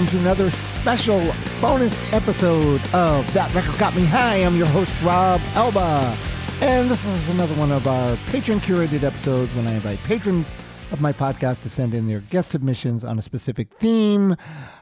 Welcome 0.00 0.18
to 0.18 0.24
another 0.24 0.50
special 0.50 1.34
bonus 1.60 2.00
episode 2.14 2.80
of 2.94 3.30
That 3.34 3.54
Record 3.54 3.76
Got 3.76 3.94
Me 3.94 4.06
High. 4.06 4.36
I'm 4.36 4.56
your 4.56 4.66
host, 4.68 4.96
Rob 5.02 5.42
Elba. 5.52 6.16
And 6.62 6.88
this 6.88 7.04
is 7.04 7.28
another 7.28 7.54
one 7.56 7.70
of 7.70 7.86
our 7.86 8.16
patron 8.28 8.60
curated 8.60 9.02
episodes 9.02 9.52
when 9.52 9.66
I 9.66 9.74
invite 9.74 9.98
patrons 9.98 10.54
of 10.90 11.02
my 11.02 11.12
podcast 11.12 11.60
to 11.64 11.68
send 11.68 11.92
in 11.92 12.08
their 12.08 12.20
guest 12.20 12.50
submissions 12.50 13.04
on 13.04 13.18
a 13.18 13.22
specific 13.22 13.74
theme. 13.74 14.36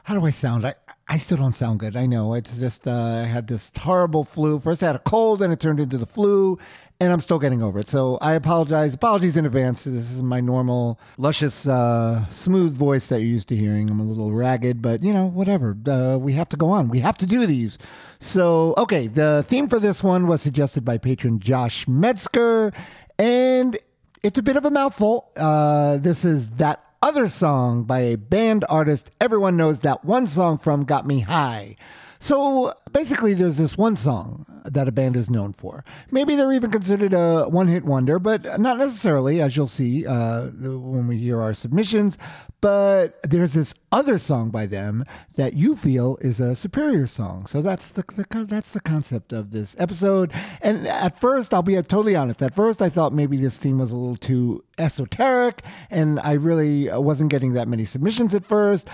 How 0.05 0.13
do 0.17 0.25
I 0.25 0.31
sound? 0.31 0.65
I, 0.65 0.75
I 1.11 1.17
still 1.17 1.37
don't 1.37 1.53
sound 1.53 1.79
good. 1.79 1.95
I 1.95 2.05
know. 2.05 2.35
It's 2.35 2.57
just, 2.57 2.87
uh, 2.87 2.91
I 2.91 3.23
had 3.23 3.47
this 3.47 3.71
horrible 3.75 4.23
flu. 4.23 4.59
First, 4.59 4.83
I 4.83 4.87
had 4.87 4.95
a 4.95 4.99
cold, 4.99 5.41
and 5.41 5.51
it 5.51 5.59
turned 5.59 5.79
into 5.79 5.97
the 5.97 6.05
flu, 6.05 6.59
and 6.99 7.11
I'm 7.11 7.19
still 7.19 7.39
getting 7.39 7.63
over 7.63 7.79
it. 7.79 7.89
So 7.89 8.19
I 8.21 8.33
apologize. 8.33 8.93
Apologies 8.93 9.35
in 9.35 9.47
advance. 9.47 9.85
This 9.85 10.11
is 10.11 10.21
my 10.21 10.39
normal, 10.39 10.99
luscious, 11.17 11.65
uh, 11.65 12.27
smooth 12.29 12.77
voice 12.77 13.07
that 13.07 13.21
you're 13.21 13.29
used 13.29 13.47
to 13.47 13.55
hearing. 13.55 13.89
I'm 13.89 13.99
a 13.99 14.03
little 14.03 14.31
ragged, 14.31 14.83
but 14.83 15.01
you 15.01 15.11
know, 15.11 15.25
whatever. 15.25 15.75
Uh, 15.87 16.19
we 16.19 16.33
have 16.33 16.49
to 16.49 16.57
go 16.57 16.67
on. 16.67 16.89
We 16.89 16.99
have 16.99 17.17
to 17.17 17.25
do 17.25 17.47
these. 17.47 17.79
So, 18.19 18.75
okay, 18.77 19.07
the 19.07 19.43
theme 19.47 19.67
for 19.67 19.79
this 19.79 20.03
one 20.03 20.27
was 20.27 20.43
suggested 20.43 20.85
by 20.85 20.99
patron 20.99 21.39
Josh 21.39 21.87
Metzger, 21.87 22.71
and 23.17 23.79
it's 24.21 24.37
a 24.37 24.43
bit 24.43 24.57
of 24.57 24.65
a 24.65 24.69
mouthful. 24.69 25.31
Uh, 25.35 25.97
this 25.97 26.23
is 26.23 26.51
that 26.51 26.83
other 27.01 27.27
song 27.27 27.83
by 27.83 27.99
a 27.99 28.17
band 28.17 28.65
artist 28.69 29.11
everyone 29.21 29.57
knows 29.57 29.79
that 29.79 30.03
one 30.03 30.27
song 30.27 30.57
from 30.57 30.83
got 30.83 31.05
me 31.05 31.21
high. 31.21 31.75
So 32.19 32.73
basically, 32.91 33.33
there's 33.33 33.57
this 33.57 33.77
one 33.77 33.95
song 33.95 34.45
that 34.65 34.87
a 34.87 34.91
band 34.91 35.15
is 35.15 35.29
known 35.29 35.53
for. 35.53 35.83
Maybe 36.11 36.35
they're 36.35 36.53
even 36.53 36.71
considered 36.71 37.13
a 37.13 37.47
one 37.49 37.67
hit 37.67 37.85
wonder, 37.85 38.19
but 38.19 38.59
not 38.59 38.77
necessarily, 38.77 39.41
as 39.41 39.55
you'll 39.55 39.67
see 39.67 40.05
uh, 40.05 40.47
when 40.47 41.07
we 41.07 41.17
hear 41.17 41.41
our 41.41 41.53
submissions. 41.53 42.17
But 42.61 43.21
there's 43.23 43.53
this 43.53 43.73
other 43.91 44.17
song 44.17 44.49
by 44.49 44.65
them 44.65 45.05
that 45.35 45.53
you 45.53 45.75
feel 45.75 46.17
is 46.21 46.39
a 46.39 46.55
superior 46.55 47.07
song. 47.07 47.45
So 47.45 47.61
that's 47.61 47.89
the, 47.89 48.03
the 48.15 48.45
that's 48.45 48.71
the 48.71 48.81
concept 48.81 49.31
of 49.33 49.51
this 49.51 49.75
episode. 49.79 50.33
And 50.61 50.87
at 50.87 51.19
first, 51.19 51.53
I'll 51.53 51.61
be 51.61 51.75
totally 51.75 52.15
honest. 52.15 52.41
At 52.41 52.55
first, 52.55 52.81
I 52.81 52.89
thought 52.89 53.13
maybe 53.13 53.37
this 53.37 53.57
theme 53.57 53.79
was 53.79 53.91
a 53.91 53.95
little 53.95 54.15
too 54.15 54.63
esoteric, 54.77 55.63
and 55.89 56.19
I 56.19 56.33
really 56.33 56.89
wasn't 56.91 57.31
getting 57.31 57.53
that 57.53 57.67
many 57.67 57.85
submissions 57.85 58.33
at 58.33 58.45
first. 58.45 58.89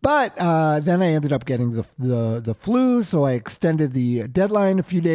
But 0.00 0.34
uh, 0.38 0.80
then 0.80 1.02
I 1.02 1.08
ended 1.08 1.32
up 1.32 1.44
getting 1.44 1.72
the, 1.72 1.86
the 1.98 2.40
the 2.44 2.54
flu, 2.54 3.02
so 3.02 3.24
I 3.24 3.32
extended 3.32 3.92
the 3.92 4.28
deadline 4.28 4.78
a 4.78 4.84
few 4.84 5.00
days, 5.00 5.07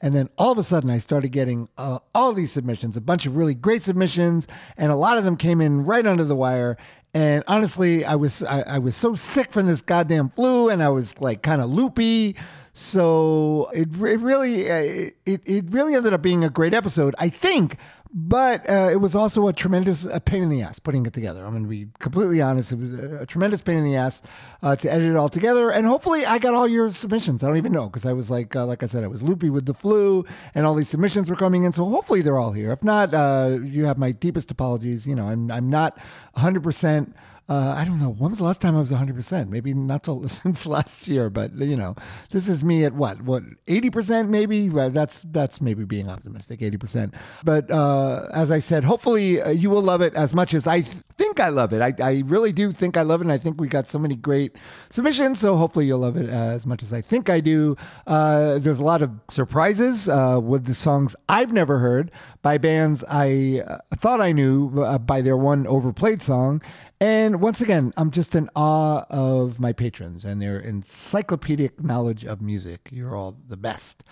and 0.00 0.14
then 0.14 0.28
all 0.38 0.52
of 0.52 0.58
a 0.58 0.62
sudden 0.62 0.90
I 0.90 0.98
started 0.98 1.28
getting 1.28 1.68
uh, 1.76 1.98
all 2.14 2.32
these 2.32 2.52
submissions, 2.52 2.96
a 2.96 3.00
bunch 3.00 3.26
of 3.26 3.36
really 3.36 3.54
great 3.54 3.82
submissions, 3.82 4.46
and 4.76 4.92
a 4.92 4.96
lot 4.96 5.18
of 5.18 5.24
them 5.24 5.36
came 5.36 5.60
in 5.60 5.84
right 5.84 6.06
under 6.06 6.24
the 6.24 6.36
wire. 6.36 6.76
And 7.14 7.42
honestly, 7.48 8.04
I 8.04 8.16
was 8.16 8.42
I, 8.42 8.60
I 8.62 8.78
was 8.78 8.94
so 8.94 9.14
sick 9.14 9.50
from 9.50 9.66
this 9.66 9.82
goddamn 9.82 10.28
flu, 10.28 10.68
and 10.68 10.82
I 10.82 10.90
was 10.90 11.18
like 11.20 11.42
kind 11.42 11.62
of 11.62 11.70
loopy. 11.70 12.36
So 12.78 13.68
it, 13.74 13.88
it 13.88 14.20
really 14.20 14.70
uh, 14.70 15.10
it, 15.26 15.42
it 15.44 15.64
really 15.70 15.96
ended 15.96 16.12
up 16.12 16.22
being 16.22 16.44
a 16.44 16.48
great 16.48 16.74
episode. 16.74 17.12
I 17.18 17.28
think 17.28 17.76
but 18.10 18.68
uh, 18.70 18.88
it 18.90 19.00
was 19.00 19.16
also 19.16 19.48
a 19.48 19.52
tremendous 19.52 20.04
a 20.04 20.20
pain 20.20 20.44
in 20.44 20.48
the 20.48 20.62
ass 20.62 20.78
putting 20.78 21.04
it 21.04 21.12
together. 21.12 21.44
I'm 21.44 21.50
going 21.50 21.64
to 21.64 21.68
be 21.68 21.88
completely 21.98 22.40
honest. 22.40 22.70
It 22.70 22.78
was 22.78 22.94
a, 22.94 23.22
a 23.22 23.26
tremendous 23.26 23.60
pain 23.60 23.78
in 23.78 23.84
the 23.84 23.96
ass 23.96 24.22
uh, 24.62 24.76
to 24.76 24.92
edit 24.92 25.10
it 25.10 25.16
all 25.16 25.28
together. 25.28 25.70
And 25.70 25.86
hopefully, 25.86 26.24
I 26.24 26.38
got 26.38 26.54
all 26.54 26.68
your 26.68 26.88
submissions. 26.90 27.42
I 27.42 27.48
don't 27.48 27.56
even 27.56 27.72
know 27.72 27.86
because 27.86 28.06
I 28.06 28.12
was 28.12 28.30
like, 28.30 28.54
uh, 28.54 28.64
like 28.64 28.84
I 28.84 28.86
said, 28.86 29.02
I 29.02 29.08
was 29.08 29.24
loopy 29.24 29.50
with 29.50 29.66
the 29.66 29.74
flu, 29.74 30.24
and 30.54 30.64
all 30.64 30.74
these 30.74 30.88
submissions 30.88 31.28
were 31.28 31.36
coming 31.36 31.64
in. 31.64 31.72
So 31.72 31.84
hopefully, 31.84 32.22
they're 32.22 32.38
all 32.38 32.52
here. 32.52 32.70
If 32.70 32.84
not, 32.84 33.12
uh, 33.12 33.58
you 33.60 33.86
have 33.86 33.98
my 33.98 34.12
deepest 34.12 34.52
apologies. 34.52 35.04
You 35.04 35.16
know, 35.16 35.26
I'm 35.26 35.50
I'm 35.50 35.68
not 35.68 35.98
100 36.34 36.62
percent 36.62 37.14
uh, 37.48 37.74
I 37.78 37.84
don't 37.84 37.98
know. 37.98 38.10
When 38.10 38.30
was 38.30 38.40
the 38.40 38.44
last 38.44 38.60
time 38.60 38.76
I 38.76 38.80
was 38.80 38.92
100%? 38.92 39.48
Maybe 39.48 39.72
not 39.72 40.02
till, 40.02 40.28
since 40.28 40.66
last 40.66 41.08
year, 41.08 41.30
but 41.30 41.54
you 41.54 41.76
know, 41.76 41.94
this 42.30 42.46
is 42.46 42.62
me 42.62 42.84
at 42.84 42.92
what, 42.92 43.22
what, 43.22 43.42
80% 43.66 44.28
maybe? 44.28 44.68
Well, 44.68 44.90
that's, 44.90 45.22
that's 45.22 45.60
maybe 45.60 45.84
being 45.84 46.10
optimistic, 46.10 46.60
80%. 46.60 47.14
But 47.44 47.70
uh, 47.70 48.26
as 48.34 48.50
I 48.50 48.58
said, 48.58 48.84
hopefully 48.84 49.40
uh, 49.40 49.50
you 49.50 49.70
will 49.70 49.82
love 49.82 50.02
it 50.02 50.14
as 50.14 50.34
much 50.34 50.52
as 50.52 50.66
I 50.66 50.82
th- 50.82 50.96
think 51.16 51.40
I 51.40 51.48
love 51.48 51.72
it. 51.72 51.80
I, 51.80 51.94
I 52.04 52.22
really 52.26 52.52
do 52.52 52.70
think 52.70 52.96
I 52.96 53.02
love 53.02 53.20
it. 53.22 53.24
And 53.24 53.32
I 53.32 53.38
think 53.38 53.60
we 53.60 53.66
got 53.66 53.86
so 53.86 53.98
many 53.98 54.14
great 54.14 54.56
submissions. 54.90 55.40
So 55.40 55.56
hopefully 55.56 55.86
you'll 55.86 56.00
love 56.00 56.16
it 56.16 56.28
as 56.28 56.66
much 56.66 56.82
as 56.82 56.92
I 56.92 57.00
think 57.00 57.30
I 57.30 57.40
do. 57.40 57.76
Uh, 58.06 58.58
there's 58.58 58.78
a 58.78 58.84
lot 58.84 59.00
of 59.00 59.10
surprises 59.30 60.08
uh, 60.08 60.38
with 60.42 60.66
the 60.66 60.74
songs 60.74 61.16
I've 61.28 61.52
never 61.52 61.78
heard 61.78 62.10
by 62.42 62.58
bands 62.58 63.04
I 63.10 63.62
uh, 63.66 63.78
thought 63.96 64.20
I 64.20 64.32
knew 64.32 64.70
by 64.98 65.22
their 65.22 65.36
one 65.36 65.66
overplayed 65.66 66.22
song. 66.22 66.62
And 67.00 67.40
once 67.40 67.60
again, 67.60 67.92
I'm 67.96 68.10
just 68.10 68.34
in 68.34 68.50
awe 68.56 69.04
of 69.08 69.60
my 69.60 69.72
patrons 69.72 70.24
and 70.24 70.42
their 70.42 70.58
encyclopedic 70.58 71.82
knowledge 71.82 72.24
of 72.24 72.40
music. 72.40 72.88
You're 72.90 73.14
all 73.14 73.36
the 73.48 73.56
best. 73.56 74.02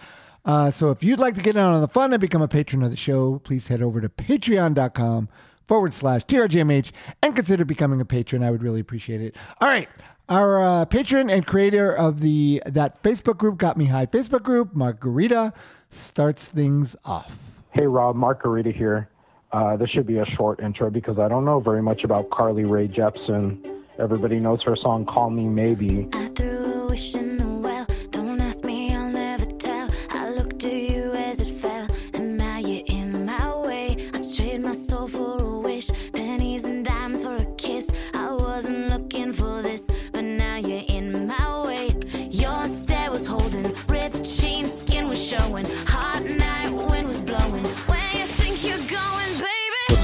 Uh, 0.44 0.70
so 0.70 0.90
if 0.90 1.02
you'd 1.02 1.18
like 1.18 1.34
to 1.34 1.42
get 1.42 1.56
in 1.56 1.62
on 1.62 1.80
the 1.80 1.88
fun 1.88 2.12
and 2.12 2.20
become 2.20 2.42
a 2.42 2.48
patron 2.48 2.84
of 2.84 2.90
the 2.90 2.96
show, 2.96 3.40
please 3.40 3.66
head 3.66 3.82
over 3.82 4.00
to 4.00 4.08
patreon.com 4.08 5.28
forward 5.66 5.92
slash 5.92 6.24
TRGMH 6.26 6.92
and 7.22 7.34
consider 7.34 7.64
becoming 7.64 8.00
a 8.00 8.04
patron. 8.04 8.44
I 8.44 8.52
would 8.52 8.62
really 8.62 8.78
appreciate 8.78 9.20
it. 9.20 9.36
All 9.60 9.68
right. 9.68 9.88
Our 10.28 10.62
uh, 10.62 10.84
patron 10.84 11.30
and 11.30 11.44
creator 11.44 11.92
of 11.92 12.20
the 12.20 12.62
that 12.66 13.02
Facebook 13.02 13.36
group, 13.36 13.58
Got 13.58 13.76
Me 13.76 13.86
High 13.86 14.06
Facebook 14.06 14.42
group, 14.42 14.74
Margarita, 14.74 15.52
starts 15.90 16.46
things 16.46 16.96
off. 17.04 17.62
Hey, 17.72 17.86
Rob, 17.86 18.16
Margarita 18.16 18.70
here. 18.70 19.08
Uh, 19.56 19.74
this 19.74 19.88
should 19.88 20.06
be 20.06 20.18
a 20.18 20.26
short 20.36 20.60
intro 20.60 20.90
because 20.90 21.18
I 21.18 21.28
don't 21.28 21.46
know 21.46 21.60
very 21.60 21.80
much 21.80 22.04
about 22.04 22.28
Carly 22.28 22.64
Rae 22.64 22.88
Jepsen. 22.88 23.56
Everybody 23.98 24.38
knows 24.38 24.62
her 24.64 24.76
song 24.76 25.06
"Call 25.06 25.30
Me 25.30 25.44
Maybe." 25.44 26.10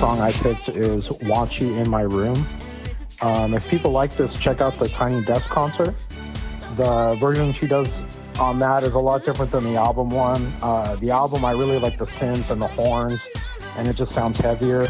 Song 0.03 0.21
I 0.21 0.33
picked 0.33 0.69
is 0.69 1.09
Want 1.29 1.61
You 1.61 1.75
in 1.75 1.89
My 1.89 2.01
Room. 2.01 2.45
Um, 3.21 3.55
if 3.55 3.71
people 3.71 3.93
like 3.93 4.11
this, 4.17 4.37
check 4.41 4.61
out 4.61 4.77
the 4.81 4.89
Tiny 4.89 5.25
Desk 5.25 5.47
concert. 5.49 5.95
The 6.75 7.17
version 7.21 7.53
she 7.53 7.69
does 7.69 7.89
on 8.41 8.59
that 8.59 8.83
is 8.83 8.95
a 8.95 8.99
lot 8.99 9.25
different 9.25 9.53
than 9.53 9.63
the 9.63 9.77
album 9.77 10.11
one. 10.11 10.53
Uh, 10.61 10.97
the 10.97 11.13
album, 11.13 11.45
I 11.45 11.53
really 11.53 11.79
like 11.79 11.99
the 11.99 12.07
synths 12.07 12.51
and 12.51 12.61
the 12.61 12.67
horns, 12.67 13.21
and 13.77 13.87
it 13.87 13.95
just 13.95 14.11
sounds 14.11 14.41
heavier. 14.41 14.89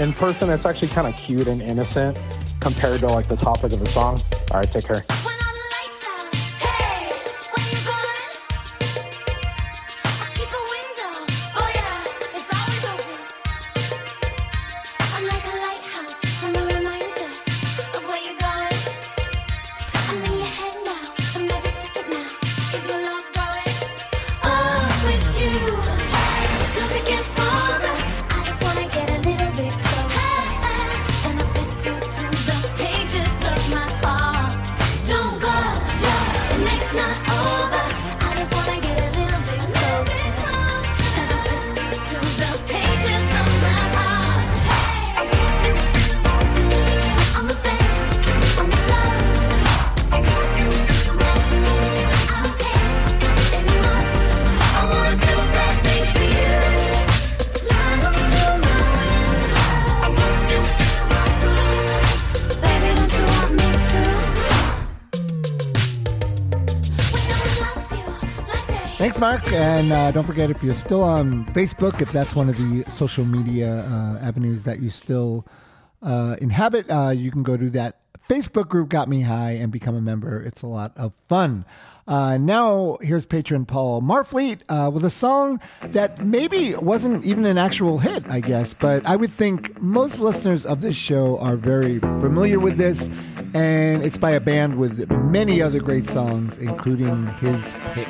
In 0.00 0.12
person, 0.12 0.50
it's 0.50 0.66
actually 0.66 0.88
kind 0.88 1.06
of 1.06 1.14
cute 1.14 1.46
and 1.46 1.62
innocent 1.62 2.18
compared 2.58 2.98
to 3.02 3.06
like 3.06 3.28
the 3.28 3.36
topic 3.36 3.72
of 3.72 3.78
the 3.78 3.86
song. 3.86 4.20
All 4.50 4.58
right, 4.58 4.72
take 4.72 4.86
care. 4.86 5.04
Mark. 22.72 23.07
And 69.78 69.92
uh, 69.92 70.10
don't 70.10 70.24
forget, 70.24 70.50
if 70.50 70.60
you're 70.60 70.74
still 70.74 71.04
on 71.04 71.46
Facebook, 71.54 72.02
if 72.02 72.10
that's 72.10 72.34
one 72.34 72.48
of 72.48 72.58
the 72.58 72.82
social 72.90 73.24
media 73.24 73.84
uh, 73.88 74.18
avenues 74.20 74.64
that 74.64 74.80
you 74.80 74.90
still 74.90 75.46
uh, 76.02 76.34
inhabit, 76.40 76.90
uh, 76.90 77.10
you 77.10 77.30
can 77.30 77.44
go 77.44 77.56
to 77.56 77.70
that 77.70 78.00
Facebook 78.28 78.68
group 78.68 78.88
Got 78.88 79.08
Me 79.08 79.20
High 79.20 79.52
and 79.52 79.70
become 79.70 79.94
a 79.94 80.00
member. 80.00 80.42
It's 80.42 80.62
a 80.62 80.66
lot 80.66 80.94
of 80.96 81.14
fun. 81.28 81.64
Uh, 82.08 82.38
now, 82.38 82.98
here's 83.02 83.24
patron 83.24 83.66
Paul 83.66 84.02
Marfleet 84.02 84.62
uh, 84.68 84.90
with 84.92 85.04
a 85.04 85.10
song 85.10 85.60
that 85.92 86.26
maybe 86.26 86.74
wasn't 86.74 87.24
even 87.24 87.46
an 87.46 87.56
actual 87.56 87.98
hit, 87.98 88.28
I 88.28 88.40
guess, 88.40 88.74
but 88.74 89.06
I 89.06 89.14
would 89.14 89.30
think 89.30 89.80
most 89.80 90.18
listeners 90.18 90.66
of 90.66 90.80
this 90.80 90.96
show 90.96 91.38
are 91.38 91.56
very 91.56 92.00
familiar 92.00 92.58
with 92.58 92.78
this, 92.78 93.08
and 93.54 94.02
it's 94.02 94.18
by 94.18 94.32
a 94.32 94.40
band 94.40 94.76
with 94.76 95.08
many 95.08 95.62
other 95.62 95.78
great 95.78 96.04
songs, 96.04 96.58
including 96.58 97.28
his 97.34 97.72
pick. 97.92 98.08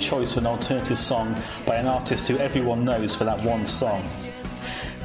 Choice 0.00 0.34
for 0.34 0.40
an 0.40 0.46
alternative 0.46 0.98
song 0.98 1.36
by 1.66 1.76
an 1.76 1.86
artist 1.86 2.28
who 2.28 2.38
everyone 2.38 2.84
knows 2.84 3.16
for 3.16 3.24
that 3.24 3.40
one 3.42 3.66
song. 3.66 4.02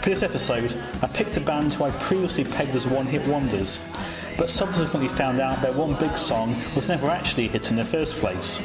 For 0.02 0.10
this 0.10 0.24
episode, 0.24 0.76
I 1.02 1.08
picked 1.08 1.38
a 1.38 1.42
band 1.42 1.74
who 1.74 1.86
I 1.86 1.92
previously 1.92 2.44
pegged 2.44 2.76
as 2.76 2.88
one 2.88 3.06
hit 3.06 3.26
wonders, 3.28 3.80
but 4.38 4.50
subsequently 4.50 5.08
found 5.08 5.40
out 5.40 5.62
their 5.62 5.74
one 5.74 5.96
big 5.96 6.18
song 6.18 6.56
was 6.76 6.88
never 6.88 7.08
actually 7.08 7.46
a 7.46 7.50
hit 7.50 7.72
in 7.72 7.78
the 7.78 7.86
first 7.86 8.16
place. 8.18 8.62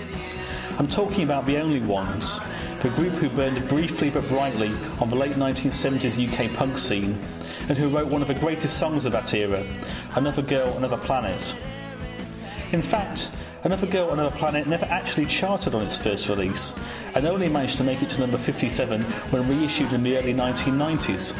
I'm 0.79 0.89
talking 0.89 1.25
about 1.25 1.47
The 1.47 1.59
Only 1.59 1.81
Ones, 1.81 2.41
the 2.81 2.91
group 2.91 3.13
who 3.15 3.29
burned 3.29 3.69
briefly 3.69 4.11
but 4.11 4.27
brightly 4.29 4.73
on 5.01 5.11
the 5.11 5.17
late 5.17 5.35
1970s 5.35 6.19
UK 6.29 6.55
punk 6.57 6.79
scene, 6.79 7.21
and 7.69 7.77
who 7.77 7.89
wrote 7.89 8.09
one 8.09 8.23
of 8.23 8.29
the 8.29 8.35
greatest 8.35 8.79
songs 8.79 9.05
of 9.05 9.13
that 9.13 9.35
era, 9.35 9.63
Another 10.15 10.43
Girl, 10.43 10.77
Another 10.77 10.97
Planet. 10.99 11.55
In 12.73 12.83
fact, 12.83 13.31
Another 13.65 13.89
Girl 13.89 14.13
Another 14.13 14.37
Planet 14.37 14.69
never 14.69 14.85
actually 14.87 15.27
charted 15.27 15.75
on 15.75 15.83
its 15.83 15.99
first 15.99 16.29
release, 16.29 16.73
and 17.17 17.27
only 17.27 17.49
managed 17.49 17.77
to 17.79 17.85
make 17.85 18.01
it 18.01 18.09
to 18.11 18.21
number 18.21 18.39
57 18.39 19.03
when 19.03 19.49
reissued 19.49 19.93
in 19.93 20.05
the 20.05 20.17
early 20.17 20.33
1990s. 20.33 21.37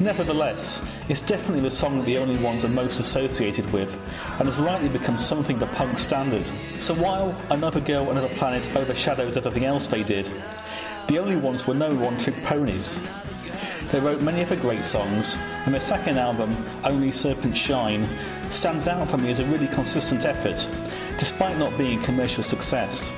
Nevertheless, 0.00 0.84
it's 1.08 1.20
definitely 1.20 1.60
the 1.60 1.70
song 1.70 1.98
that 1.98 2.06
the 2.06 2.18
only 2.18 2.36
ones 2.38 2.64
are 2.64 2.68
most 2.68 2.98
associated 2.98 3.72
with, 3.72 3.96
and 4.40 4.48
has 4.48 4.58
rightly 4.58 4.88
become 4.88 5.16
something 5.16 5.62
a 5.62 5.66
punk 5.66 5.98
standard. 5.98 6.44
So 6.80 6.94
while 6.94 7.40
Another 7.50 7.80
Girl, 7.80 8.10
Another 8.10 8.34
Planet 8.34 8.68
overshadows 8.74 9.36
everything 9.36 9.64
else 9.64 9.86
they 9.86 10.02
did, 10.02 10.28
the 11.06 11.20
only 11.20 11.36
ones 11.36 11.64
were 11.64 11.74
no 11.74 11.94
one-trick 11.94 12.42
ponies. 12.42 12.98
They 13.92 14.00
wrote 14.00 14.20
many 14.20 14.42
other 14.42 14.56
great 14.56 14.82
songs, 14.82 15.36
and 15.64 15.74
their 15.74 15.80
second 15.80 16.18
album, 16.18 16.56
Only 16.82 17.12
Serpents 17.12 17.58
Shine, 17.58 18.08
stands 18.48 18.88
out 18.88 19.08
for 19.08 19.16
me 19.16 19.30
as 19.30 19.38
a 19.38 19.44
really 19.44 19.68
consistent 19.68 20.24
effort, 20.24 20.68
despite 21.20 21.58
not 21.58 21.76
being 21.76 22.00
a 22.00 22.04
commercial 22.04 22.42
success. 22.42 23.12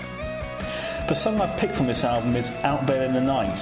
The 1.08 1.14
song 1.14 1.40
I've 1.40 1.56
picked 1.58 1.76
from 1.76 1.86
this 1.86 2.02
album 2.02 2.34
is 2.34 2.50
Out 2.64 2.84
There 2.84 3.04
in 3.04 3.14
the 3.14 3.20
Night, 3.20 3.60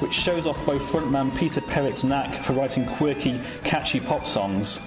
which 0.00 0.12
shows 0.12 0.46
off 0.46 0.64
both 0.66 0.82
frontman 0.82 1.34
Peter 1.34 1.62
Perrett's 1.62 2.04
knack 2.04 2.44
for 2.44 2.52
writing 2.52 2.84
quirky, 2.84 3.40
catchy 3.64 3.98
pop 3.98 4.26
songs, 4.26 4.80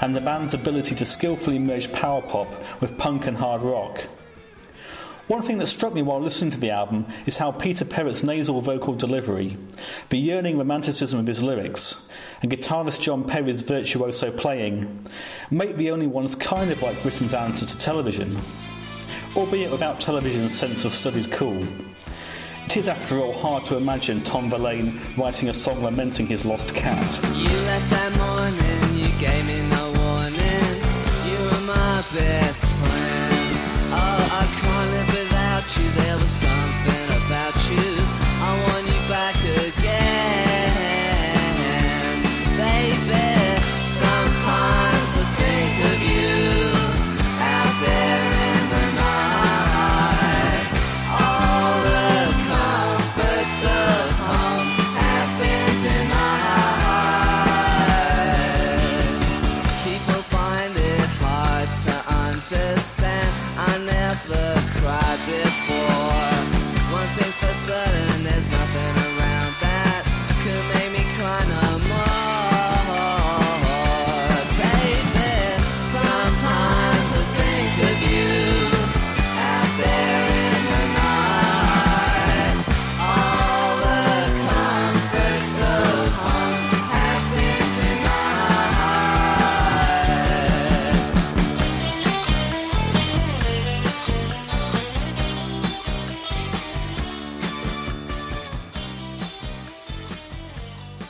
and 0.00 0.14
the 0.14 0.20
band's 0.20 0.54
ability 0.54 0.94
to 0.94 1.04
skillfully 1.04 1.58
merge 1.58 1.92
power 1.92 2.22
pop 2.22 2.48
with 2.80 2.96
punk 2.96 3.26
and 3.26 3.36
hard 3.36 3.62
rock. 3.62 4.04
One 5.28 5.42
thing 5.42 5.58
that 5.58 5.66
struck 5.66 5.92
me 5.92 6.02
while 6.02 6.20
listening 6.20 6.52
to 6.52 6.60
the 6.60 6.70
album 6.70 7.04
is 7.26 7.36
how 7.36 7.50
Peter 7.50 7.84
Perrett's 7.84 8.22
nasal 8.22 8.60
vocal 8.60 8.94
delivery, 8.94 9.56
the 10.08 10.18
yearning 10.18 10.56
romanticism 10.56 11.18
of 11.18 11.26
his 11.26 11.42
lyrics, 11.42 12.08
and 12.42 12.52
guitarist 12.52 13.00
John 13.00 13.24
Perry's 13.24 13.62
virtuoso 13.62 14.30
playing 14.30 15.04
make 15.50 15.76
the 15.76 15.90
only 15.90 16.06
ones 16.06 16.36
kind 16.36 16.70
of 16.70 16.80
like 16.80 17.02
Britain's 17.02 17.34
answer 17.34 17.66
to 17.66 17.76
television, 17.76 18.40
albeit 19.34 19.72
without 19.72 19.98
television's 19.98 20.56
sense 20.56 20.84
of 20.84 20.92
studied 20.92 21.32
cool. 21.32 21.60
It 22.66 22.76
is, 22.76 22.86
after 22.86 23.18
all, 23.18 23.32
hard 23.32 23.64
to 23.64 23.76
imagine 23.76 24.22
Tom 24.22 24.48
Verlaine 24.48 25.00
writing 25.16 25.48
a 25.48 25.54
song 25.54 25.82
lamenting 25.82 26.28
his 26.28 26.44
lost 26.44 26.72
cat. 26.72 27.20
You 27.34 27.48
left 27.48 27.90
that 27.90 28.12
morning, 28.16 28.96
you 28.96 29.08
gave 29.18 29.44
me 29.44 29.62
no 29.70 29.92
warning. 29.92 30.76
You 31.26 31.44
were 31.46 31.66
my 31.66 32.04
best 32.12 32.70
friend. 32.70 33.05
You. 35.78 35.90
There 35.90 36.05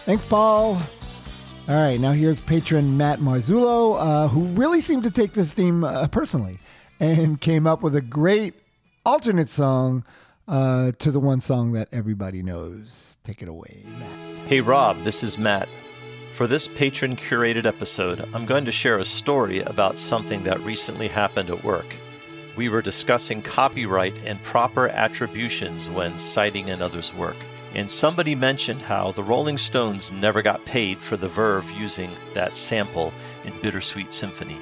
Thanks, 0.06 0.24
Paul. 0.24 0.80
All 1.68 1.74
right, 1.74 1.98
now 1.98 2.12
here's 2.12 2.40
patron 2.40 2.96
Matt 2.96 3.18
Marzullo, 3.18 3.96
uh, 3.98 4.28
who 4.28 4.44
really 4.44 4.80
seemed 4.80 5.02
to 5.02 5.10
take 5.10 5.32
this 5.32 5.52
theme 5.52 5.82
uh, 5.82 6.06
personally 6.06 6.60
and 7.00 7.40
came 7.40 7.66
up 7.66 7.82
with 7.82 7.96
a 7.96 8.00
great 8.00 8.54
alternate 9.04 9.48
song 9.48 10.04
uh, 10.46 10.92
to 11.00 11.10
the 11.10 11.18
one 11.18 11.40
song 11.40 11.72
that 11.72 11.88
everybody 11.90 12.40
knows. 12.40 13.18
Take 13.24 13.42
it 13.42 13.48
away, 13.48 13.82
Matt. 13.98 14.46
Hey 14.46 14.60
Rob, 14.60 15.02
this 15.02 15.24
is 15.24 15.38
Matt. 15.38 15.68
For 16.36 16.46
this 16.46 16.68
patron 16.68 17.16
curated 17.16 17.66
episode, 17.66 18.20
I'm 18.32 18.46
going 18.46 18.64
to 18.66 18.70
share 18.70 19.00
a 19.00 19.04
story 19.04 19.60
about 19.60 19.98
something 19.98 20.44
that 20.44 20.60
recently 20.60 21.08
happened 21.08 21.50
at 21.50 21.64
work. 21.64 21.96
We 22.56 22.68
were 22.68 22.80
discussing 22.80 23.42
copyright 23.42 24.16
and 24.18 24.40
proper 24.44 24.88
attributions 24.88 25.90
when 25.90 26.20
citing 26.20 26.70
another's 26.70 27.12
work. 27.12 27.36
And 27.76 27.90
somebody 27.90 28.34
mentioned 28.34 28.80
how 28.80 29.12
the 29.12 29.22
Rolling 29.22 29.58
Stones 29.58 30.10
never 30.10 30.40
got 30.40 30.64
paid 30.64 30.98
for 30.98 31.18
the 31.18 31.28
Verve 31.28 31.70
using 31.72 32.10
that 32.32 32.56
sample 32.56 33.12
in 33.44 33.52
Bittersweet 33.60 34.14
Symphony. 34.14 34.58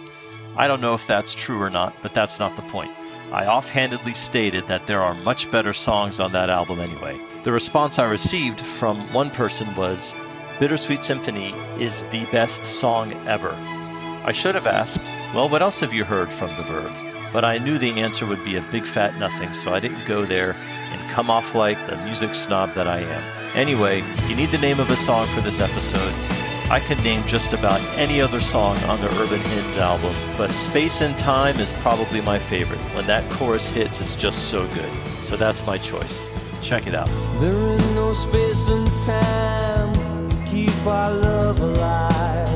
I 0.56 0.66
don't 0.66 0.80
know 0.80 0.94
if 0.94 1.06
that's 1.06 1.32
true 1.32 1.62
or 1.62 1.70
not, 1.70 1.94
but 2.02 2.12
that's 2.12 2.40
not 2.40 2.56
the 2.56 2.62
point. 2.62 2.90
I 3.30 3.46
offhandedly 3.46 4.14
stated 4.14 4.66
that 4.66 4.88
there 4.88 5.00
are 5.00 5.14
much 5.14 5.48
better 5.52 5.72
songs 5.72 6.18
on 6.18 6.32
that 6.32 6.50
album 6.50 6.80
anyway. 6.80 7.16
The 7.44 7.52
response 7.52 8.00
I 8.00 8.10
received 8.10 8.60
from 8.60 9.12
one 9.12 9.30
person 9.30 9.76
was, 9.76 10.12
Bittersweet 10.58 11.04
Symphony 11.04 11.52
is 11.78 11.96
the 12.10 12.24
best 12.32 12.66
song 12.66 13.12
ever. 13.28 13.52
I 14.24 14.32
should 14.32 14.56
have 14.56 14.66
asked, 14.66 15.00
well, 15.32 15.48
what 15.48 15.62
else 15.62 15.78
have 15.80 15.92
you 15.92 16.02
heard 16.02 16.32
from 16.32 16.48
The 16.56 16.64
Verve? 16.64 17.03
But 17.34 17.44
I 17.44 17.58
knew 17.58 17.78
the 17.78 18.00
answer 18.00 18.26
would 18.26 18.44
be 18.44 18.54
a 18.54 18.62
big 18.70 18.86
fat 18.86 19.18
nothing, 19.18 19.52
so 19.54 19.74
I 19.74 19.80
didn't 19.80 20.06
go 20.06 20.24
there 20.24 20.52
and 20.52 21.10
come 21.10 21.30
off 21.30 21.52
like 21.52 21.84
the 21.88 21.96
music 22.04 22.32
snob 22.32 22.74
that 22.74 22.86
I 22.86 23.00
am. 23.00 23.56
Anyway, 23.56 24.04
you 24.28 24.36
need 24.36 24.50
the 24.50 24.58
name 24.58 24.78
of 24.78 24.88
a 24.88 24.96
song 24.96 25.26
for 25.26 25.40
this 25.40 25.58
episode. 25.58 26.14
I 26.70 26.78
can 26.78 26.96
name 27.02 27.24
just 27.26 27.52
about 27.52 27.80
any 27.98 28.20
other 28.20 28.38
song 28.38 28.76
on 28.84 29.00
the 29.00 29.08
Urban 29.20 29.40
Hymns 29.40 29.76
album, 29.76 30.14
but 30.38 30.48
Space 30.50 31.00
and 31.00 31.18
Time 31.18 31.58
is 31.58 31.72
probably 31.82 32.20
my 32.20 32.38
favorite. 32.38 32.78
When 32.94 33.04
that 33.06 33.28
chorus 33.32 33.68
hits, 33.68 34.00
it's 34.00 34.14
just 34.14 34.48
so 34.48 34.64
good. 34.68 34.90
So 35.24 35.34
that's 35.34 35.66
my 35.66 35.76
choice. 35.76 36.28
Check 36.62 36.86
it 36.86 36.94
out. 36.94 37.08
There 37.40 37.68
is 37.74 37.84
no 37.96 38.12
space 38.12 38.68
and 38.68 38.86
time 39.04 40.30
to 40.30 40.36
keep 40.46 40.86
our 40.86 41.12
love 41.12 41.58
alive. 41.58 42.48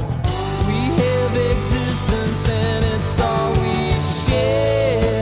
We 0.68 1.02
have 1.02 1.56
existence 1.56 2.48
and 2.48 2.84
it's 2.84 3.20
all 3.20 3.52
we 3.60 3.87
share. 4.28 5.17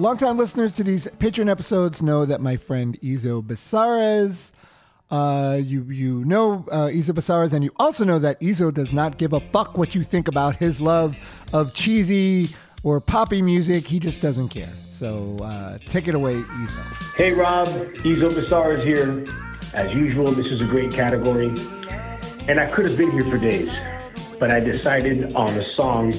Longtime 0.00 0.38
listeners 0.38 0.72
to 0.72 0.82
these 0.82 1.06
Patreon 1.18 1.50
episodes 1.50 2.00
know 2.02 2.24
that 2.24 2.40
my 2.40 2.56
friend 2.56 2.98
Izo 3.02 3.42
Basares, 3.42 4.50
uh, 5.10 5.58
you 5.62 5.82
you 5.82 6.24
know 6.24 6.64
uh, 6.72 6.86
Izo 6.86 7.10
Basares, 7.10 7.52
and 7.52 7.62
you 7.62 7.70
also 7.78 8.06
know 8.06 8.18
that 8.18 8.40
Izo 8.40 8.72
does 8.72 8.94
not 8.94 9.18
give 9.18 9.34
a 9.34 9.40
fuck 9.52 9.76
what 9.76 9.94
you 9.94 10.02
think 10.02 10.26
about 10.26 10.56
his 10.56 10.80
love 10.80 11.18
of 11.52 11.74
cheesy 11.74 12.48
or 12.82 12.98
poppy 13.02 13.42
music. 13.42 13.86
He 13.86 13.98
just 13.98 14.22
doesn't 14.22 14.48
care. 14.48 14.72
So 14.88 15.36
uh, 15.42 15.76
take 15.84 16.08
it 16.08 16.14
away, 16.14 16.36
Izo. 16.36 17.14
Hey 17.14 17.32
Rob, 17.34 17.68
Izo 17.68 18.30
Basares 18.30 18.82
here. 18.82 19.26
As 19.74 19.92
usual, 19.94 20.28
this 20.28 20.46
is 20.46 20.62
a 20.62 20.66
great 20.66 20.92
category. 20.94 21.48
And 22.48 22.58
I 22.58 22.70
could 22.70 22.88
have 22.88 22.96
been 22.96 23.10
here 23.10 23.24
for 23.24 23.36
days, 23.36 23.68
but 24.38 24.50
I 24.50 24.60
decided 24.60 25.34
on 25.34 25.50
a 25.50 25.74
song 25.74 26.12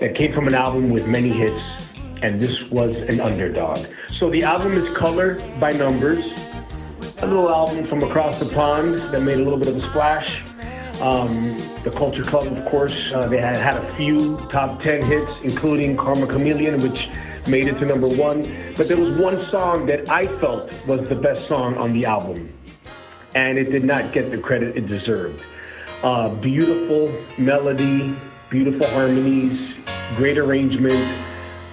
that 0.00 0.16
came 0.16 0.32
from 0.32 0.48
an 0.48 0.54
album 0.54 0.90
with 0.90 1.06
many 1.06 1.30
hits, 1.30 1.75
and 2.22 2.40
this 2.40 2.70
was 2.70 2.96
an 3.08 3.20
underdog. 3.20 3.78
So 4.18 4.30
the 4.30 4.42
album 4.42 4.72
is 4.72 4.96
Color 4.96 5.40
by 5.60 5.72
Numbers, 5.72 6.24
a 7.18 7.26
little 7.26 7.50
album 7.50 7.84
from 7.84 8.02
across 8.02 8.40
the 8.40 8.54
pond 8.54 8.98
that 8.98 9.22
made 9.22 9.38
a 9.38 9.42
little 9.42 9.58
bit 9.58 9.68
of 9.68 9.76
a 9.76 9.80
splash. 9.82 10.42
Um, 11.00 11.56
the 11.84 11.92
Culture 11.94 12.22
Club, 12.22 12.46
of 12.46 12.64
course, 12.66 13.12
uh, 13.12 13.28
they 13.28 13.40
had 13.40 13.56
had 13.56 13.76
a 13.76 13.94
few 13.94 14.36
top 14.50 14.82
10 14.82 15.02
hits, 15.04 15.30
including 15.42 15.96
Karma 15.96 16.26
Chameleon, 16.26 16.80
which 16.80 17.08
made 17.46 17.68
it 17.68 17.78
to 17.78 17.84
number 17.84 18.08
one. 18.08 18.42
But 18.76 18.88
there 18.88 18.96
was 18.96 19.14
one 19.16 19.42
song 19.42 19.86
that 19.86 20.08
I 20.08 20.26
felt 20.38 20.72
was 20.86 21.08
the 21.08 21.14
best 21.14 21.46
song 21.46 21.76
on 21.76 21.92
the 21.92 22.06
album, 22.06 22.50
and 23.34 23.58
it 23.58 23.70
did 23.70 23.84
not 23.84 24.12
get 24.12 24.30
the 24.30 24.38
credit 24.38 24.76
it 24.76 24.88
deserved. 24.88 25.42
Uh, 26.02 26.28
beautiful 26.28 27.12
melody, 27.38 28.16
beautiful 28.50 28.86
harmonies, 28.88 29.76
great 30.16 30.38
arrangement, 30.38 31.25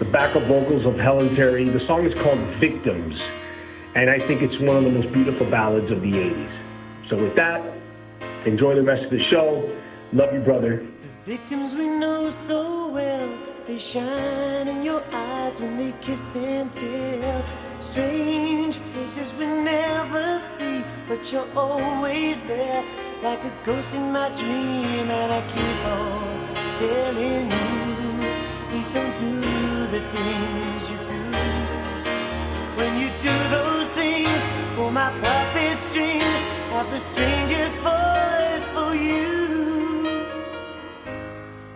the 0.03 0.11
backup 0.11 0.43
vocals 0.43 0.85
of 0.85 0.99
Helen 0.99 1.33
Terry. 1.33 1.69
The 1.69 1.85
song 1.87 2.05
is 2.05 2.13
called 2.19 2.39
Victims, 2.59 3.21
and 3.95 4.09
I 4.09 4.19
think 4.19 4.41
it's 4.41 4.59
one 4.59 4.75
of 4.75 4.83
the 4.83 4.89
most 4.89 5.13
beautiful 5.13 5.49
ballads 5.49 5.91
of 5.91 6.01
the 6.01 6.11
80s. 6.11 7.09
So, 7.09 7.15
with 7.15 7.35
that, 7.35 7.61
enjoy 8.45 8.75
the 8.75 8.83
rest 8.83 9.05
of 9.05 9.11
the 9.11 9.23
show. 9.23 9.47
Love 10.11 10.33
you, 10.33 10.41
brother. 10.41 10.85
The 11.01 11.31
victims 11.37 11.73
we 11.73 11.87
know 11.87 12.29
so 12.29 12.91
well, 12.91 13.37
they 13.65 13.77
shine 13.77 14.67
in 14.67 14.83
your 14.83 15.03
eyes 15.13 15.61
when 15.61 15.77
they 15.77 15.93
kiss 16.01 16.35
and 16.35 16.71
tell. 16.73 17.45
Strange 17.79 18.75
places 18.91 19.33
we 19.35 19.45
never 19.45 20.37
see, 20.39 20.83
but 21.07 21.31
you're 21.31 21.47
always 21.55 22.41
there, 22.43 22.83
like 23.23 23.41
a 23.45 23.53
ghost 23.63 23.95
in 23.95 24.11
my 24.11 24.27
dream. 24.35 25.09
And 25.09 25.31
I 25.31 25.41
keep 25.47 25.85
on 25.95 26.75
telling 26.75 27.51
you, 27.51 27.82
please 28.83 28.93
don't 28.93 29.17
do 29.17 29.39
the 29.87 29.99
things 29.99 30.91
you 30.91 30.97
do. 30.97 31.23
When 32.75 32.97
you 32.97 33.09
do 33.21 33.35
those 33.49 33.87
things, 33.89 34.41
pull 34.75 34.91
my 34.91 35.09
puppet 35.21 35.79
strings, 35.81 36.39
have 36.73 36.89
the 36.91 36.99
strangest 36.99 37.79
fight 37.79 38.63
for 38.73 38.95
you. 38.95 40.25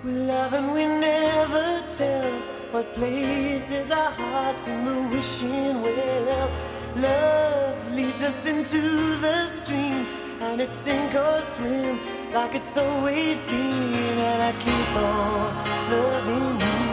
We 0.03 0.11
love 0.11 0.53
and 0.53 0.71
we 0.73 0.85
never 0.85 1.83
tell 1.97 2.31
what 2.71 2.93
places 2.95 3.91
our 3.91 4.11
hearts 4.11 4.67
in 4.67 4.83
the 4.83 5.15
wishing 5.15 5.81
well. 5.81 6.51
Love 6.95 7.93
leads 7.93 8.23
us 8.23 8.45
into 8.45 8.81
the 9.17 9.47
stream, 9.47 10.05
and 10.41 10.61
it's 10.61 10.77
sink 10.77 11.13
or 11.15 11.41
swim 11.41 11.99
like 12.33 12.55
it's 12.55 12.77
always 12.77 13.41
been. 13.41 14.17
And 14.29 14.41
I 14.49 14.51
keep 14.59 14.89
on 14.95 15.55
loving 15.91 16.59
you. 16.59 16.86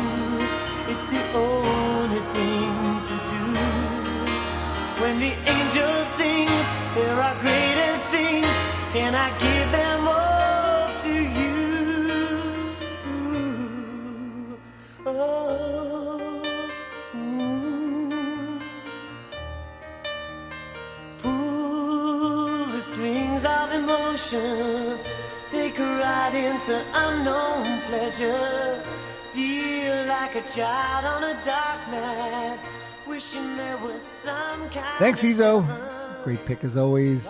It's 0.95 1.07
the 1.11 1.23
only 1.35 2.23
thing 2.35 2.75
to 3.11 3.17
do. 3.35 3.47
When 5.03 5.19
the 5.19 5.33
angel 5.57 5.95
sings, 6.19 6.67
there 6.95 7.19
are 7.27 7.37
greater 7.41 7.95
things. 8.15 8.55
Can 8.93 9.13
I 9.27 9.29
give 9.45 9.67
them 9.73 10.01
all 10.07 10.87
to 11.07 11.15
you? 11.39 11.57
Oh, 15.05 16.43
mm. 17.13 18.61
Pull 21.23 22.67
the 22.75 22.83
strings 22.83 23.45
of 23.45 23.73
emotion. 23.81 24.99
Take 25.51 25.77
a 25.81 25.91
ride 26.05 26.35
into 26.35 26.75
unknown 26.95 27.81
pleasure. 27.89 28.81
Feel 29.33 29.64
like 30.25 30.37
a 30.37 30.49
child 30.49 31.05
on 31.05 31.23
a 31.23 31.45
dark 31.45 31.89
night. 31.91 32.59
Wishing 33.07 33.59
there 33.59 33.77
was 33.77 34.01
some 34.01 34.71
kind 34.71 34.99
Thanks, 34.99 35.23
Izo. 35.23 35.63
Great 36.25 36.47
pick 36.47 36.65
as 36.65 36.79
always. 36.79 37.29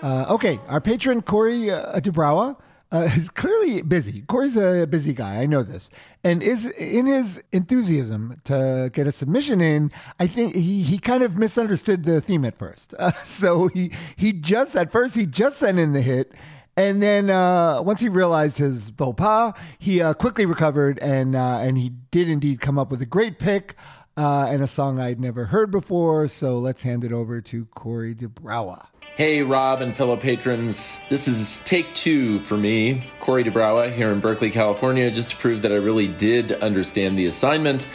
Uh, 0.00 0.24
okay, 0.30 0.58
our 0.68 0.80
patron 0.80 1.20
Corey 1.20 1.70
uh, 1.70 2.00
Dubrawa 2.00 2.56
uh, 2.92 2.96
is 3.14 3.28
clearly 3.28 3.82
busy. 3.82 4.22
Corey's 4.22 4.56
a 4.56 4.86
busy 4.86 5.12
guy, 5.12 5.42
I 5.42 5.44
know 5.44 5.62
this, 5.62 5.90
and 6.24 6.42
is 6.42 6.66
in 6.80 7.04
his 7.04 7.44
enthusiasm 7.52 8.40
to 8.44 8.90
get 8.94 9.06
a 9.06 9.12
submission 9.12 9.60
in. 9.60 9.92
I 10.18 10.26
think 10.26 10.54
he 10.54 10.82
he 10.82 10.98
kind 10.98 11.22
of 11.22 11.36
misunderstood 11.36 12.04
the 12.04 12.22
theme 12.22 12.46
at 12.46 12.56
first, 12.56 12.94
uh, 12.98 13.10
so 13.24 13.68
he 13.68 13.92
he 14.16 14.32
just 14.32 14.76
at 14.76 14.90
first 14.90 15.14
he 15.14 15.26
just 15.26 15.58
sent 15.58 15.78
in 15.78 15.92
the 15.92 16.00
hit. 16.00 16.32
And 16.76 17.02
then 17.02 17.30
uh, 17.30 17.82
once 17.82 18.00
he 18.00 18.08
realized 18.08 18.58
his 18.58 18.90
faux 18.96 19.16
pas, 19.16 19.52
he 19.78 20.00
uh, 20.00 20.14
quickly 20.14 20.46
recovered 20.46 20.98
and 21.00 21.36
uh, 21.36 21.58
and 21.58 21.76
he 21.76 21.90
did 22.10 22.28
indeed 22.28 22.60
come 22.60 22.78
up 22.78 22.90
with 22.90 23.02
a 23.02 23.06
great 23.06 23.38
pick 23.38 23.74
uh, 24.16 24.46
and 24.48 24.62
a 24.62 24.66
song 24.66 25.00
I'd 25.00 25.20
never 25.20 25.44
heard 25.44 25.70
before. 25.70 26.28
So 26.28 26.58
let's 26.58 26.82
hand 26.82 27.04
it 27.04 27.12
over 27.12 27.40
to 27.40 27.66
Corey 27.66 28.14
Dubrawa. 28.14 28.86
Hey, 29.16 29.42
Rob 29.42 29.82
and 29.82 29.94
fellow 29.94 30.16
patrons. 30.16 31.02
This 31.10 31.28
is 31.28 31.60
take 31.60 31.94
two 31.94 32.38
for 32.40 32.56
me, 32.56 33.04
Corey 33.18 33.44
Dubrawa, 33.44 33.94
here 33.94 34.10
in 34.12 34.20
Berkeley, 34.20 34.50
California, 34.50 35.10
just 35.10 35.30
to 35.30 35.36
prove 35.36 35.62
that 35.62 35.72
I 35.72 35.76
really 35.76 36.08
did 36.08 36.52
understand 36.52 37.18
the 37.18 37.26
assignment. 37.26 37.88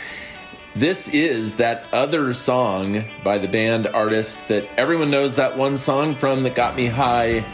This 0.75 1.07
is 1.07 1.55
that 1.55 1.85
other 1.93 2.33
song 2.33 3.05
by 3.23 3.37
the 3.37 3.47
band 3.47 3.87
artist 3.87 4.37
that 4.49 4.67
everyone 4.77 5.09
knows 5.09 5.35
that 5.35 5.57
one 5.57 5.77
song 5.77 6.13
from 6.13 6.43
that 6.43 6.53
got 6.53 6.75
me 6.75 6.87
high. 6.87 7.45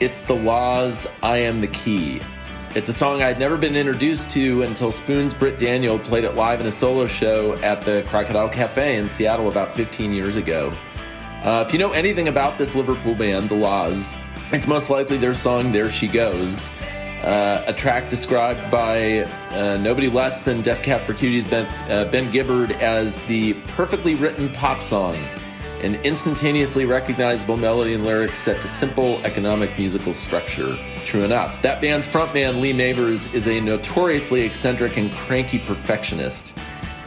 It's 0.00 0.22
The 0.22 0.34
La's 0.34 1.06
I 1.22 1.36
Am 1.36 1.60
the 1.60 1.66
Key. 1.66 2.22
It's 2.74 2.88
a 2.88 2.92
song 2.92 3.20
I'd 3.20 3.38
never 3.38 3.58
been 3.58 3.76
introduced 3.76 4.30
to 4.30 4.62
until 4.62 4.90
Spoon's 4.90 5.34
Britt 5.34 5.58
Daniel 5.58 5.98
played 5.98 6.24
it 6.24 6.34
live 6.34 6.58
in 6.58 6.66
a 6.66 6.70
solo 6.70 7.06
show 7.06 7.52
at 7.56 7.82
the 7.82 8.02
Crocodile 8.08 8.48
Cafe 8.48 8.96
in 8.96 9.10
Seattle 9.10 9.50
about 9.50 9.72
15 9.72 10.14
years 10.14 10.36
ago. 10.36 10.72
Uh, 11.44 11.62
if 11.66 11.74
you 11.74 11.78
know 11.78 11.92
anything 11.92 12.28
about 12.28 12.56
this 12.56 12.74
Liverpool 12.74 13.14
band, 13.14 13.50
The 13.50 13.56
La's, 13.56 14.16
it's 14.52 14.66
most 14.66 14.88
likely 14.88 15.18
their 15.18 15.34
song 15.34 15.70
There 15.70 15.90
She 15.90 16.08
Goes. 16.08 16.70
Uh, 17.22 17.62
a 17.66 17.72
track 17.74 18.08
described 18.08 18.70
by 18.70 19.24
uh, 19.50 19.76
nobody 19.82 20.08
less 20.08 20.40
than 20.40 20.62
Death 20.62 20.82
Cab 20.82 21.02
for 21.02 21.12
Cutie's 21.12 21.46
ben, 21.46 21.66
uh, 21.90 22.10
ben 22.10 22.32
Gibbard 22.32 22.72
as 22.80 23.20
the 23.26 23.52
perfectly 23.76 24.14
written 24.14 24.48
pop 24.48 24.82
song, 24.82 25.14
an 25.82 25.96
instantaneously 26.04 26.84
recognizable 26.84 27.56
melody 27.56 27.94
and 27.94 28.04
lyrics 28.04 28.38
set 28.38 28.60
to 28.60 28.68
simple 28.68 29.18
economic 29.24 29.76
musical 29.78 30.12
structure. 30.12 30.76
True 31.04 31.22
enough, 31.22 31.62
that 31.62 31.80
band's 31.80 32.06
frontman 32.06 32.60
Lee 32.60 32.72
Mavers 32.72 33.32
is 33.34 33.48
a 33.48 33.60
notoriously 33.60 34.42
eccentric 34.42 34.96
and 34.96 35.12
cranky 35.12 35.58
perfectionist. 35.58 36.56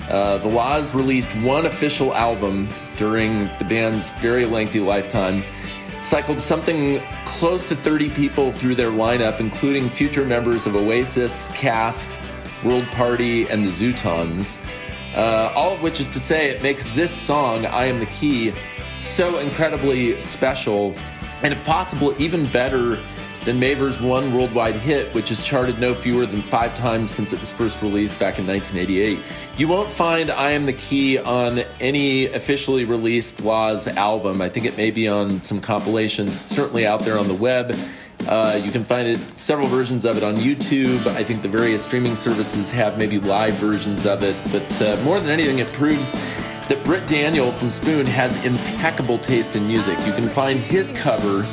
Uh, 0.10 0.38
the 0.40 0.48
La's 0.48 0.94
released 0.94 1.32
one 1.38 1.66
official 1.66 2.14
album 2.14 2.68
during 2.98 3.48
the 3.58 3.66
band's 3.68 4.12
very 4.12 4.46
lengthy 4.46 4.80
lifetime 4.80 5.44
cycled 6.02 6.42
something 6.42 7.02
close 7.24 7.66
to 7.66 7.76
30 7.76 8.10
people 8.10 8.52
through 8.52 8.76
their 8.76 8.92
lineup, 8.92 9.40
including 9.40 9.90
future 9.90 10.26
members 10.26 10.68
of 10.68 10.76
Oasis, 10.76 11.48
Cast, 11.50 12.18
World 12.64 12.86
Party, 12.88 13.48
and 13.48 13.64
the 13.64 13.70
Zutons. 13.70 14.60
Uh, 15.14 15.52
all 15.56 15.74
of 15.74 15.82
which 15.82 16.00
is 16.00 16.10
to 16.10 16.20
say, 16.20 16.50
it 16.50 16.64
makes 16.64 16.88
this 16.90 17.12
song, 17.12 17.66
I 17.66 17.86
Am 17.86 18.00
the 18.00 18.08
Key, 18.08 18.54
so 19.00 19.38
incredibly 19.38 20.20
special, 20.22 20.96
and 21.44 21.54
if 21.54 21.64
possible, 21.64 22.16
even 22.22 22.48
better 22.48 22.98
than 23.46 23.60
Mavers' 23.60 24.00
one 24.00 24.34
worldwide 24.34 24.76
hit, 24.76 25.14
which 25.14 25.30
has 25.30 25.44
charted 25.44 25.78
no 25.78 25.94
fewer 25.94 26.26
than 26.26 26.42
five 26.42 26.74
times 26.74 27.12
since 27.12 27.34
it 27.34 27.40
was 27.40 27.52
first 27.52 27.82
released 27.82 28.18
back 28.18 28.40
in 28.40 28.48
1988. 28.48 29.20
You 29.58 29.68
won't 29.68 29.92
find 29.92 30.32
I 30.32 30.52
Am 30.52 30.66
the 30.66 30.74
Key 30.74 31.18
on 31.18 31.60
any 31.80 32.28
officially 32.28 32.86
released 32.86 33.42
La's 33.42 33.88
album. 33.88 34.42
I 34.42 34.48
think 34.48 34.66
it 34.66 34.78
may 34.78 34.92
be 34.92 35.08
on 35.08 35.42
some 35.44 35.60
compilations. 35.60 36.40
It's 36.40 36.52
certainly 36.52 36.88
out 36.88 37.02
there 37.02 37.20
on 37.20 37.28
the 37.28 37.34
web. 37.34 37.76
Uh, 38.28 38.60
you 38.62 38.72
can 38.72 38.84
find 38.84 39.08
it 39.08 39.20
several 39.40 39.68
versions 39.68 40.06
of 40.06 40.18
it 40.18 40.24
on 40.24 40.36
YouTube. 40.36 41.06
I 41.08 41.24
think 41.24 41.42
the 41.42 41.50
various 41.50 41.84
streaming 41.84 42.16
services 42.16 42.72
have 42.72 42.98
maybe 42.98 43.20
live 43.20 43.56
versions 43.56 44.06
of 44.06 44.24
it. 44.24 44.36
But 44.52 44.82
uh, 44.82 45.02
more 45.04 45.20
than 45.20 45.30
anything, 45.30 45.60
it 45.60 45.72
proves 45.74 46.14
that 46.14 46.82
Britt 46.86 47.08
Daniel 47.08 47.52
from 47.52 47.70
Spoon 47.70 48.06
has 48.06 48.34
impeccable 48.46 49.18
taste 49.20 49.56
in 49.56 49.68
music. 49.68 49.98
You 50.06 50.14
can 50.14 50.28
find 50.28 50.58
his 50.58 50.92
cover 51.00 51.46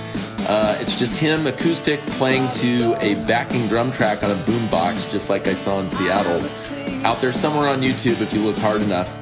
uh, 0.48 0.76
it's 0.80 0.98
just 0.98 1.14
him 1.14 1.46
acoustic 1.46 2.00
playing 2.06 2.48
to 2.48 2.94
a 3.00 3.14
backing 3.26 3.68
drum 3.68 3.92
track 3.92 4.22
on 4.22 4.30
a 4.30 4.34
boombox, 4.44 5.10
just 5.10 5.28
like 5.28 5.46
I 5.46 5.52
saw 5.52 5.80
in 5.80 5.88
Seattle. 5.88 6.40
Out 7.04 7.20
there 7.20 7.30
somewhere 7.30 7.68
on 7.68 7.80
YouTube 7.80 8.20
if 8.20 8.32
you 8.32 8.40
look 8.40 8.56
hard 8.56 8.82
enough. 8.82 9.16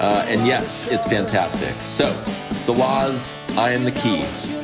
Uh, 0.00 0.24
and 0.26 0.46
yes, 0.46 0.88
it's 0.88 1.06
fantastic. 1.06 1.74
So, 1.82 2.12
The 2.66 2.72
La's, 2.72 3.36
I 3.56 3.72
Am 3.72 3.84
the 3.84 3.92
Key. 3.92 4.63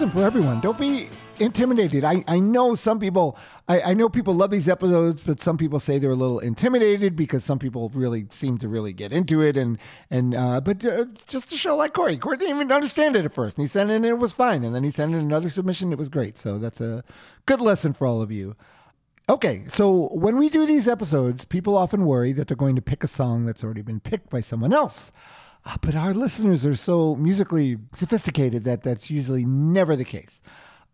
Lesson 0.00 0.18
for 0.18 0.24
everyone. 0.24 0.60
Don't 0.60 0.78
be 0.78 1.10
intimidated. 1.40 2.04
I, 2.04 2.24
I 2.26 2.38
know 2.38 2.74
some 2.74 2.98
people, 2.98 3.36
I, 3.68 3.82
I 3.82 3.92
know 3.94 4.08
people 4.08 4.32
love 4.32 4.50
these 4.50 4.66
episodes, 4.66 5.22
but 5.26 5.40
some 5.40 5.58
people 5.58 5.78
say 5.78 5.98
they're 5.98 6.12
a 6.12 6.14
little 6.14 6.38
intimidated 6.38 7.16
because 7.16 7.44
some 7.44 7.58
people 7.58 7.90
really 7.90 8.24
seem 8.30 8.56
to 8.58 8.68
really 8.68 8.94
get 8.94 9.12
into 9.12 9.42
it. 9.42 9.58
And, 9.58 9.76
and, 10.10 10.34
uh, 10.34 10.62
but 10.62 10.82
uh, 10.86 11.04
just 11.26 11.52
a 11.52 11.56
show 11.58 11.76
like 11.76 11.92
Corey, 11.92 12.16
Corey 12.16 12.38
didn't 12.38 12.56
even 12.56 12.72
understand 12.72 13.14
it 13.14 13.26
at 13.26 13.34
first. 13.34 13.58
And 13.58 13.64
he 13.64 13.68
sent 13.68 13.90
it 13.90 13.96
and 13.96 14.06
it 14.06 14.14
was 14.14 14.32
fine. 14.32 14.64
And 14.64 14.74
then 14.74 14.84
he 14.84 14.90
sent 14.90 15.12
in 15.12 15.20
another 15.20 15.50
submission. 15.50 15.92
It 15.92 15.98
was 15.98 16.08
great. 16.08 16.38
So 16.38 16.56
that's 16.56 16.80
a 16.80 17.04
good 17.44 17.60
lesson 17.60 17.92
for 17.92 18.06
all 18.06 18.22
of 18.22 18.32
you. 18.32 18.56
Okay, 19.28 19.64
so 19.68 20.08
when 20.14 20.38
we 20.38 20.48
do 20.48 20.64
these 20.64 20.88
episodes, 20.88 21.44
people 21.44 21.76
often 21.76 22.06
worry 22.06 22.32
that 22.32 22.48
they're 22.48 22.56
going 22.56 22.76
to 22.76 22.82
pick 22.82 23.04
a 23.04 23.06
song 23.06 23.44
that's 23.44 23.62
already 23.62 23.82
been 23.82 24.00
picked 24.00 24.30
by 24.30 24.40
someone 24.40 24.72
else. 24.72 25.12
Uh, 25.64 25.76
but 25.82 25.94
our 25.94 26.14
listeners 26.14 26.64
are 26.64 26.74
so 26.74 27.14
musically 27.16 27.76
sophisticated 27.92 28.64
that 28.64 28.82
that's 28.82 29.10
usually 29.10 29.44
never 29.44 29.94
the 29.94 30.04
case. 30.04 30.40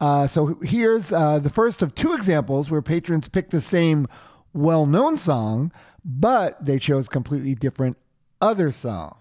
Uh, 0.00 0.26
so 0.26 0.59
here's 0.62 1.12
uh, 1.12 1.38
the 1.38 1.50
first 1.50 1.83
of 1.83 1.94
two 1.94 2.12
examples 2.12 2.70
where 2.70 2.83
patrons 2.83 3.29
pick 3.29 3.50
the 3.50 3.61
same 3.61 4.07
well 4.52 4.87
known 4.87 5.16
song, 5.16 5.72
but 6.05 6.62
they 6.64 6.79
chose 6.79 7.09
completely 7.09 7.55
different 7.55 7.96
other 8.40 8.70
songs. 8.72 9.16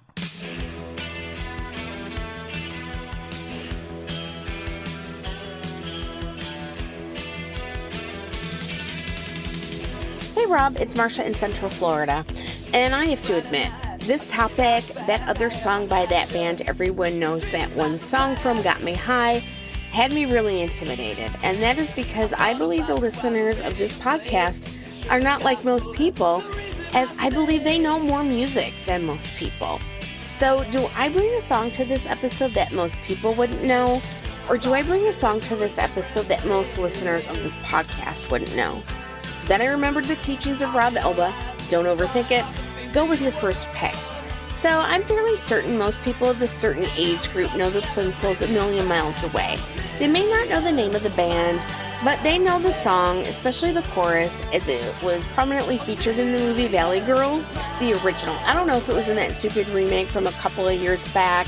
Hey 10.34 10.46
Rob, 10.48 10.78
it's 10.78 10.96
Marcia 10.96 11.26
in 11.26 11.34
Central 11.34 11.70
Florida, 11.70 12.26
and 12.74 12.94
I 12.94 13.06
have 13.06 13.22
to 13.24 13.38
admit, 13.38 13.72
this 14.06 14.28
topic, 14.28 14.84
that 15.08 15.28
other 15.28 15.50
song 15.50 15.88
by 15.88 16.06
that 16.06 16.32
band, 16.32 16.62
everyone 16.68 17.20
knows 17.20 17.50
that 17.50 17.72
one 17.76 17.98
song 17.98 18.36
from 18.36 18.62
Got 18.62 18.84
Me 18.84 18.94
High, 18.94 19.44
had 19.92 20.14
me 20.14 20.26
really 20.32 20.62
intimidated. 20.62 21.32
And 21.42 21.62
that 21.64 21.78
is 21.78 21.92
because 21.92 22.32
I 22.34 22.54
believe 22.54 22.86
the 22.86 22.96
listeners 22.96 23.60
of 23.60 23.78
this 23.78 23.96
podcast 23.96 25.10
are 25.10 25.20
not 25.20 25.44
like 25.44 25.64
most 25.64 25.92
people, 25.94 26.44
as 26.94 27.18
I 27.18 27.30
believe 27.30 27.64
they 27.64 27.80
know 27.80 27.98
more 28.00 28.24
music 28.24 28.74
than 28.86 29.06
most 29.06 29.36
people. 29.38 29.80
So, 30.26 30.64
do 30.72 30.88
I 30.96 31.10
bring 31.10 31.34
a 31.34 31.42
song 31.42 31.72
to 31.72 31.86
this 31.86 32.06
episode 32.06 32.52
that 32.52 32.74
most 32.74 33.00
people 33.02 33.34
wouldn't 33.34 33.64
know? 33.64 34.02
Or 34.50 34.58
do 34.58 34.74
I 34.74 34.84
bring 34.84 35.08
a 35.08 35.14
song 35.14 35.40
to 35.42 35.56
this 35.56 35.80
episode 35.80 36.28
that 36.28 36.46
most 36.46 36.78
listeners 36.78 37.28
of 37.28 37.38
this 37.38 37.56
podcast 37.58 38.30
wouldn't 38.30 38.56
know? 38.56 38.84
Then 39.48 39.62
I 39.62 39.66
remembered 39.66 40.06
the 40.06 40.16
teachings 40.18 40.62
of 40.62 40.76
Rob 40.76 40.96
Elba 40.96 41.34
don't 41.68 41.86
overthink 41.86 42.30
it 42.30 42.46
go 42.96 43.06
with 43.06 43.22
your 43.22 43.34
first 43.34 43.68
pick. 43.74 43.94
So 44.54 44.70
I'm 44.70 45.04
fairly 45.04 45.36
certain 45.36 45.78
most 45.78 46.02
people 46.02 46.30
of 46.30 46.42
a 46.42 46.48
certain 46.48 46.86
age 46.96 47.30
group 47.34 47.54
know 47.54 47.70
the 47.70 47.82
Plimsouls 47.82 48.42
a 48.42 48.48
million 48.48 48.88
miles 48.88 49.22
away. 49.26 49.58
They 50.00 50.08
may 50.08 50.26
not 50.30 50.48
know 50.48 50.62
the 50.62 50.72
name 50.72 50.96
of 50.96 51.04
the 51.04 51.10
band, 51.10 51.68
But 52.04 52.22
they 52.24 52.38
know 52.38 52.60
the 52.60 52.72
song, 52.72 53.20
especially 53.22 53.72
the 53.72 53.82
chorus, 53.84 54.44
as 54.54 54.68
it 54.68 54.94
was 55.02 55.26
prominently 55.28 55.78
featured 55.78 56.20
in 56.20 56.34
the 56.34 56.40
movie 56.40 56.68
Valley 56.68 57.00
Girl, 57.00 57.44
the 57.80 58.00
original. 58.04 58.36
I 58.46 58.54
don't 58.54 58.68
know 58.68 58.78
if 58.78 58.90
it 58.90 58.94
was 58.94 59.10
in 59.10 59.16
that 59.16 59.34
stupid 59.34 59.68
remake 59.70 60.10
from 60.10 60.28
a 60.28 60.32
couple 60.34 60.68
of 60.68 60.80
years 60.80 61.08
back. 61.14 61.48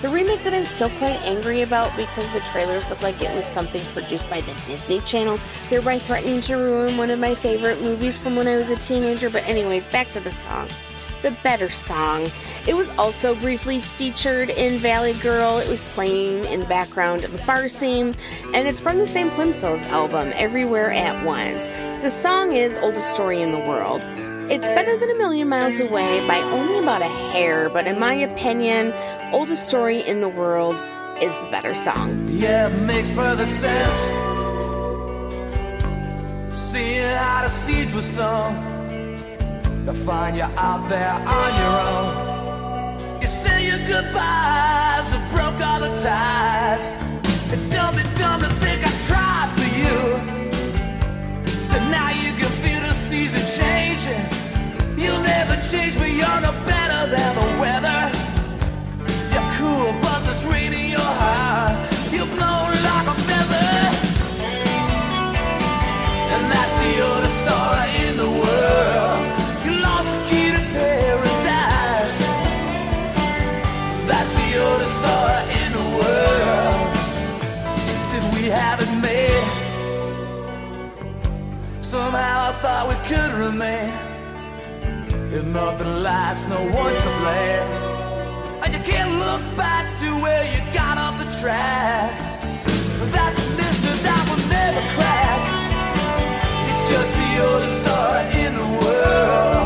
The 0.00 0.08
remake 0.08 0.44
that 0.44 0.54
I'm 0.54 0.64
still 0.64 0.90
quite 0.90 1.20
angry 1.22 1.62
about 1.62 1.96
because 1.96 2.30
the 2.30 2.38
trailers 2.52 2.90
look 2.90 3.02
like 3.02 3.20
it 3.20 3.34
was 3.34 3.44
something 3.44 3.84
produced 3.86 4.30
by 4.30 4.42
the 4.42 4.54
Disney 4.66 5.00
Channel, 5.00 5.40
thereby 5.70 5.98
threatening 5.98 6.40
to 6.42 6.54
ruin 6.54 6.96
one 6.96 7.10
of 7.10 7.18
my 7.18 7.34
favorite 7.34 7.82
movies 7.82 8.16
from 8.16 8.36
when 8.36 8.46
I 8.46 8.54
was 8.54 8.70
a 8.70 8.76
teenager. 8.76 9.28
But, 9.28 9.42
anyways, 9.48 9.88
back 9.88 10.10
to 10.12 10.20
the 10.20 10.30
song 10.30 10.68
the 11.22 11.32
better 11.42 11.68
song. 11.68 12.30
It 12.66 12.74
was 12.74 12.90
also 12.90 13.34
briefly 13.34 13.80
featured 13.80 14.50
in 14.50 14.78
Valley 14.78 15.14
Girl. 15.14 15.58
It 15.58 15.68
was 15.68 15.82
playing 15.82 16.44
in 16.44 16.60
the 16.60 16.66
background 16.66 17.24
of 17.24 17.34
a 17.34 17.46
bar 17.46 17.68
scene, 17.68 18.14
and 18.54 18.68
it's 18.68 18.78
from 18.80 18.98
the 18.98 19.06
same 19.06 19.30
Plimsouls 19.30 19.82
album, 19.84 20.32
Everywhere 20.34 20.92
at 20.92 21.24
Once. 21.24 21.66
The 22.04 22.10
song 22.10 22.52
is 22.52 22.78
Oldest 22.78 23.12
Story 23.12 23.42
in 23.42 23.52
the 23.52 23.58
World. 23.58 24.06
It's 24.50 24.66
better 24.68 24.96
than 24.96 25.10
A 25.10 25.14
Million 25.14 25.50
Miles 25.50 25.78
Away 25.78 26.26
by 26.26 26.40
only 26.40 26.78
about 26.78 27.02
a 27.02 27.08
hair, 27.08 27.68
but 27.68 27.86
in 27.86 28.00
my 28.00 28.14
opinion, 28.14 28.94
Oldest 29.30 29.68
Story 29.68 30.00
in 30.00 30.22
the 30.22 30.28
World 30.30 30.76
is 31.20 31.34
the 31.34 31.48
better 31.50 31.74
song. 31.74 32.26
Yeah, 32.30 32.68
it 32.68 32.80
makes 32.80 33.10
perfect 33.10 33.50
sense. 33.50 33.96
Seeing 36.58 37.02
how 37.02 37.42
the 37.42 37.50
seeds 37.50 37.92
were 37.92 38.00
sown 38.00 38.54
to 39.84 39.92
find 39.92 40.34
you 40.34 40.44
out 40.44 40.88
there 40.88 41.12
on 41.12 41.50
your 41.60 41.80
own. 41.92 43.20
You 43.20 43.26
say 43.26 43.66
your 43.66 43.86
goodbyes 43.86 45.12
and 45.12 45.30
broke 45.30 45.60
all 45.60 45.80
the 45.80 45.94
ties. 46.00 46.90
It's 47.52 47.66
dumb 47.66 47.98
and 47.98 48.16
dumb 48.16 48.40
to 48.40 48.57
You'll 54.98 55.20
never 55.20 55.54
change, 55.70 55.96
but 55.96 56.10
you're 56.10 56.40
no 56.40 56.50
better 56.66 57.06
than 57.14 57.34
the 57.38 57.46
weather. 57.62 58.10
You're 59.32 59.50
cool, 59.56 59.92
but 60.02 60.18
there's 60.24 60.44
rain 60.46 60.72
in 60.72 60.90
your 60.90 61.12
heart. 61.22 61.76
You 62.10 62.24
blow 62.34 62.60
like 62.88 63.06
a 63.06 63.16
feather. 63.28 63.70
And 66.34 66.42
that's 66.50 66.74
the 66.82 66.94
oldest 67.08 67.38
story 67.44 67.90
in 68.08 68.14
the 68.16 68.30
world. 68.42 69.20
You 69.64 69.72
lost 69.86 70.10
the 70.14 70.20
key 70.30 70.50
to 70.50 70.62
paradise. 70.74 72.16
That's 74.10 74.32
the 74.40 74.48
oldest 74.66 74.94
story 74.98 75.42
in 75.62 75.70
the 75.78 75.86
world. 76.00 76.86
Did 78.10 78.24
we 78.34 78.42
have 78.50 78.78
it 78.82 78.92
made? 79.06 79.46
Somehow 81.84 82.50
I 82.50 82.52
thought 82.62 82.84
we 82.88 82.96
could 83.08 83.32
remain. 83.38 84.17
If 85.30 85.44
nothing 85.44 86.02
lasts, 86.02 86.48
no 86.48 86.58
one's 86.58 86.96
to 86.96 87.12
blame. 87.20 87.68
And 88.64 88.72
you 88.72 88.80
can't 88.80 89.18
look 89.18 89.42
back 89.58 89.84
to 90.00 90.06
where 90.22 90.42
you 90.44 90.60
got 90.72 90.96
off 90.96 91.18
the 91.18 91.26
track. 91.38 92.16
That's 93.12 93.36
a 93.36 93.50
mystery 93.56 93.98
that 94.08 94.22
will 94.26 94.42
never 94.48 94.82
crack. 94.96 95.40
It's 96.66 96.82
just 96.90 97.12
the 97.20 97.30
oldest 97.46 97.76
story 97.82 98.46
in 98.46 98.54
the 98.54 98.84
world. 98.86 99.57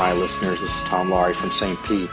High 0.00 0.12
listeners. 0.14 0.62
This 0.62 0.74
is 0.74 0.88
Tom 0.88 1.10
Laurie 1.10 1.34
from 1.34 1.50
St. 1.50 1.78
Pete. 1.82 2.08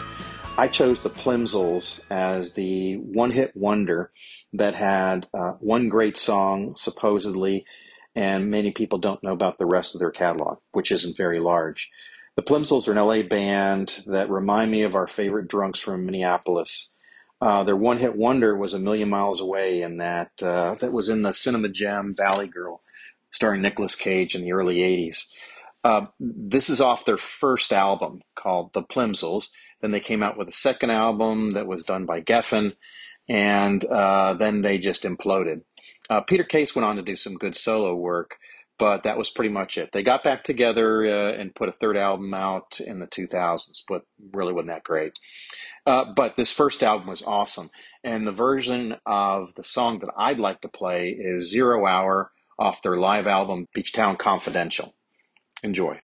I 0.57 0.67
chose 0.67 0.99
the 0.99 1.09
Plimsouls 1.09 2.05
as 2.09 2.51
the 2.51 2.95
one-hit 2.95 3.55
wonder 3.55 4.11
that 4.51 4.75
had 4.75 5.25
uh, 5.33 5.51
one 5.61 5.87
great 5.87 6.17
song, 6.17 6.75
supposedly, 6.75 7.65
and 8.13 8.51
many 8.51 8.71
people 8.71 8.99
don't 8.99 9.23
know 9.23 9.31
about 9.31 9.57
the 9.57 9.65
rest 9.65 9.95
of 9.95 9.99
their 9.99 10.11
catalog, 10.11 10.57
which 10.73 10.91
isn't 10.91 11.15
very 11.15 11.39
large. 11.39 11.89
The 12.35 12.41
Plimsouls 12.41 12.89
are 12.89 12.91
an 12.91 12.97
LA 12.97 13.21
band 13.21 14.03
that 14.07 14.29
remind 14.29 14.69
me 14.69 14.83
of 14.83 14.95
our 14.95 15.07
favorite 15.07 15.47
drunks 15.47 15.79
from 15.79 16.05
Minneapolis. 16.05 16.93
Uh, 17.39 17.63
their 17.63 17.77
one-hit 17.77 18.17
wonder 18.17 18.53
was 18.53 18.73
"A 18.73 18.79
Million 18.79 19.09
Miles 19.09 19.39
Away," 19.39 19.81
and 19.81 20.01
that 20.01 20.31
uh, 20.43 20.75
that 20.81 20.91
was 20.91 21.07
in 21.07 21.21
the 21.21 21.31
cinema 21.31 21.69
gem 21.69 22.13
Valley 22.13 22.47
Girl, 22.47 22.81
starring 23.31 23.61
Nicolas 23.61 23.95
Cage 23.95 24.35
in 24.35 24.41
the 24.41 24.51
early 24.51 24.79
'80s. 24.79 25.27
Uh, 25.87 26.07
this 26.19 26.69
is 26.69 26.81
off 26.81 27.05
their 27.05 27.17
first 27.17 27.71
album 27.71 28.19
called 28.35 28.73
The 28.73 28.81
Plimsouls. 28.83 29.51
Then 29.79 29.91
they 29.91 30.01
came 30.01 30.21
out 30.21 30.37
with 30.37 30.49
a 30.49 30.51
second 30.51 30.89
album 30.89 31.51
that 31.51 31.65
was 31.65 31.85
done 31.85 32.05
by 32.05 32.19
Geffen, 32.19 32.73
and 33.29 33.85
uh, 33.85 34.33
then 34.33 34.63
they 34.63 34.79
just 34.79 35.03
imploded. 35.03 35.61
Uh, 36.09 36.19
Peter 36.19 36.43
Case 36.43 36.75
went 36.75 36.85
on 36.85 36.97
to 36.97 37.01
do 37.01 37.15
some 37.15 37.35
good 37.35 37.55
solo 37.55 37.95
work, 37.95 38.35
but 38.77 39.03
that 39.03 39.17
was 39.17 39.29
pretty 39.29 39.49
much 39.49 39.77
it. 39.77 39.93
They 39.93 40.03
got 40.03 40.25
back 40.25 40.43
together 40.43 41.05
uh, 41.05 41.31
and 41.31 41.55
put 41.55 41.69
a 41.69 41.71
third 41.71 41.95
album 41.95 42.33
out 42.33 42.81
in 42.81 42.99
the 42.99 43.07
2000s, 43.07 43.83
but 43.87 44.01
really 44.33 44.51
wasn't 44.51 44.71
that 44.71 44.83
great. 44.83 45.13
Uh, 45.85 46.03
but 46.13 46.35
this 46.35 46.51
first 46.51 46.83
album 46.83 47.07
was 47.07 47.23
awesome, 47.23 47.69
and 48.03 48.27
the 48.27 48.33
version 48.33 48.97
of 49.05 49.53
the 49.53 49.63
song 49.63 49.99
that 49.99 50.11
I'd 50.17 50.37
like 50.37 50.59
to 50.61 50.67
play 50.67 51.11
is 51.11 51.49
Zero 51.49 51.85
Hour 51.85 52.33
off 52.59 52.81
their 52.81 52.97
live 52.97 53.25
album 53.25 53.67
Beachtown 53.73 54.17
Confidential. 54.19 54.93
Enjoy. 55.63 55.99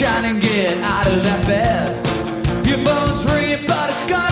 Lights 0.00 0.22
shining, 0.22 0.40
get 0.40 0.78
out 0.82 1.06
of 1.06 1.22
that 1.22 1.46
bed. 1.46 2.66
Your 2.66 2.78
phone's 2.78 3.24
ringing, 3.24 3.66
but 3.66 3.90
it's 3.90 4.04
gone 4.04 4.29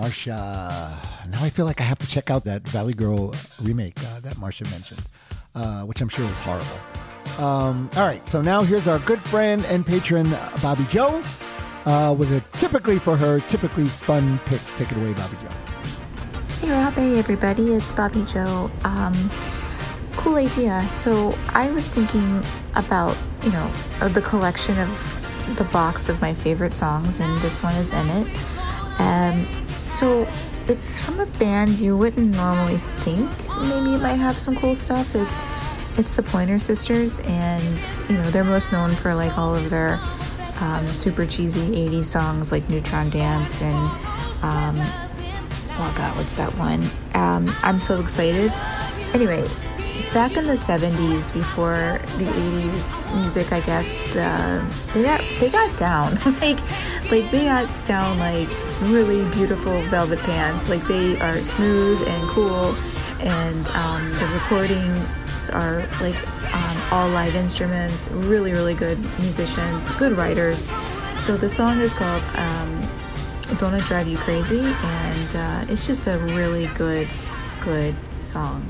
Marsha. 0.00 0.90
Now 1.30 1.44
I 1.44 1.50
feel 1.50 1.66
like 1.66 1.80
I 1.80 1.84
have 1.84 1.98
to 1.98 2.06
check 2.06 2.30
out 2.30 2.44
that 2.44 2.66
Valley 2.68 2.94
Girl 2.94 3.34
remake 3.62 3.98
uh, 3.98 4.20
that 4.20 4.34
Marsha 4.36 4.70
mentioned, 4.70 5.02
uh, 5.54 5.82
which 5.82 6.00
I'm 6.00 6.08
sure 6.08 6.24
is 6.24 6.38
horrible. 6.38 7.44
Um, 7.44 7.90
all 7.96 8.06
right, 8.06 8.26
so 8.26 8.40
now 8.40 8.62
here's 8.62 8.88
our 8.88 8.98
good 9.00 9.20
friend 9.20 9.64
and 9.66 9.84
patron, 9.84 10.34
Bobby 10.62 10.86
Joe, 10.88 11.22
uh, 11.84 12.14
with 12.18 12.32
a 12.32 12.40
typically 12.56 12.98
for 12.98 13.14
her, 13.16 13.40
typically 13.40 13.86
fun 13.86 14.40
pick. 14.46 14.60
Take 14.78 14.90
it 14.90 14.96
away, 14.96 15.12
Bobby 15.12 15.36
Joe. 15.42 15.54
Hey 16.60 16.70
Rob, 16.70 16.94
hey 16.94 17.18
everybody, 17.18 17.74
it's 17.74 17.92
Bobby 17.92 18.24
Joe. 18.24 18.70
Um, 18.84 19.30
cool 20.12 20.36
idea. 20.36 20.86
So 20.90 21.36
I 21.50 21.70
was 21.70 21.86
thinking 21.86 22.42
about, 22.74 23.16
you 23.42 23.50
know, 23.50 23.70
the 24.08 24.22
collection 24.22 24.78
of 24.78 25.56
the 25.56 25.64
box 25.64 26.08
of 26.08 26.20
my 26.22 26.32
favorite 26.32 26.72
songs, 26.72 27.20
and 27.20 27.38
this 27.42 27.62
one 27.62 27.74
is 27.74 27.92
in 27.92 28.08
it. 28.08 28.26
Um, 28.98 29.46
so 29.90 30.26
it's 30.68 31.00
from 31.00 31.20
a 31.20 31.26
band 31.26 31.78
you 31.78 31.96
wouldn't 31.96 32.34
normally 32.34 32.78
think 32.98 33.28
maybe 33.60 33.94
it 33.94 34.00
might 34.00 34.14
have 34.14 34.38
some 34.38 34.56
cool 34.56 34.74
stuff. 34.74 35.14
It, 35.14 35.28
it's 35.98 36.10
the 36.10 36.22
Pointer 36.22 36.58
Sisters, 36.58 37.18
and 37.24 37.98
you 38.08 38.16
know 38.16 38.30
they're 38.30 38.44
most 38.44 38.72
known 38.72 38.90
for 38.92 39.14
like 39.14 39.36
all 39.36 39.54
of 39.54 39.68
their 39.68 39.98
um, 40.60 40.86
super 40.92 41.26
cheesy 41.26 41.88
80s 41.88 42.04
songs 42.04 42.52
like 42.52 42.68
Neutron 42.68 43.10
Dance 43.10 43.62
and 43.62 43.76
um, 44.42 44.76
oh 44.78 45.94
god, 45.96 46.16
what's 46.16 46.34
that 46.34 46.54
one? 46.54 46.82
Um, 47.14 47.50
I'm 47.62 47.80
so 47.80 48.00
excited. 48.00 48.52
Anyway, 49.12 49.42
back 50.14 50.36
in 50.36 50.46
the 50.46 50.54
70s, 50.54 51.32
before 51.32 52.00
the 52.18 52.24
80s 52.24 53.16
music, 53.16 53.52
I 53.52 53.60
guess 53.60 54.00
the 54.12 54.64
they 54.94 55.02
got 55.02 55.20
they 55.40 55.50
got 55.50 55.78
down 55.78 56.14
like 56.40 56.60
like 57.10 57.30
they 57.30 57.44
got 57.44 57.68
down 57.86 58.18
like 58.18 58.48
really 58.82 59.28
beautiful 59.30 59.80
velvet 59.82 60.18
pants. 60.20 60.68
Like 60.68 60.82
they 60.86 61.18
are 61.20 61.42
smooth 61.44 62.06
and 62.06 62.28
cool, 62.28 62.74
and 63.20 63.66
um, 63.68 64.10
the 64.10 64.30
recordings 64.34 65.50
are 65.50 65.78
like 66.00 66.16
um, 66.54 66.82
all 66.90 67.08
live 67.08 67.34
instruments. 67.34 68.10
Really, 68.10 68.52
really 68.52 68.74
good 68.74 68.98
musicians, 69.18 69.90
good 69.92 70.12
writers. 70.12 70.70
So 71.20 71.36
the 71.36 71.48
song 71.48 71.80
is 71.80 71.94
called 71.94 72.22
um, 72.36 72.82
"Don't 73.58 73.74
It 73.74 73.84
Drive 73.84 74.06
You 74.06 74.18
Crazy," 74.18 74.60
and 74.60 75.36
uh, 75.36 75.72
it's 75.72 75.86
just 75.86 76.06
a 76.06 76.18
really 76.18 76.66
good, 76.74 77.08
good 77.60 77.94
song. 78.20 78.66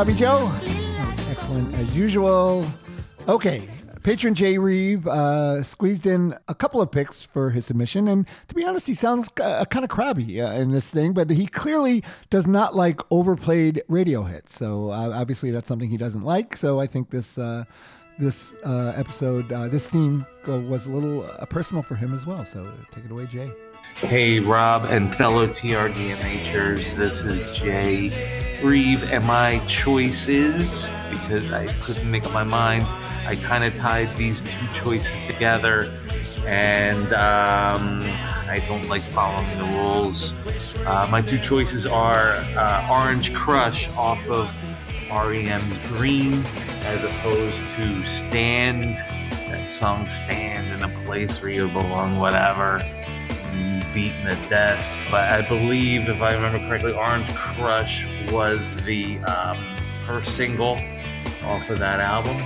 Bobby 0.00 0.14
Joe. 0.14 0.46
That 0.46 1.08
was 1.08 1.28
excellent 1.28 1.74
as 1.74 1.94
usual. 1.94 2.66
Okay, 3.28 3.68
patron 4.02 4.34
Jay 4.34 4.56
Reeve 4.56 5.06
uh, 5.06 5.62
squeezed 5.62 6.06
in 6.06 6.34
a 6.48 6.54
couple 6.54 6.80
of 6.80 6.90
picks 6.90 7.22
for 7.22 7.50
his 7.50 7.66
submission, 7.66 8.08
and 8.08 8.26
to 8.48 8.54
be 8.54 8.64
honest, 8.64 8.86
he 8.86 8.94
sounds 8.94 9.30
uh, 9.42 9.62
kind 9.66 9.84
of 9.84 9.90
crabby 9.90 10.40
uh, 10.40 10.54
in 10.54 10.70
this 10.70 10.88
thing, 10.88 11.12
but 11.12 11.28
he 11.28 11.46
clearly 11.46 12.02
does 12.30 12.46
not 12.46 12.74
like 12.74 13.02
overplayed 13.10 13.82
radio 13.88 14.22
hits. 14.22 14.54
So 14.56 14.88
uh, 14.88 15.12
obviously, 15.14 15.50
that's 15.50 15.68
something 15.68 15.90
he 15.90 15.98
doesn't 15.98 16.22
like. 16.22 16.56
So 16.56 16.80
I 16.80 16.86
think 16.86 17.10
this. 17.10 17.36
Uh, 17.36 17.64
this 18.18 18.52
uh, 18.66 18.92
episode, 18.96 19.48
this 19.70 19.88
theme 19.88 20.26
was 20.46 20.84
a 20.84 20.90
little 20.90 21.22
personal 21.46 21.82
for 21.82 21.94
him 21.94 22.12
as 22.12 22.26
well. 22.26 22.44
So 22.44 22.70
take 22.90 23.06
it 23.06 23.10
away, 23.10 23.24
Jay. 23.24 23.50
Hey, 23.96 24.40
Rob 24.40 24.86
and 24.86 25.14
fellow 25.14 25.46
TRDMHers, 25.46 26.94
this 26.94 27.22
is 27.22 27.58
Jay 27.58 28.10
Reeve, 28.62 29.12
and 29.12 29.24
my 29.26 29.58
choice 29.66 30.26
is 30.26 30.90
because 31.10 31.50
I 31.50 31.66
couldn't 31.80 32.10
make 32.10 32.24
up 32.24 32.32
my 32.32 32.44
mind. 32.44 32.84
I 33.26 33.34
kind 33.34 33.62
of 33.62 33.74
tied 33.74 34.16
these 34.16 34.40
two 34.40 34.66
choices 34.74 35.20
together, 35.26 35.92
and 36.46 37.12
um, 37.12 38.02
I 38.48 38.64
don't 38.66 38.88
like 38.88 39.02
following 39.02 39.58
the 39.58 39.64
rules. 39.64 40.32
Uh, 40.86 41.06
my 41.10 41.20
two 41.20 41.38
choices 41.38 41.86
are 41.86 42.36
uh, 42.56 42.88
Orange 42.90 43.34
Crush 43.34 43.90
off 43.96 44.26
of 44.30 44.50
REM 45.10 45.62
Green, 45.88 46.42
as 46.84 47.04
opposed 47.04 47.66
to 47.74 48.06
Stand. 48.06 48.94
That 49.50 49.68
song 49.68 50.06
Stand 50.06 50.72
in 50.72 50.90
a 50.90 51.02
place 51.04 51.42
where 51.42 51.50
you 51.50 51.68
belong, 51.68 52.18
whatever 52.18 52.80
beaten 53.92 54.22
to 54.28 54.48
death. 54.48 55.08
But 55.10 55.30
I 55.30 55.46
believe, 55.48 56.08
if 56.08 56.22
I 56.22 56.34
remember 56.34 56.58
correctly, 56.66 56.92
Orange 56.92 57.28
Crush 57.34 58.06
was 58.30 58.76
the 58.84 59.18
um, 59.20 59.58
first 59.98 60.36
single 60.36 60.78
off 61.44 61.70
of 61.70 61.78
that 61.78 62.00
album. 62.00 62.36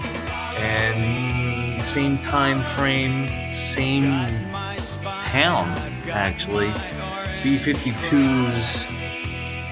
And 0.58 1.82
same 1.82 2.18
time 2.18 2.60
frame, 2.62 3.28
same 3.54 4.26
town, 5.22 5.76
actually. 6.10 6.72
B 7.42 7.56
52's 7.56 8.84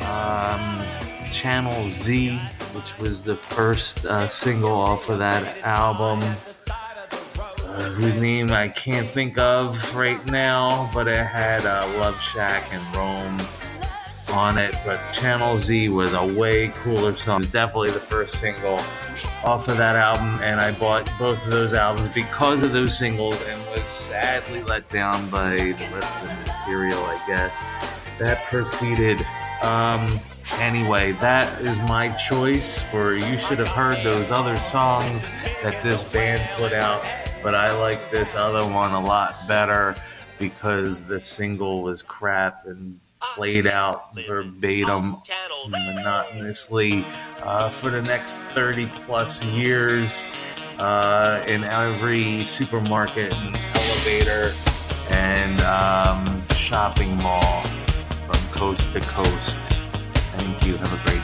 um, 0.06 1.30
Channel 1.30 1.90
Z, 1.90 2.36
which 2.74 2.98
was 2.98 3.22
the 3.22 3.36
first 3.36 4.04
uh, 4.04 4.28
single 4.28 4.72
off 4.72 5.08
of 5.08 5.18
that 5.18 5.58
album 5.62 6.20
whose 7.80 8.16
name 8.16 8.50
I 8.50 8.68
can't 8.68 9.08
think 9.08 9.38
of 9.38 9.94
right 9.94 10.24
now, 10.26 10.90
but 10.92 11.08
it 11.08 11.16
had 11.16 11.64
uh, 11.64 11.86
Love 11.98 12.20
Shack 12.20 12.72
and 12.72 12.96
Roam 12.96 13.38
on 14.32 14.58
it. 14.58 14.74
But 14.84 15.00
Channel 15.12 15.58
Z 15.58 15.88
was 15.90 16.14
a 16.14 16.26
way 16.26 16.68
cooler 16.68 17.16
song. 17.16 17.42
Definitely 17.42 17.90
the 17.90 18.00
first 18.00 18.38
single 18.38 18.80
off 19.44 19.68
of 19.68 19.76
that 19.76 19.96
album, 19.96 20.40
and 20.42 20.60
I 20.60 20.72
bought 20.78 21.08
both 21.18 21.44
of 21.44 21.50
those 21.50 21.74
albums 21.74 22.08
because 22.10 22.62
of 22.62 22.72
those 22.72 22.96
singles 22.96 23.40
and 23.48 23.60
was 23.70 23.88
sadly 23.88 24.62
let 24.62 24.88
down 24.90 25.28
by 25.30 25.56
the 25.56 25.88
rest 25.92 26.22
of 26.22 26.28
the 26.28 26.52
material, 26.52 27.00
I 27.00 27.22
guess. 27.26 27.64
That 28.18 28.44
proceeded. 28.46 29.24
Um, 29.62 30.20
anyway, 30.58 31.12
that 31.12 31.60
is 31.62 31.78
my 31.80 32.08
choice 32.10 32.80
for 32.80 33.14
you 33.14 33.38
should 33.38 33.58
have 33.58 33.68
heard 33.68 34.04
those 34.04 34.30
other 34.30 34.58
songs 34.60 35.30
that 35.62 35.82
this 35.82 36.02
band 36.02 36.48
put 36.56 36.72
out 36.72 37.04
but 37.42 37.54
I 37.54 37.76
like 37.78 38.10
this 38.10 38.34
other 38.34 38.64
one 38.64 38.92
a 38.92 39.00
lot 39.00 39.34
better 39.48 39.96
because 40.38 41.02
the 41.02 41.20
single 41.20 41.82
was 41.82 42.02
crap 42.02 42.66
and 42.66 42.98
played 43.34 43.66
out 43.66 44.14
verbatim 44.26 45.16
monotonously 45.68 47.04
uh, 47.40 47.68
for 47.70 47.90
the 47.90 48.02
next 48.02 48.38
30 48.38 48.86
plus 49.06 49.42
years 49.44 50.26
uh, 50.78 51.42
in 51.46 51.64
every 51.64 52.44
supermarket 52.44 53.32
and 53.32 53.56
elevator 53.74 54.52
and 55.10 55.60
um, 55.62 56.48
shopping 56.56 57.16
mall 57.18 57.62
from 58.26 58.52
coast 58.52 58.92
to 58.92 59.00
coast. 59.00 59.56
Thank 60.34 60.66
you. 60.66 60.76
Have 60.76 60.92
a 60.92 61.08
great 61.08 61.21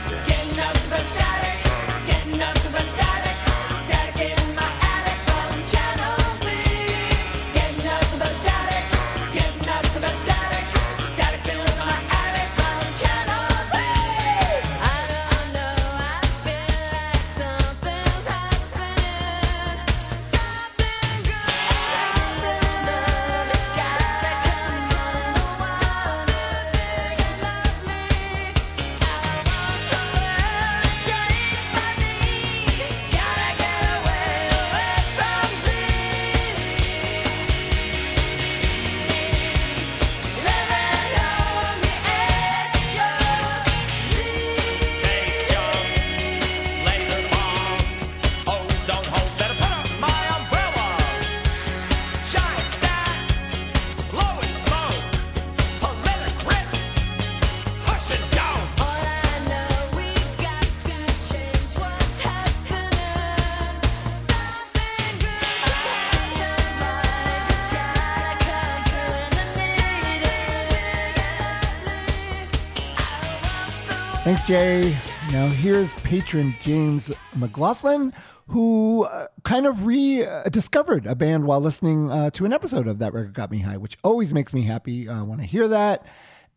Jay. 74.45 74.95
Now, 75.31 75.47
here's 75.47 75.93
patron 75.95 76.53
James 76.61 77.11
McLaughlin, 77.35 78.13
who 78.47 79.05
uh, 79.05 79.27
kind 79.43 79.65
of 79.65 79.85
rediscovered 79.85 81.05
a 81.05 81.15
band 81.15 81.45
while 81.45 81.61
listening 81.61 82.09
uh, 82.11 82.29
to 82.31 82.45
an 82.45 82.53
episode 82.53 82.87
of 82.87 82.99
That 82.99 83.13
Record 83.13 83.33
Got 83.33 83.51
Me 83.51 83.59
High, 83.59 83.77
which 83.77 83.97
always 84.03 84.33
makes 84.33 84.53
me 84.53 84.61
happy 84.63 85.07
uh, 85.07 85.23
when 85.23 85.39
I 85.39 85.45
hear 85.45 85.67
that. 85.67 86.05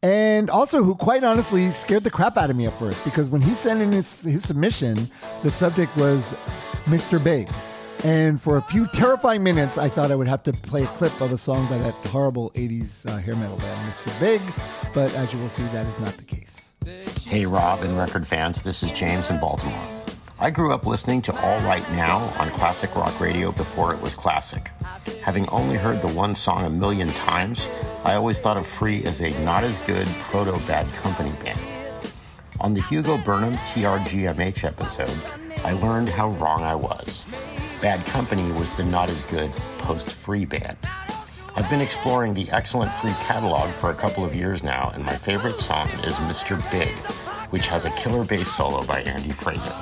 And 0.02 0.50
also, 0.50 0.82
who 0.82 0.94
quite 0.94 1.24
honestly 1.24 1.70
scared 1.70 2.04
the 2.04 2.10
crap 2.10 2.36
out 2.36 2.50
of 2.50 2.56
me 2.56 2.66
at 2.66 2.78
first 2.78 3.04
because 3.04 3.28
when 3.28 3.40
he 3.40 3.54
sent 3.54 3.80
in 3.80 3.92
his, 3.92 4.22
his 4.22 4.42
submission, 4.42 5.08
the 5.42 5.50
subject 5.50 5.96
was 5.96 6.34
Mr. 6.84 7.22
Big. 7.22 7.48
And 8.04 8.40
for 8.40 8.56
a 8.56 8.62
few 8.62 8.86
terrifying 8.88 9.42
minutes, 9.42 9.78
I 9.78 9.88
thought 9.88 10.10
I 10.10 10.16
would 10.16 10.26
have 10.26 10.42
to 10.44 10.52
play 10.52 10.82
a 10.82 10.88
clip 10.88 11.20
of 11.20 11.30
a 11.30 11.38
song 11.38 11.68
by 11.68 11.78
that 11.78 11.94
horrible 12.06 12.50
80s 12.52 13.06
uh, 13.06 13.18
hair 13.18 13.36
metal 13.36 13.56
band, 13.58 13.92
Mr. 13.92 14.18
Big. 14.18 14.42
But 14.92 15.14
as 15.14 15.32
you 15.32 15.38
will 15.38 15.48
see, 15.50 15.62
that 15.64 15.86
is 15.86 16.00
not 16.00 16.16
the 16.16 16.24
case. 16.24 16.61
Hey, 16.84 17.46
Rob 17.46 17.82
and 17.82 17.96
record 17.96 18.26
fans, 18.26 18.62
this 18.62 18.82
is 18.82 18.90
James 18.90 19.30
in 19.30 19.38
Baltimore. 19.38 19.88
I 20.40 20.50
grew 20.50 20.72
up 20.72 20.84
listening 20.84 21.22
to 21.22 21.40
All 21.40 21.60
Right 21.60 21.88
Now 21.92 22.18
on 22.38 22.50
classic 22.50 22.96
rock 22.96 23.20
radio 23.20 23.52
before 23.52 23.94
it 23.94 24.00
was 24.00 24.16
classic. 24.16 24.70
Having 25.22 25.48
only 25.50 25.76
heard 25.76 26.02
the 26.02 26.08
one 26.08 26.34
song 26.34 26.64
a 26.64 26.70
million 26.70 27.12
times, 27.12 27.68
I 28.02 28.14
always 28.14 28.40
thought 28.40 28.56
of 28.56 28.66
Free 28.66 29.04
as 29.04 29.20
a 29.20 29.30
not 29.44 29.62
as 29.62 29.78
good 29.80 30.08
proto 30.22 30.58
Bad 30.66 30.92
Company 30.94 31.30
band. 31.44 31.60
On 32.60 32.74
the 32.74 32.82
Hugo 32.82 33.16
Burnham 33.18 33.56
TRGMH 33.58 34.64
episode, 34.64 35.20
I 35.64 35.74
learned 35.74 36.08
how 36.08 36.30
wrong 36.30 36.62
I 36.62 36.74
was. 36.74 37.24
Bad 37.80 38.04
Company 38.06 38.50
was 38.52 38.72
the 38.72 38.84
not 38.84 39.08
as 39.08 39.22
good 39.24 39.52
post 39.78 40.10
Free 40.10 40.44
band. 40.44 40.76
I've 41.54 41.68
been 41.68 41.82
exploring 41.82 42.32
the 42.32 42.50
excellent 42.50 42.90
free 42.92 43.12
catalog 43.20 43.70
for 43.72 43.90
a 43.90 43.94
couple 43.94 44.24
of 44.24 44.34
years 44.34 44.62
now, 44.62 44.90
and 44.94 45.04
my 45.04 45.14
favorite 45.14 45.60
song 45.60 45.90
is 46.00 46.14
Mr. 46.14 46.58
Big, 46.70 46.94
which 47.50 47.66
has 47.66 47.84
a 47.84 47.90
killer 47.90 48.24
bass 48.24 48.50
solo 48.50 48.82
by 48.84 49.02
Andy 49.02 49.32
Fraser. 49.32 49.74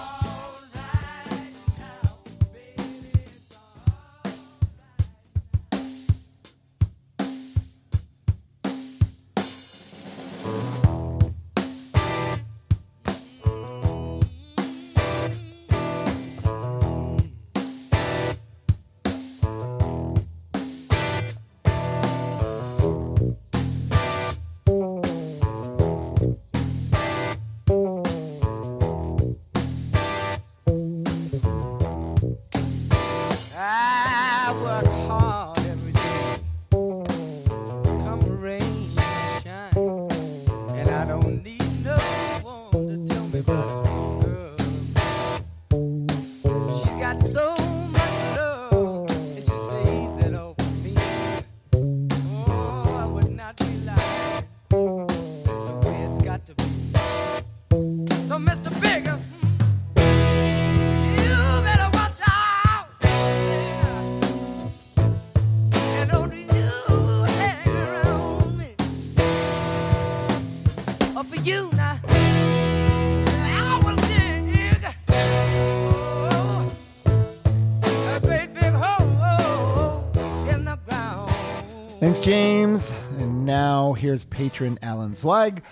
Patron 84.41 84.79
Alan 84.81 85.15
Zweig 85.15 85.63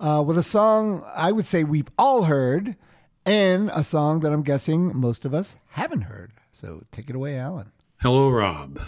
uh, 0.00 0.20
with 0.26 0.36
a 0.36 0.42
song 0.42 1.00
I 1.16 1.30
would 1.30 1.46
say 1.46 1.62
we've 1.62 1.92
all 1.96 2.24
heard 2.24 2.74
and 3.24 3.70
a 3.72 3.84
song 3.84 4.18
that 4.20 4.32
I'm 4.32 4.42
guessing 4.42 4.90
most 4.96 5.24
of 5.24 5.32
us 5.32 5.54
haven't 5.68 6.00
heard. 6.00 6.32
So 6.50 6.82
take 6.90 7.08
it 7.08 7.14
away, 7.14 7.38
Alan. 7.38 7.70
Hello, 8.00 8.28
Rob. 8.28 8.80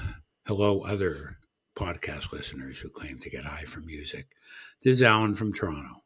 Hello, 0.44 0.80
other 0.80 1.38
podcast 1.76 2.32
listeners 2.32 2.78
who 2.78 2.88
claim 2.88 3.20
to 3.20 3.30
get 3.30 3.44
high 3.44 3.62
from 3.62 3.86
music. 3.86 4.26
This 4.82 4.94
is 4.94 5.02
Alan 5.04 5.36
from 5.36 5.52
Toronto, 5.52 6.02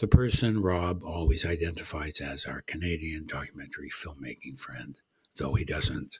the 0.00 0.08
person 0.08 0.60
Rob 0.60 1.04
always 1.04 1.46
identifies 1.46 2.20
as 2.20 2.44
our 2.44 2.60
Canadian 2.60 3.26
documentary 3.28 3.90
filmmaking 3.90 4.58
friend, 4.58 4.96
though 5.36 5.54
he 5.54 5.64
doesn't 5.64 6.18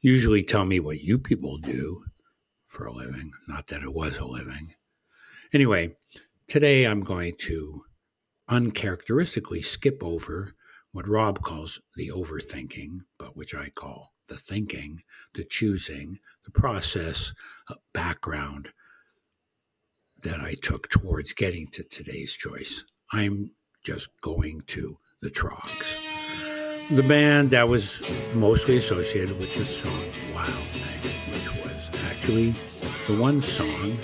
usually 0.00 0.44
tell 0.44 0.64
me 0.64 0.80
what 0.80 1.02
you 1.02 1.18
people 1.18 1.58
do 1.58 2.04
for 2.68 2.86
a 2.86 2.92
living. 2.94 3.32
Not 3.46 3.66
that 3.66 3.82
it 3.82 3.92
was 3.92 4.16
a 4.16 4.24
living. 4.24 4.76
Anyway, 5.52 5.96
today 6.46 6.84
I'm 6.84 7.00
going 7.00 7.34
to 7.46 7.82
uncharacteristically 8.48 9.62
skip 9.62 10.00
over 10.00 10.54
what 10.92 11.08
Rob 11.08 11.42
calls 11.42 11.80
the 11.96 12.08
overthinking, 12.08 13.00
but 13.18 13.36
which 13.36 13.52
I 13.52 13.70
call 13.70 14.12
the 14.28 14.36
thinking, 14.36 15.02
the 15.34 15.42
choosing, 15.42 16.20
the 16.44 16.52
process, 16.52 17.32
background 17.92 18.68
that 20.22 20.40
I 20.40 20.54
took 20.54 20.88
towards 20.88 21.32
getting 21.32 21.66
to 21.72 21.82
today's 21.82 22.32
choice. 22.32 22.84
I'm 23.12 23.50
just 23.82 24.08
going 24.20 24.62
to 24.68 24.98
the 25.20 25.30
Troggs. 25.30 25.96
The 26.90 27.02
band 27.02 27.50
that 27.50 27.68
was 27.68 28.00
mostly 28.34 28.76
associated 28.76 29.36
with 29.40 29.52
the 29.56 29.66
song 29.66 30.12
Wild 30.32 30.68
Thing, 30.74 31.32
which 31.32 31.64
was 31.64 31.90
actually 32.04 32.54
the 33.08 33.20
one 33.20 33.42
song 33.42 33.98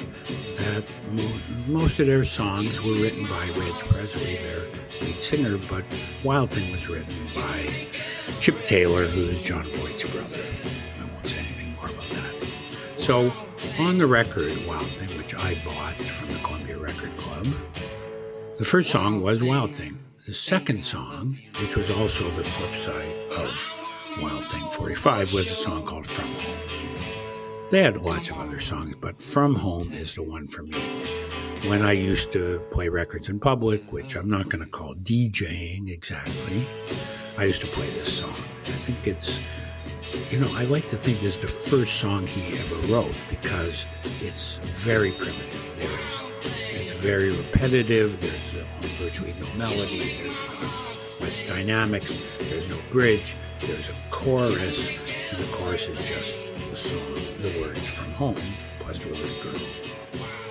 that 0.56 0.84
mo- 1.12 1.40
most 1.66 1.98
of 2.00 2.06
their 2.06 2.24
songs 2.24 2.80
were 2.82 2.92
written 2.94 3.24
by 3.26 3.46
Reg 3.56 3.72
Presley, 3.88 4.36
their 4.36 4.62
lead 5.00 5.22
singer, 5.22 5.58
but 5.68 5.84
Wild 6.24 6.50
Thing 6.50 6.72
was 6.72 6.88
written 6.88 7.14
by 7.34 7.66
Chip 8.40 8.64
Taylor, 8.66 9.06
who 9.06 9.22
is 9.30 9.42
Jon 9.42 9.64
Voight's 9.72 10.04
brother. 10.04 10.42
I 11.00 11.04
won't 11.14 11.26
say 11.26 11.38
anything 11.38 11.74
more 11.74 11.86
about 11.88 12.08
that. 12.10 12.34
So, 12.98 13.32
on 13.78 13.98
the 13.98 14.06
record, 14.06 14.52
Wild 14.66 14.88
Thing, 14.92 15.16
which 15.18 15.34
I 15.34 15.54
bought 15.64 15.94
from 15.96 16.28
the 16.32 16.38
Columbia 16.38 16.78
Record 16.78 17.16
Club, 17.16 17.46
The 18.58 18.64
first 18.64 18.90
song 18.90 19.20
was 19.22 19.42
Wild 19.42 19.74
Thing. 19.74 19.98
The 20.26 20.34
second 20.34 20.84
song, 20.84 21.38
which 21.60 21.76
was 21.76 21.90
also 21.90 22.30
the 22.30 22.42
flip 22.42 22.74
side 22.84 23.16
of 23.32 24.18
Wild 24.20 24.42
Thing 24.44 24.62
45, 24.70 25.32
was 25.32 25.46
a 25.46 25.54
song 25.54 25.84
called 25.86 26.06
From 26.06 26.26
Home. 26.26 26.75
They 27.68 27.82
had 27.82 27.96
lots 27.96 28.30
of 28.30 28.38
other 28.38 28.60
songs, 28.60 28.94
but 29.00 29.20
From 29.20 29.56
Home 29.56 29.92
is 29.92 30.14
the 30.14 30.22
one 30.22 30.46
for 30.46 30.62
me. 30.62 31.02
When 31.66 31.82
I 31.82 31.92
used 31.92 32.30
to 32.32 32.60
play 32.70 32.88
records 32.88 33.28
in 33.28 33.40
public, 33.40 33.92
which 33.92 34.14
I'm 34.14 34.30
not 34.30 34.48
going 34.48 34.62
to 34.62 34.70
call 34.70 34.94
DJing 34.94 35.90
exactly, 35.90 36.68
I 37.36 37.44
used 37.44 37.60
to 37.62 37.66
play 37.66 37.90
this 37.90 38.18
song. 38.18 38.36
I 38.66 38.70
think 38.70 39.08
it's, 39.08 39.40
you 40.30 40.38
know, 40.38 40.56
I 40.56 40.62
like 40.62 40.88
to 40.90 40.96
think 40.96 41.24
it's 41.24 41.38
the 41.38 41.48
first 41.48 41.98
song 41.98 42.28
he 42.28 42.56
ever 42.56 42.76
wrote 42.86 43.16
because 43.28 43.84
it's 44.20 44.60
very 44.76 45.10
primitive. 45.10 45.72
There's, 45.76 46.22
it's 46.70 47.00
very 47.00 47.36
repetitive. 47.36 48.20
There's 48.20 48.64
uh, 48.64 48.86
virtually 48.96 49.34
no 49.40 49.52
melody. 49.54 50.16
There's 50.18 50.48
not 50.50 51.20
much 51.20 51.46
dynamics. 51.48 52.12
There's 52.38 52.70
no 52.70 52.78
bridge. 52.92 53.34
There's 53.60 53.88
a 53.88 53.96
chorus, 54.10 54.98
and 55.32 55.44
the 55.44 55.52
chorus 55.52 55.88
is 55.88 55.98
just 56.08 56.45
the 56.76 56.88
song, 56.88 57.14
the 57.40 57.60
words 57.60 57.80
from 57.80 58.12
home 58.12 58.36
plus 58.80 58.98
the 58.98 59.08
word 59.08 59.42
girl. 59.42 59.60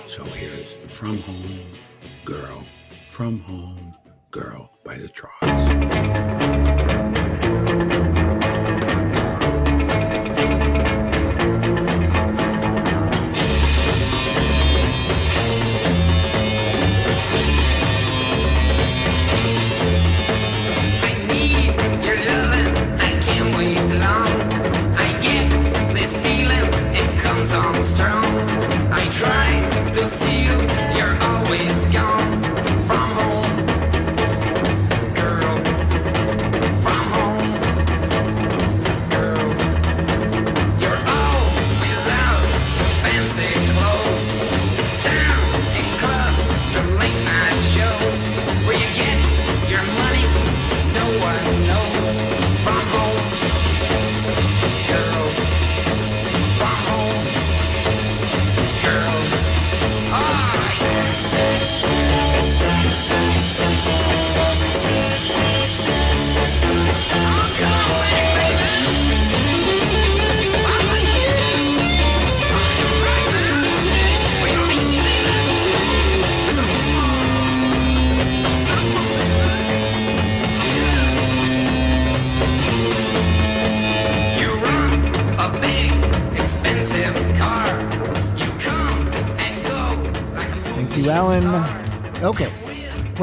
So 0.08 0.24
here's 0.24 0.68
From 0.96 1.20
Home 1.20 1.60
Girl, 2.24 2.64
From 3.10 3.40
Home 3.42 3.96
Girl 4.32 4.72
by 4.84 4.98
the 4.98 5.10
Troggs. 5.10 6.95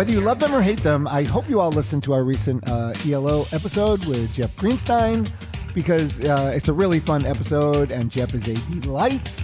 Whether 0.02 0.14
you 0.14 0.20
love 0.20 0.40
them 0.40 0.52
or 0.52 0.60
hate 0.60 0.82
them, 0.82 1.06
I 1.06 1.22
hope 1.22 1.48
you 1.48 1.60
all 1.60 1.70
listened 1.70 2.02
to 2.02 2.12
our 2.12 2.24
recent 2.24 2.66
uh, 2.66 2.92
ELO 3.06 3.46
episode 3.52 4.04
with 4.04 4.32
Jeff 4.32 4.52
Greenstein 4.56 5.30
because 5.74 6.20
uh, 6.20 6.50
it's 6.52 6.66
a 6.66 6.72
really 6.72 6.98
fun 6.98 7.24
episode 7.24 7.92
and 7.92 8.10
Jeff 8.10 8.34
is 8.34 8.42
a 8.48 8.54
delight. 8.80 9.40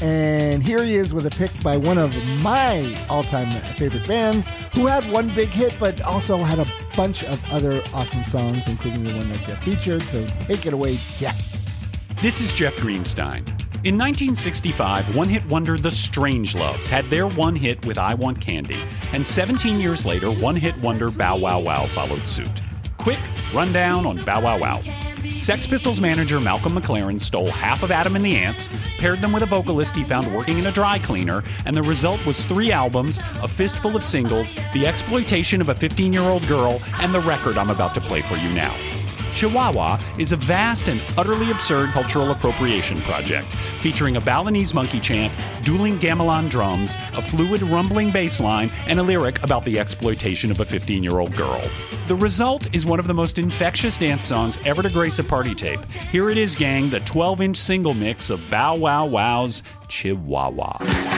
And 0.00 0.62
here 0.62 0.84
he 0.84 0.94
is 0.94 1.12
with 1.12 1.26
a 1.26 1.30
pick 1.30 1.50
by 1.60 1.76
one 1.76 1.98
of 1.98 2.14
my 2.40 3.04
all 3.08 3.24
time 3.24 3.50
favorite 3.74 4.06
bands 4.06 4.46
who 4.74 4.86
had 4.86 5.10
one 5.10 5.34
big 5.34 5.48
hit 5.48 5.74
but 5.80 6.00
also 6.02 6.36
had 6.36 6.60
a 6.60 6.72
bunch 6.96 7.24
of 7.24 7.40
other 7.50 7.82
awesome 7.92 8.22
songs, 8.22 8.68
including 8.68 9.02
the 9.02 9.12
one 9.12 9.28
that 9.30 9.40
Jeff 9.40 9.64
featured. 9.64 10.04
So 10.04 10.24
take 10.38 10.66
it 10.66 10.72
away, 10.72 11.00
Jeff. 11.16 11.36
This 12.22 12.40
is 12.40 12.54
Jeff 12.54 12.76
Greenstein. 12.76 13.55
In 13.86 13.94
1965, 13.94 15.14
one 15.14 15.28
hit 15.28 15.46
wonder 15.46 15.78
The 15.78 15.90
Strangeloves 15.90 16.88
had 16.88 17.08
their 17.08 17.28
one 17.28 17.54
hit 17.54 17.86
with 17.86 17.98
I 17.98 18.14
Want 18.14 18.40
Candy, 18.40 18.82
and 19.12 19.24
17 19.24 19.78
years 19.78 20.04
later, 20.04 20.32
one 20.32 20.56
hit 20.56 20.76
wonder 20.78 21.08
Bow 21.08 21.36
Wow 21.36 21.60
Wow 21.60 21.86
followed 21.86 22.26
suit. 22.26 22.62
Quick 22.98 23.20
rundown 23.54 24.04
on 24.04 24.24
Bow 24.24 24.40
Wow 24.40 24.58
Wow. 24.58 24.82
Sex 25.36 25.68
Pistols 25.68 26.00
manager 26.00 26.40
Malcolm 26.40 26.72
McLaren 26.72 27.20
stole 27.20 27.48
half 27.48 27.84
of 27.84 27.92
Adam 27.92 28.16
and 28.16 28.24
the 28.24 28.34
Ants, 28.34 28.70
paired 28.98 29.22
them 29.22 29.32
with 29.32 29.44
a 29.44 29.46
vocalist 29.46 29.94
he 29.94 30.02
found 30.02 30.34
working 30.34 30.58
in 30.58 30.66
a 30.66 30.72
dry 30.72 30.98
cleaner, 30.98 31.44
and 31.64 31.76
the 31.76 31.82
result 31.84 32.18
was 32.26 32.44
three 32.44 32.72
albums, 32.72 33.20
a 33.40 33.46
fistful 33.46 33.94
of 33.94 34.02
singles, 34.02 34.52
the 34.72 34.84
exploitation 34.84 35.60
of 35.60 35.68
a 35.68 35.74
15 35.76 36.12
year 36.12 36.22
old 36.22 36.44
girl, 36.48 36.82
and 36.94 37.14
the 37.14 37.20
record 37.20 37.56
I'm 37.56 37.70
about 37.70 37.94
to 37.94 38.00
play 38.00 38.20
for 38.20 38.34
you 38.34 38.52
now. 38.52 38.74
Chihuahua 39.36 40.00
is 40.16 40.32
a 40.32 40.36
vast 40.36 40.88
and 40.88 41.02
utterly 41.18 41.50
absurd 41.50 41.90
cultural 41.90 42.30
appropriation 42.30 43.02
project 43.02 43.54
featuring 43.82 44.16
a 44.16 44.20
Balinese 44.20 44.72
monkey 44.72 44.98
chant, 44.98 45.30
dueling 45.62 45.98
gamelan 45.98 46.48
drums, 46.48 46.96
a 47.12 47.20
fluid 47.20 47.62
rumbling 47.62 48.10
bass 48.10 48.40
line, 48.40 48.72
and 48.86 48.98
a 48.98 49.02
lyric 49.02 49.42
about 49.42 49.66
the 49.66 49.78
exploitation 49.78 50.50
of 50.50 50.60
a 50.60 50.64
15 50.64 51.02
year 51.02 51.18
old 51.18 51.36
girl. 51.36 51.70
The 52.08 52.16
result 52.16 52.74
is 52.74 52.86
one 52.86 52.98
of 52.98 53.08
the 53.08 53.12
most 53.12 53.38
infectious 53.38 53.98
dance 53.98 54.24
songs 54.24 54.58
ever 54.64 54.82
to 54.82 54.88
grace 54.88 55.18
a 55.18 55.24
party 55.24 55.54
tape. 55.54 55.84
Here 56.10 56.30
it 56.30 56.38
is, 56.38 56.54
gang, 56.54 56.88
the 56.88 57.00
12 57.00 57.42
inch 57.42 57.58
single 57.58 57.92
mix 57.92 58.30
of 58.30 58.40
Bow 58.48 58.74
Wow 58.76 59.04
Wow's 59.04 59.62
Chihuahua. 59.88 61.15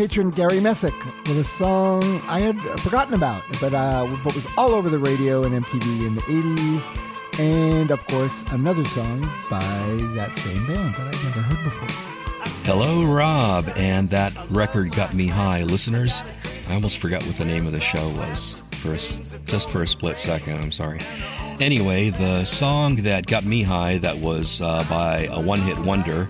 Patron 0.00 0.30
Gary 0.30 0.60
Messick 0.60 0.94
with 1.26 1.36
a 1.36 1.44
song 1.44 2.02
I 2.26 2.40
had 2.40 2.58
forgotten 2.80 3.12
about, 3.12 3.42
but 3.60 3.74
uh, 3.74 4.06
but 4.24 4.34
was 4.34 4.46
all 4.56 4.70
over 4.70 4.88
the 4.88 4.98
radio 4.98 5.42
and 5.42 5.54
MTV 5.62 6.06
in 6.06 6.14
the 6.14 6.22
80s, 6.22 7.38
and 7.38 7.90
of 7.90 8.06
course 8.06 8.42
another 8.50 8.82
song 8.86 9.20
by 9.50 9.60
that 10.14 10.34
same 10.34 10.66
band 10.68 10.94
that 10.94 11.06
I'd 11.06 11.24
never 11.24 11.40
heard 11.42 11.64
before. 11.64 11.88
Hello, 12.64 13.02
Rob, 13.14 13.70
and 13.76 14.08
that 14.08 14.32
record 14.48 14.92
got 14.92 15.12
me 15.12 15.26
high, 15.26 15.64
listeners. 15.64 16.22
I 16.70 16.76
almost 16.76 16.96
forgot 16.96 17.22
what 17.24 17.36
the 17.36 17.44
name 17.44 17.66
of 17.66 17.72
the 17.72 17.80
show 17.80 18.08
was 18.08 18.58
for 18.76 18.94
a 18.94 19.44
just 19.44 19.68
for 19.68 19.82
a 19.82 19.86
split 19.86 20.16
second. 20.16 20.64
I'm 20.64 20.72
sorry. 20.72 21.00
Anyway, 21.60 22.08
the 22.08 22.46
song 22.46 22.96
that 23.02 23.26
got 23.26 23.44
me 23.44 23.62
high, 23.64 23.98
that 23.98 24.16
was 24.16 24.62
uh, 24.62 24.82
by 24.88 25.28
a 25.30 25.42
one-hit 25.42 25.76
wonder, 25.80 26.26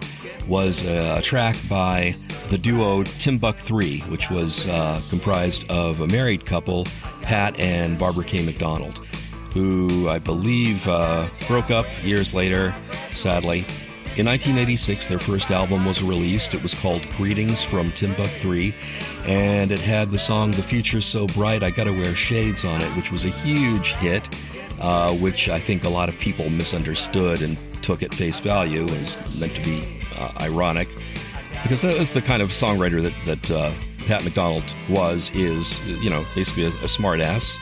was 0.49 0.85
a 0.85 1.23
track 1.23 1.55
by 1.69 2.17
the 2.51 2.59
duo 2.59 3.05
Timbuk 3.05 3.59
3, 3.59 4.01
which 4.09 4.29
was 4.29 4.69
uh, 4.69 5.01
comprised 5.09 5.65
of 5.71 6.01
a 6.01 6.09
married 6.09 6.45
couple, 6.47 6.85
Pat 7.23 7.59
and 7.61 7.97
Barbara 7.97 8.25
K. 8.25 8.45
McDonald, 8.45 9.07
who 9.55 10.09
I 10.09 10.19
believe 10.19 10.85
uh, 10.89 11.29
broke 11.47 11.71
up 11.71 11.87
years 12.05 12.35
later, 12.35 12.75
sadly. 13.13 13.61
In 14.17 14.27
1986, 14.27 15.07
their 15.07 15.21
first 15.21 15.53
album 15.53 15.85
was 15.85 16.03
released. 16.03 16.53
It 16.53 16.61
was 16.61 16.75
called 16.75 17.09
Greetings 17.11 17.63
from 17.63 17.87
Timbuk 17.91 18.27
3, 18.27 18.75
and 19.27 19.71
it 19.71 19.79
had 19.79 20.11
the 20.11 20.19
song 20.19 20.51
The 20.51 20.63
Future's 20.63 21.07
So 21.07 21.29
Bright, 21.29 21.63
I 21.63 21.71
Gotta 21.71 21.93
Wear 21.93 22.17
Shades 22.17 22.65
on 22.65 22.83
it, 22.83 22.89
which 22.97 23.13
was 23.13 23.25
a 23.25 23.31
huge 23.31 23.93
hit, 23.95 24.29
uh, 24.81 25.15
which 25.15 25.49
I 25.49 25.61
think 25.61 25.85
a 25.85 25.89
lot 25.89 26.09
of 26.09 26.19
people 26.19 26.51
misunderstood 26.51 27.43
and 27.43 27.57
took 27.81 28.03
at 28.03 28.13
face 28.13 28.41
value 28.41 28.87
as 28.87 29.39
meant 29.39 29.55
to 29.55 29.63
be 29.63 30.01
uh, 30.17 30.33
ironic 30.41 30.89
because 31.63 31.83
that 31.83 31.99
was 31.99 32.13
the 32.13 32.23
kind 32.23 32.43
of 32.43 32.51
songwriter 32.51 33.03
that, 33.03 33.15
that 33.27 33.51
uh, 33.51 33.73
Pat 34.07 34.25
McDonald 34.25 34.75
was, 34.89 35.31
is, 35.35 35.87
you 36.03 36.11
know, 36.11 36.25
basically 36.35 36.65
a, 36.65 36.85
a 36.85 36.89
smart 36.89 37.21
ass. 37.21 37.59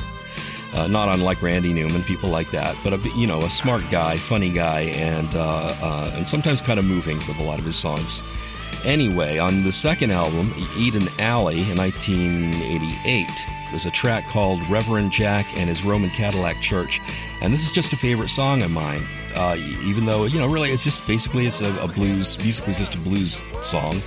Uh, 0.75 0.87
not 0.87 1.15
unlike 1.15 1.41
Randy 1.41 1.73
Newman, 1.73 2.03
people 2.03 2.29
like 2.29 2.51
that, 2.51 2.77
but 2.85 2.93
a, 2.93 3.09
you 3.17 3.27
know, 3.27 3.39
a 3.39 3.51
smart 3.51 3.83
guy, 3.91 4.19
funny 4.19 4.53
guy, 4.53 4.81
and 4.83 5.35
uh, 5.35 5.75
uh, 5.81 6.13
and 6.15 6.29
sometimes 6.29 6.61
kind 6.61 6.79
of 6.79 6.85
moving 6.85 7.17
with 7.17 7.39
a 7.39 7.43
lot 7.43 7.59
of 7.59 7.65
his 7.65 7.77
songs. 7.77 8.23
Anyway, 8.85 9.39
on 9.39 9.65
the 9.65 9.73
second 9.73 10.13
album, 10.13 10.55
Eden 10.77 11.09
Alley, 11.19 11.63
in 11.63 11.77
1988, 11.77 13.27
there's 13.71 13.87
a 13.87 13.91
track 13.91 14.25
called 14.27 14.67
Reverend 14.69 15.11
Jack 15.13 15.47
and 15.59 15.69
His 15.69 15.83
Roamin' 15.83 16.11
Cadillac 16.11 16.61
Church, 16.61 17.01
and 17.43 17.53
this 17.53 17.63
is 17.63 17.73
just 17.73 17.93
a 17.93 17.97
favorite 17.97 18.31
song 18.31 18.63
of 18.63 18.71
mine. 18.71 19.07
Uh, 19.35 19.57
even 19.83 20.07
though 20.07 20.25
you 20.25 20.39
know, 20.39 20.47
really, 20.47 20.71
it's 20.71 20.85
just 20.85 21.07
basically 21.07 21.47
it's 21.47 21.61
a, 21.61 21.83
a 21.83 21.89
blues, 21.89 22.39
musically 22.39 22.73
it's 22.73 22.81
just 22.81 22.95
a 22.95 22.99
blues 22.99 23.43
song. 23.63 24.01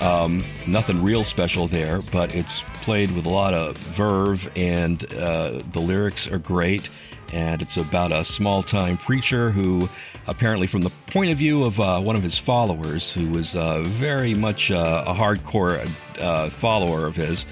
Um, 0.00 0.42
nothing 0.66 1.02
real 1.02 1.24
special 1.24 1.66
there, 1.66 2.00
but 2.12 2.34
it's 2.34 2.62
played 2.82 3.10
with 3.12 3.26
a 3.26 3.30
lot 3.30 3.54
of 3.54 3.76
verve, 3.76 4.50
and 4.56 5.04
uh, 5.14 5.62
the 5.72 5.80
lyrics 5.80 6.26
are 6.26 6.38
great. 6.38 6.90
And 7.32 7.62
it's 7.62 7.78
about 7.78 8.12
a 8.12 8.24
small 8.24 8.62
time 8.62 8.98
preacher 8.98 9.50
who, 9.50 9.88
apparently, 10.26 10.66
from 10.66 10.82
the 10.82 10.90
point 11.06 11.30
of 11.30 11.38
view 11.38 11.64
of 11.64 11.80
uh, 11.80 12.00
one 12.00 12.14
of 12.14 12.22
his 12.22 12.36
followers, 12.38 13.10
who 13.12 13.28
was 13.30 13.56
uh, 13.56 13.82
very 13.82 14.34
much 14.34 14.70
uh, 14.70 15.04
a 15.06 15.14
hardcore 15.14 15.88
uh, 16.20 16.50
follower 16.50 17.06
of 17.06 17.16
his. 17.16 17.46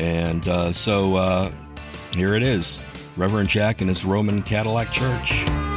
And 0.00 0.46
uh, 0.48 0.72
so 0.72 1.16
uh, 1.16 1.52
here 2.12 2.34
it 2.34 2.42
is 2.42 2.82
Reverend 3.16 3.48
Jack 3.48 3.80
and 3.80 3.88
his 3.88 4.04
Roamin' 4.04 4.42
Cadillac 4.42 4.90
Church. 4.92 5.75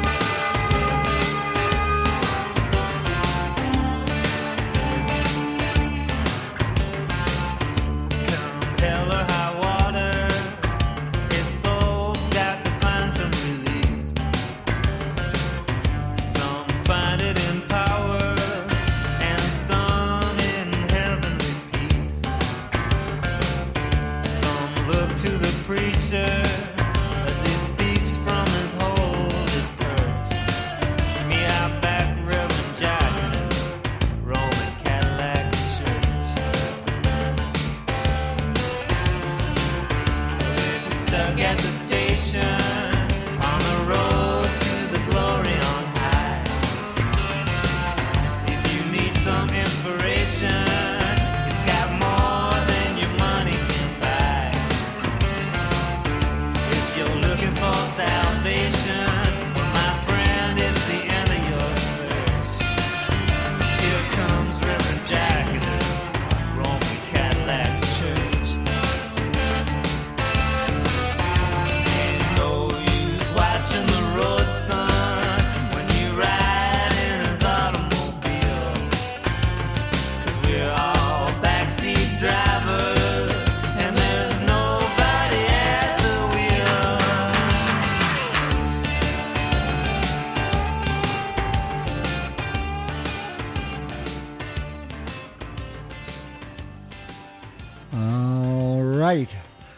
All 97.93 98.81
right. 98.81 99.29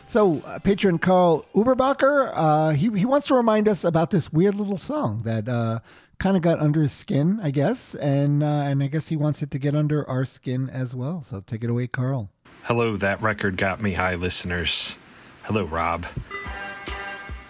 So, 0.06 0.42
uh, 0.46 0.60
patron 0.60 0.98
Carl 0.98 1.46
Uberbacher, 1.56 2.32
uh, 2.36 2.70
he, 2.72 2.90
he 2.90 3.06
wants 3.06 3.28
to 3.28 3.36
remind 3.36 3.70
us 3.70 3.86
about 3.86 4.10
this 4.10 4.32
weird 4.34 4.56
little 4.56 4.78
song 4.78 5.22
that 5.24 5.48
uh, 5.48 5.80
kind 6.20 6.36
of 6.36 6.44
got 6.44 6.60
under 6.60 6.82
his 6.82 6.92
skin, 6.92 7.40
I 7.42 7.52
guess, 7.52 7.96
and 7.96 8.44
uh, 8.44 8.64
and 8.66 8.84
I 8.84 8.88
guess 8.88 9.08
he 9.08 9.16
wants 9.16 9.42
it 9.42 9.52
to 9.52 9.60
get 9.60 9.74
under 9.74 10.08
our 10.10 10.26
skin 10.26 10.70
as 10.70 10.94
well. 10.94 11.22
So, 11.22 11.40
take 11.40 11.64
it 11.64 11.70
away, 11.70 11.88
Carl. 11.88 12.30
Hello, 12.64 12.98
that 12.98 13.22
record 13.22 13.56
got 13.56 13.82
me 13.82 13.94
high, 13.94 14.16
listeners. 14.16 14.98
Hello, 15.44 15.64
Rob. 15.64 16.06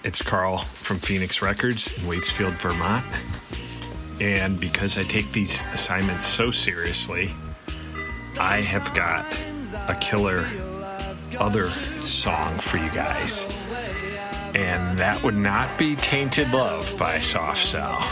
It's 0.04 0.22
Carl 0.22 0.60
from 0.60 0.98
Phoenix 1.00 1.42
Records 1.42 1.92
in 1.94 2.10
Waitsfield, 2.10 2.60
Vermont. 2.62 3.06
And 4.20 4.60
because 4.60 5.00
I 5.00 5.04
take 5.04 5.32
these 5.32 5.64
assignments 5.74 6.28
so 6.28 6.52
seriously, 6.52 7.32
I 8.40 8.58
have 8.62 8.94
got 8.96 9.26
a 9.88 9.96
killer 10.00 10.48
other 11.40 11.70
song 12.06 12.58
for 12.60 12.78
you 12.78 12.90
guys. 12.92 13.46
And 14.54 14.98
that 15.00 15.22
would 15.24 15.36
not 15.36 15.78
be 15.78 15.96
Tainted 15.96 16.52
Love 16.52 16.94
by 16.98 17.20
Soft 17.20 17.66
Cell. 17.66 18.06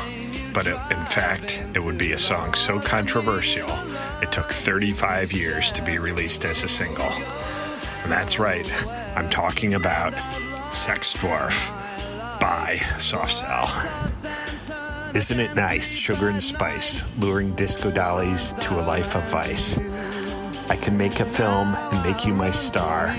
But 0.53 0.65
it, 0.65 0.77
in 0.89 1.05
fact, 1.05 1.61
it 1.75 1.83
would 1.83 1.97
be 1.97 2.13
a 2.13 2.17
song 2.17 2.53
so 2.53 2.79
controversial, 2.79 3.69
it 4.21 4.31
took 4.31 4.47
35 4.47 5.31
years 5.31 5.71
to 5.73 5.83
be 5.83 5.99
released 5.99 6.43
as 6.43 6.63
a 6.63 6.67
single. 6.67 7.11
And 8.03 8.11
that's 8.11 8.39
right, 8.39 8.67
I'm 9.15 9.29
talking 9.29 9.75
about 9.75 10.13
Sex 10.73 11.13
Dwarf 11.13 11.69
by 12.39 12.81
Soft 12.97 13.33
Cell. 13.33 13.69
Isn't 15.13 15.39
it 15.39 15.55
nice, 15.55 15.93
sugar 15.93 16.29
and 16.29 16.43
spice, 16.43 17.03
luring 17.19 17.53
disco 17.55 17.91
dollies 17.91 18.53
to 18.53 18.79
a 18.79 18.83
life 18.83 19.15
of 19.15 19.23
vice? 19.29 19.77
I 20.69 20.75
can 20.75 20.95
make 20.95 21.19
a 21.19 21.25
film 21.25 21.73
and 21.73 22.03
make 22.03 22.25
you 22.25 22.33
my 22.33 22.51
star. 22.51 23.15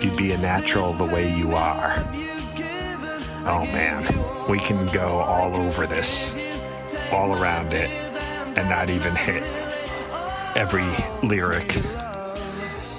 You'd 0.00 0.16
be 0.16 0.32
a 0.32 0.38
natural 0.38 0.92
the 0.92 1.04
way 1.04 1.32
you 1.32 1.52
are. 1.52 1.94
Oh 3.46 3.64
man, 3.72 4.04
we 4.48 4.58
can 4.58 4.84
go 4.88 5.08
all 5.08 5.54
over 5.54 5.86
this, 5.86 6.34
all 7.12 7.40
around 7.40 7.72
it, 7.72 7.88
and 8.56 8.68
not 8.68 8.90
even 8.90 9.14
hit 9.14 9.44
every 10.56 10.88
lyric, 11.22 11.76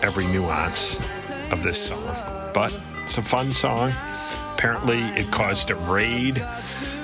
every 0.01 0.27
nuance 0.27 0.97
of 1.51 1.61
this 1.61 1.81
song. 1.87 2.51
But 2.53 2.73
it's 3.03 3.17
a 3.17 3.21
fun 3.21 3.51
song. 3.51 3.93
Apparently, 4.53 5.01
it 5.09 5.29
caused 5.29 5.71
a 5.71 5.75
raid 5.75 6.41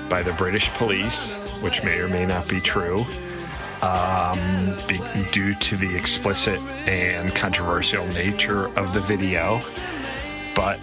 by 0.10 0.24
the 0.24 0.32
British 0.34 0.70
police, 0.72 1.36
which 1.60 1.84
may 1.84 1.98
or 1.98 2.08
may 2.08 2.26
not 2.26 2.48
be 2.48 2.62
true. 2.62 3.06
Um, 3.86 4.75
be, 4.88 4.99
due 5.31 5.53
to 5.55 5.77
the 5.77 5.95
explicit 5.95 6.59
and 6.88 7.33
controversial 7.36 8.05
nature 8.07 8.67
of 8.77 8.93
the 8.93 9.01
video. 9.01 9.61
But 10.55 10.79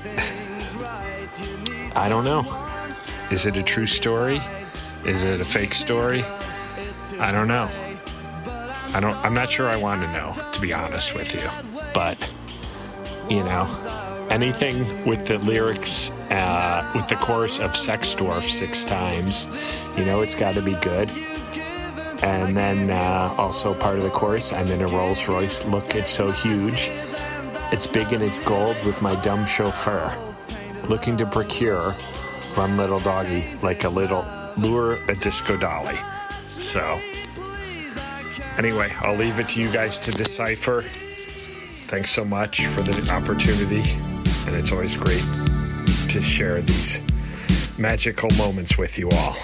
I 1.97 2.07
don't 2.09 2.25
know. 2.25 2.43
Is 3.31 3.47
it 3.47 3.57
a 3.57 3.63
true 3.63 3.87
story? 3.87 4.41
Is 5.05 5.23
it 5.23 5.41
a 5.41 5.45
fake 5.45 5.75
story? 5.75 6.23
I 7.19 7.33
don't 7.33 7.49
know. 7.49 7.69
I 8.95 9.01
don't. 9.01 9.17
I'm 9.25 9.35
not 9.35 9.51
sure 9.51 9.69
I 9.69 9.77
want 9.77 10.03
to 10.03 10.13
know, 10.13 10.51
to 10.53 10.61
be 10.61 10.73
honest 10.73 11.15
with 11.15 11.35
you. 11.35 11.49
But 11.95 12.19
you 13.29 13.43
know, 13.43 13.67
anything 14.31 15.07
with 15.07 15.27
the 15.27 15.39
lyrics, 15.39 16.11
uh, 16.31 16.91
with 16.95 17.09
the 17.09 17.17
chorus 17.17 17.59
of 17.59 17.75
Sex 17.75 18.15
Dwarf 18.15 18.49
six 18.49 18.85
times, 18.85 19.47
you 19.97 20.05
know, 20.05 20.21
it's 20.21 20.35
got 20.35 20.55
to 20.55 20.63
be 20.63 20.75
good. 20.83 21.11
And 22.23 22.57
then 22.57 22.91
uh, 22.91 23.35
also 23.37 23.75
part 23.75 23.99
of 23.99 24.05
the 24.05 24.11
chorus, 24.11 24.53
I'm 24.53 24.69
in 24.69 24.81
a 24.81 24.87
Rolls 24.87 25.27
Royce. 25.27 25.65
Look, 25.65 25.95
it's 25.95 26.11
so 26.11 26.31
huge. 26.31 26.91
It's 27.73 27.87
big 27.87 28.13
and 28.13 28.23
it's 28.23 28.39
gold 28.39 28.77
with 28.85 29.01
my 29.03 29.15
dumb 29.23 29.47
chauffeur. 29.47 30.17
Looking 30.89 31.17
to 31.17 31.27
procure 31.27 31.93
one 32.55 32.77
little 32.77 33.01
doggy 33.01 33.57
like 33.63 33.85
a 33.85 33.89
little 33.89 34.27
lure 34.57 35.01
a 35.09 35.15
disco 35.15 35.57
dolly. 35.57 35.99
So, 36.47 37.01
anyway, 38.59 38.93
I'll 39.01 39.17
leave 39.17 39.39
it 39.39 39.49
to 39.51 39.61
you 39.61 39.71
guys 39.71 39.99
to 40.01 40.11
decipher. 40.13 40.83
Thanks 40.83 42.11
so 42.11 42.25
much 42.25 42.67
for 42.67 42.83
the 42.83 43.13
opportunity, 43.13 43.83
and 44.47 44.57
it's 44.57 44.71
always 44.73 44.97
great 44.97 45.25
to 46.11 46.23
share 46.23 46.61
these 46.63 47.01
magical 47.79 48.31
moments 48.37 48.79
with 48.79 48.99
you 48.99 49.09
all. 49.11 49.37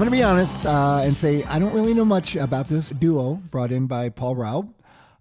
Going 0.00 0.10
to 0.10 0.16
be 0.16 0.22
honest 0.22 0.64
uh, 0.64 1.02
and 1.04 1.14
say 1.14 1.44
I 1.44 1.58
don't 1.58 1.74
really 1.74 1.92
know 1.92 2.06
much 2.06 2.34
about 2.34 2.68
this 2.68 2.88
duo 2.88 3.34
brought 3.50 3.70
in 3.70 3.86
by 3.86 4.08
Paul 4.08 4.34
Raub. 4.34 4.72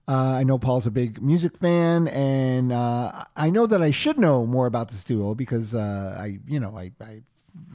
Uh, 0.07 0.37
I 0.39 0.43
know 0.45 0.57
Paul's 0.57 0.87
a 0.87 0.91
big 0.91 1.21
music 1.21 1.57
fan, 1.57 2.07
and 2.07 2.71
uh, 2.71 3.25
I 3.35 3.49
know 3.49 3.67
that 3.67 3.81
I 3.81 3.91
should 3.91 4.17
know 4.17 4.45
more 4.45 4.67
about 4.67 4.89
this 4.89 5.03
duo 5.03 5.35
because 5.35 5.75
uh, 5.75 6.15
I, 6.17 6.39
you 6.47 6.61
know, 6.61 6.77
I, 6.77 6.93
I 7.01 7.23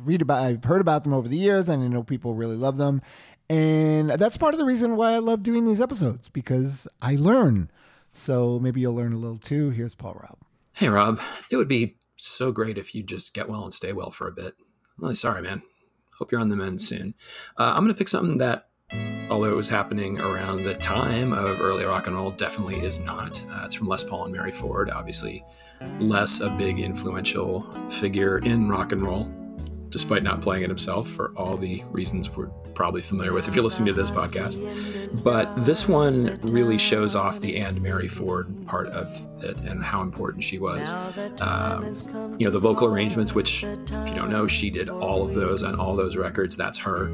read 0.03 0.23
about, 0.23 0.45
I've 0.45 0.65
heard 0.65 0.81
about 0.81 1.05
them 1.05 1.13
over 1.13 1.29
the 1.29 1.37
years, 1.37 1.69
and 1.69 1.83
I 1.83 1.89
know 1.89 2.03
people 2.03 2.33
really 2.33 2.57
love 2.57 2.79
them, 2.79 3.03
and 3.51 4.09
that's 4.13 4.39
part 4.39 4.55
of 4.55 4.59
the 4.59 4.65
reason 4.65 4.97
why 4.97 5.13
I 5.13 5.19
love 5.19 5.43
doing 5.43 5.67
these 5.67 5.83
episodes 5.83 6.31
because 6.31 6.89
I 7.03 7.17
learn. 7.17 7.71
So 8.15 8.59
maybe 8.59 8.81
you'll 8.81 8.95
learn 8.95 9.13
a 9.13 9.19
little 9.19 9.37
too. 9.37 9.69
Here's 9.69 9.95
Paul 9.95 10.15
Raub. 10.15 10.39
Hey, 10.73 10.89
Rob. 10.89 11.21
It 11.51 11.57
would 11.57 11.69
be 11.69 11.99
so 12.17 12.51
great 12.51 12.79
if 12.79 12.95
you 12.95 13.03
just 13.03 13.35
get 13.35 13.47
well 13.47 13.65
and 13.65 13.75
stay 13.75 13.93
well 13.93 14.11
for 14.11 14.27
a 14.27 14.33
bit. 14.33 14.55
I'm 14.97 15.05
really 15.05 15.15
sorry, 15.17 15.43
man. 15.43 15.65
Hope 16.19 16.33
you're 16.33 16.41
on 16.41 16.49
the 16.49 16.57
mend 16.57 16.81
soon. 16.81 17.15
Uh, 17.59 17.73
I'm 17.75 17.83
going 17.83 17.95
to 17.95 17.99
pick 17.99 18.09
something 18.09 18.39
that, 18.39 18.69
although 19.31 19.51
it 19.51 19.57
was 19.57 19.69
happening 19.69 20.21
around 20.21 20.65
the 20.65 20.75
time 20.75 21.33
of 21.33 21.61
early 21.61 21.85
rock 21.85 22.07
and 22.07 22.17
roll, 22.17 22.31
definitely 22.31 22.77
is 22.77 23.01
not. 23.01 23.45
Uh, 23.51 23.63
it's 23.65 23.75
from 23.75 23.89
Les 23.89 24.05
Paul 24.05 24.25
and 24.25 24.33
Mary 24.35 24.53
Ford. 24.53 24.91
Obviously, 24.91 25.45
Les 26.01 26.41
a 26.41 26.51
big 26.51 26.79
influential 26.79 27.63
figure 27.89 28.39
in 28.39 28.69
rock 28.69 28.93
and 28.93 29.03
roll, 29.03 29.33
despite 29.95 30.25
not 30.25 30.43
playing 30.43 30.65
it 30.65 30.69
himself 30.69 31.09
for 31.09 31.31
all 31.37 31.57
the 31.57 31.81
reasons 31.93 32.29
we're 32.29 32.49
probably 32.75 33.01
familiar 33.01 33.33
with 33.33 33.47
if 33.47 33.55
you're 33.55 33.63
listening 33.63 33.87
to 33.87 33.93
this 33.93 34.11
podcast. 34.11 34.59
But 35.23 35.55
this 35.65 35.87
one 35.89 36.37
really 36.43 36.79
shows 36.79 37.15
off 37.15 37.39
the 37.39 37.59
and 37.59 37.81
Mary 37.81 38.09
Ford 38.09 38.67
part 38.67 38.89
of 38.89 39.09
it 39.45 39.57
and 39.59 39.85
how 39.85 40.03
important 40.03 40.43
she 40.43 40.59
was. 40.59 40.93
Um, 41.41 41.95
you 42.41 42.45
know, 42.45 42.51
the 42.51 42.59
vocal 42.59 42.89
arrangements, 42.89 43.37
which, 43.37 43.63
if 43.63 44.09
you 44.09 44.17
don't 44.17 44.31
know, 44.31 44.49
she 44.49 44.69
did 44.69 44.89
all 44.89 45.23
of 45.23 45.33
those 45.33 45.63
on 45.63 45.79
all 45.79 45.95
those 45.95 46.17
records. 46.17 46.57
That's 46.57 46.81
her 46.81 47.09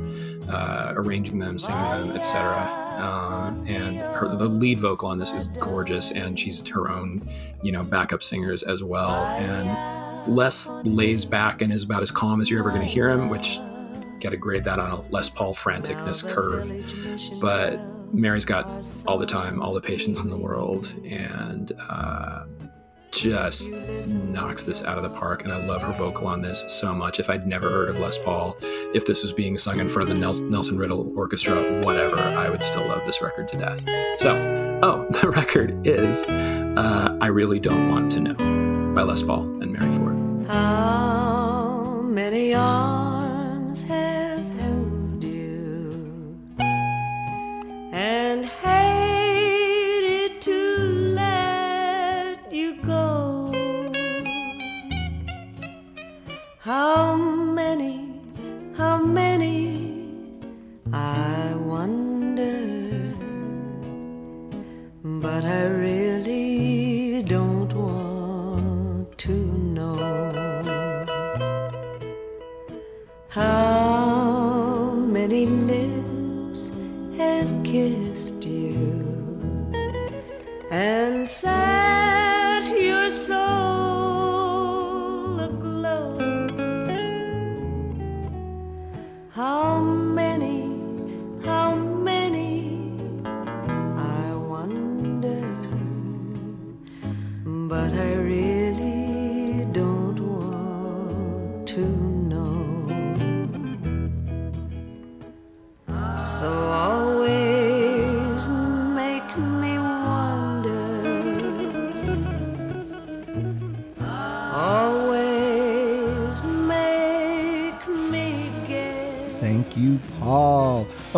uh, 0.49 0.95
arranging 0.97 1.39
them, 1.39 1.59
singing 1.59 1.83
them, 1.83 2.13
etc. 2.13 2.63
Uh, 2.99 3.53
and 3.67 3.99
her, 3.99 4.35
the 4.35 4.49
lead 4.49 4.81
vocal 4.81 5.11
on 5.11 5.19
this 5.19 5.33
is 5.33 5.49
gorgeous, 5.49 6.13
and 6.13 6.39
she's 6.39 6.67
her 6.71 6.91
own, 6.91 7.29
you 7.63 7.73
know, 7.73 7.83
backup 7.83 8.23
singers 8.23 8.63
as 8.63 8.83
well. 8.83 9.27
And 9.37 9.69
Les 10.29 10.69
lays 10.85 11.25
back 11.25 11.63
and 11.63 11.73
is 11.73 11.85
about 11.85 12.03
as 12.03 12.11
calm 12.11 12.41
as 12.41 12.51
you're 12.51 12.61
ever 12.61 12.71
going 12.71 12.83
to 12.83 12.89
hear 12.89 13.11
him, 13.11 13.29
which 13.29 13.59
got 14.21 14.31
to 14.31 14.37
grade 14.37 14.65
that 14.65 14.79
on 14.79 14.91
a 14.91 15.01
Les 15.11 15.29
Paul 15.29 15.55
franticness 15.55 16.27
curve. 16.27 16.71
But 17.41 17.81
Mary's 18.13 18.45
got 18.45 18.67
all 19.07 19.19
the 19.19 19.27
time, 19.27 19.63
all 19.63 19.73
the 19.73 19.81
patience 19.81 20.25
in 20.25 20.31
the 20.31 20.37
world, 20.37 20.95
and 21.05 21.73
uh, 21.89 22.45
just 23.13 23.73
knocks 24.09 24.65
this 24.65 24.85
out 24.85 24.97
of 24.97 25.05
the 25.05 25.11
park. 25.11 25.45
And 25.45 25.53
I 25.53 25.65
love 25.67 25.83
her 25.83 25.93
vocal 25.93 26.27
on 26.27 26.43
this 26.43 26.65
so 26.69 26.95
much. 26.95 27.19
If 27.19 27.31
I'd 27.31 27.47
never 27.47 27.69
heard 27.71 27.89
of 27.89 27.99
Les 27.99 28.19
Paul, 28.19 28.57
if 28.95 29.07
this 29.07 29.23
was 29.23 29.33
being 29.33 29.59
sung 29.59 29.81
in 29.81 29.89
front 29.89 30.09
of 30.09 30.15
the 30.15 30.21
Nelson 30.21 30.79
Riddle 30.79 31.17
Orchestra, 31.17 31.83
whatever, 31.83 32.19
I 32.19 32.49
would 32.49 32.63
still 32.63 32.87
love 32.87 33.05
this 33.07 33.23
record 33.23 33.49
to 33.49 33.57
death. 33.57 33.85
So, 34.19 34.81
oh, 34.83 35.07
the 35.21 35.31
record 35.31 35.87
is 35.87 36.25
uh, 36.25 37.17
I 37.21 37.27
Really 37.29 37.61
Don't 37.61 37.91
Want 37.91 38.11
to 38.13 38.21
Know 38.21 38.95
by 38.95 39.03
Les 39.03 39.23
Paul 39.23 39.43
and 39.63 39.73
Mary 39.73 39.91
Ford. 39.91 40.10
How 40.51 41.00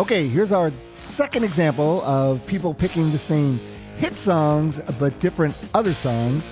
Okay, 0.03 0.27
here's 0.27 0.51
our 0.51 0.69
second 0.95 1.45
example 1.45 2.01
of 2.01 2.45
people 2.45 2.73
picking 2.73 3.09
the 3.11 3.17
same 3.17 3.57
hit 3.95 4.15
songs 4.15 4.81
but 4.99 5.17
different 5.17 5.55
other 5.73 5.93
songs. 5.93 6.45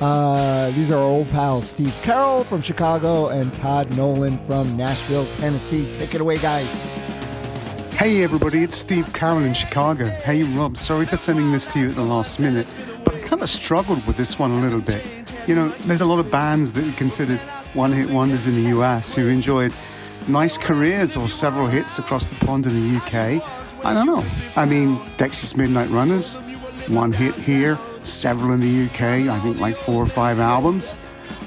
Uh, 0.00 0.70
these 0.70 0.90
are 0.90 0.96
our 0.96 1.04
old 1.04 1.28
pals 1.30 1.68
Steve 1.68 1.94
Carroll 2.02 2.44
from 2.44 2.62
Chicago 2.62 3.28
and 3.28 3.52
Todd 3.52 3.94
Nolan 3.94 4.38
from 4.46 4.74
Nashville, 4.78 5.26
Tennessee. 5.36 5.86
Take 5.98 6.14
it 6.14 6.22
away, 6.22 6.38
guys. 6.38 6.66
Hey 7.92 8.22
everybody, 8.22 8.62
it's 8.62 8.78
Steve 8.78 9.12
Carroll 9.12 9.44
in 9.44 9.52
Chicago. 9.52 10.06
Hey 10.06 10.42
Rob, 10.42 10.78
sorry 10.78 11.04
for 11.04 11.18
sending 11.18 11.52
this 11.52 11.66
to 11.74 11.80
you 11.80 11.90
at 11.90 11.96
the 11.96 12.02
last 12.02 12.40
minute, 12.40 12.66
but 13.04 13.14
I 13.14 13.20
kind 13.20 13.42
of 13.42 13.50
struggled 13.50 14.06
with 14.06 14.16
this 14.16 14.38
one 14.38 14.50
a 14.52 14.60
little 14.62 14.80
bit. 14.80 15.04
You 15.46 15.54
know, 15.54 15.68
there's 15.80 16.00
a 16.00 16.06
lot 16.06 16.20
of 16.20 16.30
bands 16.30 16.72
that 16.72 16.88
are 16.88 16.96
considered 16.96 17.38
one 17.74 17.92
hit 17.92 18.08
wonders 18.08 18.46
in 18.46 18.54
the 18.54 18.70
US 18.70 19.14
who 19.14 19.28
enjoyed 19.28 19.74
nice 20.28 20.58
careers 20.58 21.16
or 21.16 21.28
several 21.28 21.66
hits 21.66 21.98
across 21.98 22.28
the 22.28 22.34
pond 22.46 22.66
in 22.66 22.72
the 22.72 22.98
UK. 22.98 23.42
I 23.84 23.92
don't 23.92 24.06
know. 24.06 24.24
I 24.56 24.64
mean, 24.64 24.96
Dexys 25.16 25.56
Midnight 25.56 25.90
Runners, 25.90 26.36
one 26.88 27.12
hit 27.12 27.34
here, 27.34 27.78
several 28.04 28.52
in 28.52 28.60
the 28.60 28.86
UK, 28.86 29.28
I 29.28 29.38
think 29.40 29.58
like 29.58 29.76
four 29.76 30.02
or 30.02 30.06
five 30.06 30.40
albums. 30.40 30.96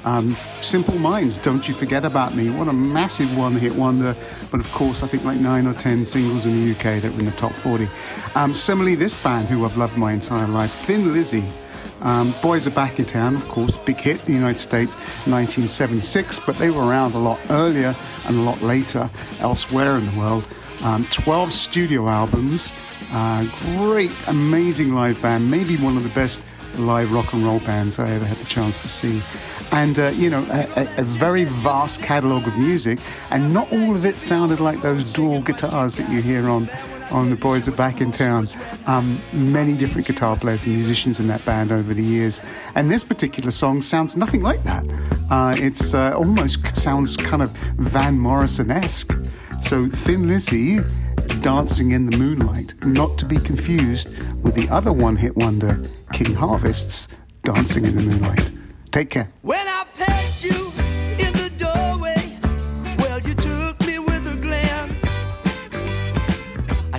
Um, 0.04 0.34
Simple 0.60 0.98
Minds, 0.98 1.38
Don't 1.38 1.66
You 1.66 1.74
Forget 1.74 2.04
About 2.04 2.34
Me. 2.34 2.50
What 2.50 2.68
a 2.68 2.72
massive 2.72 3.36
one 3.36 3.52
hit 3.52 3.74
wonder. 3.74 4.16
But 4.50 4.60
of 4.60 4.70
course, 4.72 5.02
I 5.02 5.06
think 5.06 5.24
like 5.24 5.38
nine 5.40 5.66
or 5.66 5.74
ten 5.74 6.04
singles 6.04 6.46
in 6.46 6.52
the 6.52 6.72
UK 6.72 7.02
that 7.02 7.12
were 7.12 7.20
in 7.20 7.26
the 7.26 7.32
top 7.32 7.52
40. 7.52 7.88
Um, 8.34 8.54
similarly, 8.54 8.94
this 8.94 9.16
band 9.22 9.48
who 9.48 9.64
I've 9.64 9.76
loved 9.76 9.96
my 9.96 10.12
entire 10.12 10.46
life, 10.46 10.72
Thin 10.72 11.12
Lizzy. 11.12 11.44
Um, 12.00 12.32
Boys 12.42 12.66
Are 12.66 12.70
Back 12.70 12.98
in 12.98 13.04
Town, 13.04 13.34
of 13.34 13.46
course, 13.48 13.76
big 13.76 14.00
hit 14.00 14.20
in 14.20 14.26
the 14.26 14.32
United 14.32 14.58
States, 14.58 14.94
1976, 15.26 16.40
but 16.40 16.56
they 16.56 16.70
were 16.70 16.86
around 16.86 17.14
a 17.14 17.18
lot 17.18 17.40
earlier 17.50 17.96
and 18.26 18.36
a 18.36 18.40
lot 18.42 18.60
later 18.62 19.10
elsewhere 19.40 19.96
in 19.96 20.06
the 20.06 20.18
world. 20.18 20.44
Um, 20.82 21.04
12 21.06 21.52
studio 21.52 22.08
albums, 22.08 22.72
uh, 23.10 23.44
great, 23.76 24.12
amazing 24.28 24.94
live 24.94 25.20
band, 25.20 25.50
maybe 25.50 25.76
one 25.76 25.96
of 25.96 26.04
the 26.04 26.10
best 26.10 26.40
live 26.76 27.12
rock 27.12 27.32
and 27.32 27.44
roll 27.44 27.60
bands 27.60 27.98
I 27.98 28.10
ever 28.10 28.24
had 28.24 28.36
the 28.36 28.46
chance 28.46 28.78
to 28.78 28.88
see. 28.88 29.20
And, 29.72 29.98
uh, 29.98 30.08
you 30.14 30.30
know, 30.30 30.44
a, 30.50 30.82
a, 30.82 31.00
a 31.00 31.02
very 31.02 31.44
vast 31.44 32.02
catalogue 32.02 32.46
of 32.46 32.56
music, 32.56 33.00
and 33.30 33.52
not 33.52 33.70
all 33.72 33.94
of 33.94 34.04
it 34.04 34.18
sounded 34.18 34.60
like 34.60 34.80
those 34.82 35.12
dual 35.12 35.42
guitars 35.42 35.96
that 35.96 36.10
you 36.10 36.22
hear 36.22 36.48
on, 36.48 36.70
on 37.10 37.30
The 37.30 37.36
Boys 37.36 37.68
Are 37.68 37.76
Back 37.76 38.00
in 38.00 38.12
Town. 38.12 38.46
Um, 38.86 39.20
many 39.32 39.76
different 39.76 40.06
guitar 40.06 40.36
players 40.36 40.64
and 40.66 40.74
musicians 40.74 41.20
in 41.20 41.26
that 41.28 41.44
band 41.44 41.72
over 41.72 41.94
the 41.94 42.02
years. 42.02 42.40
And 42.74 42.90
this 42.90 43.04
particular 43.04 43.50
song 43.50 43.80
sounds 43.82 44.16
nothing 44.16 44.42
like 44.42 44.62
that. 44.64 44.84
Uh, 45.30 45.54
it's 45.56 45.94
uh, 45.94 46.14
almost 46.16 46.76
sounds 46.76 47.16
kind 47.16 47.42
of 47.42 47.50
Van 47.78 48.18
Morrison 48.18 48.70
esque. 48.70 49.12
So 49.60 49.88
Thin 49.88 50.28
Lizzy 50.28 50.78
dancing 51.40 51.92
in 51.92 52.08
the 52.08 52.16
moonlight, 52.16 52.74
not 52.84 53.18
to 53.18 53.26
be 53.26 53.36
confused 53.36 54.08
with 54.42 54.54
the 54.54 54.68
other 54.68 54.92
one 54.92 55.16
hit 55.16 55.36
wonder, 55.36 55.80
King 56.12 56.34
Harvest's 56.34 57.08
Dancing 57.42 57.84
in 57.86 57.94
the 57.94 58.02
Moonlight. 58.02 58.52
Take 58.90 59.10
care. 59.10 59.30
When 59.42 59.66
I 59.66 59.86
passed 59.94 60.44
you 60.44 60.70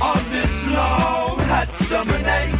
on 0.00 0.18
this 0.30 0.64
long 0.66 1.38
hot 1.40 1.68
summer 1.76 2.18
night. 2.20 2.54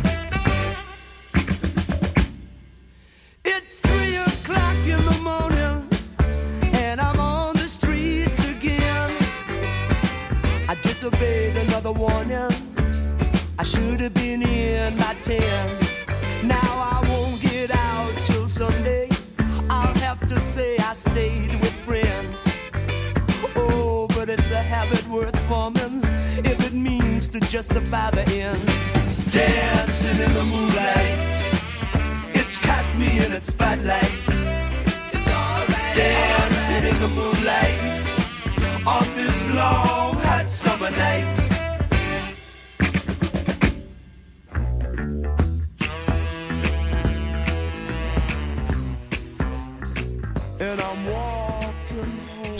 It's 3.45 3.78
three 3.78 4.16
o'clock 4.16 4.76
in 4.86 5.05
the 5.05 5.18
morning, 5.22 5.89
and 6.74 7.01
I'm 7.01 7.18
on 7.20 7.55
the 7.55 7.68
streets 7.68 8.49
again. 8.49 9.16
I 10.68 10.74
disobeyed 10.82 11.57
another 11.57 11.93
warning. 11.93 12.51
I 13.59 13.64
should 13.64 14.01
have 14.01 14.14
been 14.14 14.43
in 14.43 14.97
by 14.97 15.14
ten. 15.22 15.78
Now 16.45 16.72
I 16.95 17.05
won't 17.09 17.41
get 17.41 17.70
out 17.70 18.12
till 18.24 18.49
Sunday. 18.49 19.09
I'll 19.70 19.95
have 19.99 20.20
to 20.28 20.41
say 20.41 20.76
I 20.78 20.95
stayed 20.95 21.53
with 21.61 21.74
friends. 21.86 22.47
A 24.59 24.61
habit 24.61 25.07
worth 25.07 25.39
forming 25.49 26.03
if 26.45 26.67
it 26.67 26.73
means 26.73 27.29
to 27.29 27.39
justify 27.39 28.11
the 28.11 28.25
end. 28.33 28.59
Dancing 29.31 30.19
in 30.21 30.35
the 30.35 30.43
moonlight, 30.43 31.37
it's 32.35 32.59
caught 32.59 32.85
me 32.99 33.25
in 33.25 33.31
its 33.31 33.53
spotlight. 33.53 34.11
It's 35.13 35.31
alright. 35.31 35.95
Dancing 35.95 36.85
in 36.91 36.99
the 36.99 37.09
moonlight 37.19 38.03
on 38.85 39.07
this 39.15 39.47
long 39.47 40.17
hot 40.17 40.49
summer 40.49 40.91
night. 40.91 41.58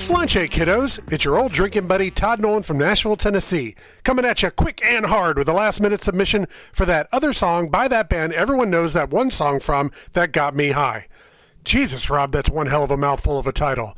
Walking 0.09 0.27
Sláinte, 0.27 0.43
eh, 0.43 0.47
kiddos. 0.47 1.13
It's 1.13 1.25
your 1.25 1.39
old 1.39 1.53
drinking 1.53 1.87
buddy 1.87 2.11
Todd 2.11 2.41
Nolan 2.41 2.63
from 2.63 2.79
Nashville, 2.79 3.17
Tennessee, 3.17 3.75
coming 4.05 4.25
at 4.25 4.43
you 4.43 4.51
quick 4.51 4.81
and 4.85 5.07
hard 5.07 5.37
with 5.37 5.49
a 5.49 5.53
last 5.53 5.81
minute 5.81 6.03
submission 6.03 6.47
for 6.73 6.87
that 6.87 7.09
other 7.13 7.33
song 7.33 7.69
by 7.69 7.89
that 7.89 8.09
band 8.09 8.33
everyone 8.33 8.71
knows 8.71 8.95
that 8.95 9.11
one 9.11 9.31
song 9.31 9.61
from 9.61 9.91
that 10.13 10.33
got 10.33 10.55
me 10.55 10.71
high. 10.71 11.09
Jesus, 11.65 12.09
Rob, 12.09 12.33
that's 12.33 12.49
one 12.49 12.69
hell 12.69 12.85
of 12.85 12.91
a 12.91 12.97
mouthful 12.97 13.39
of 13.39 13.47
a 13.47 13.53
title. 13.53 13.97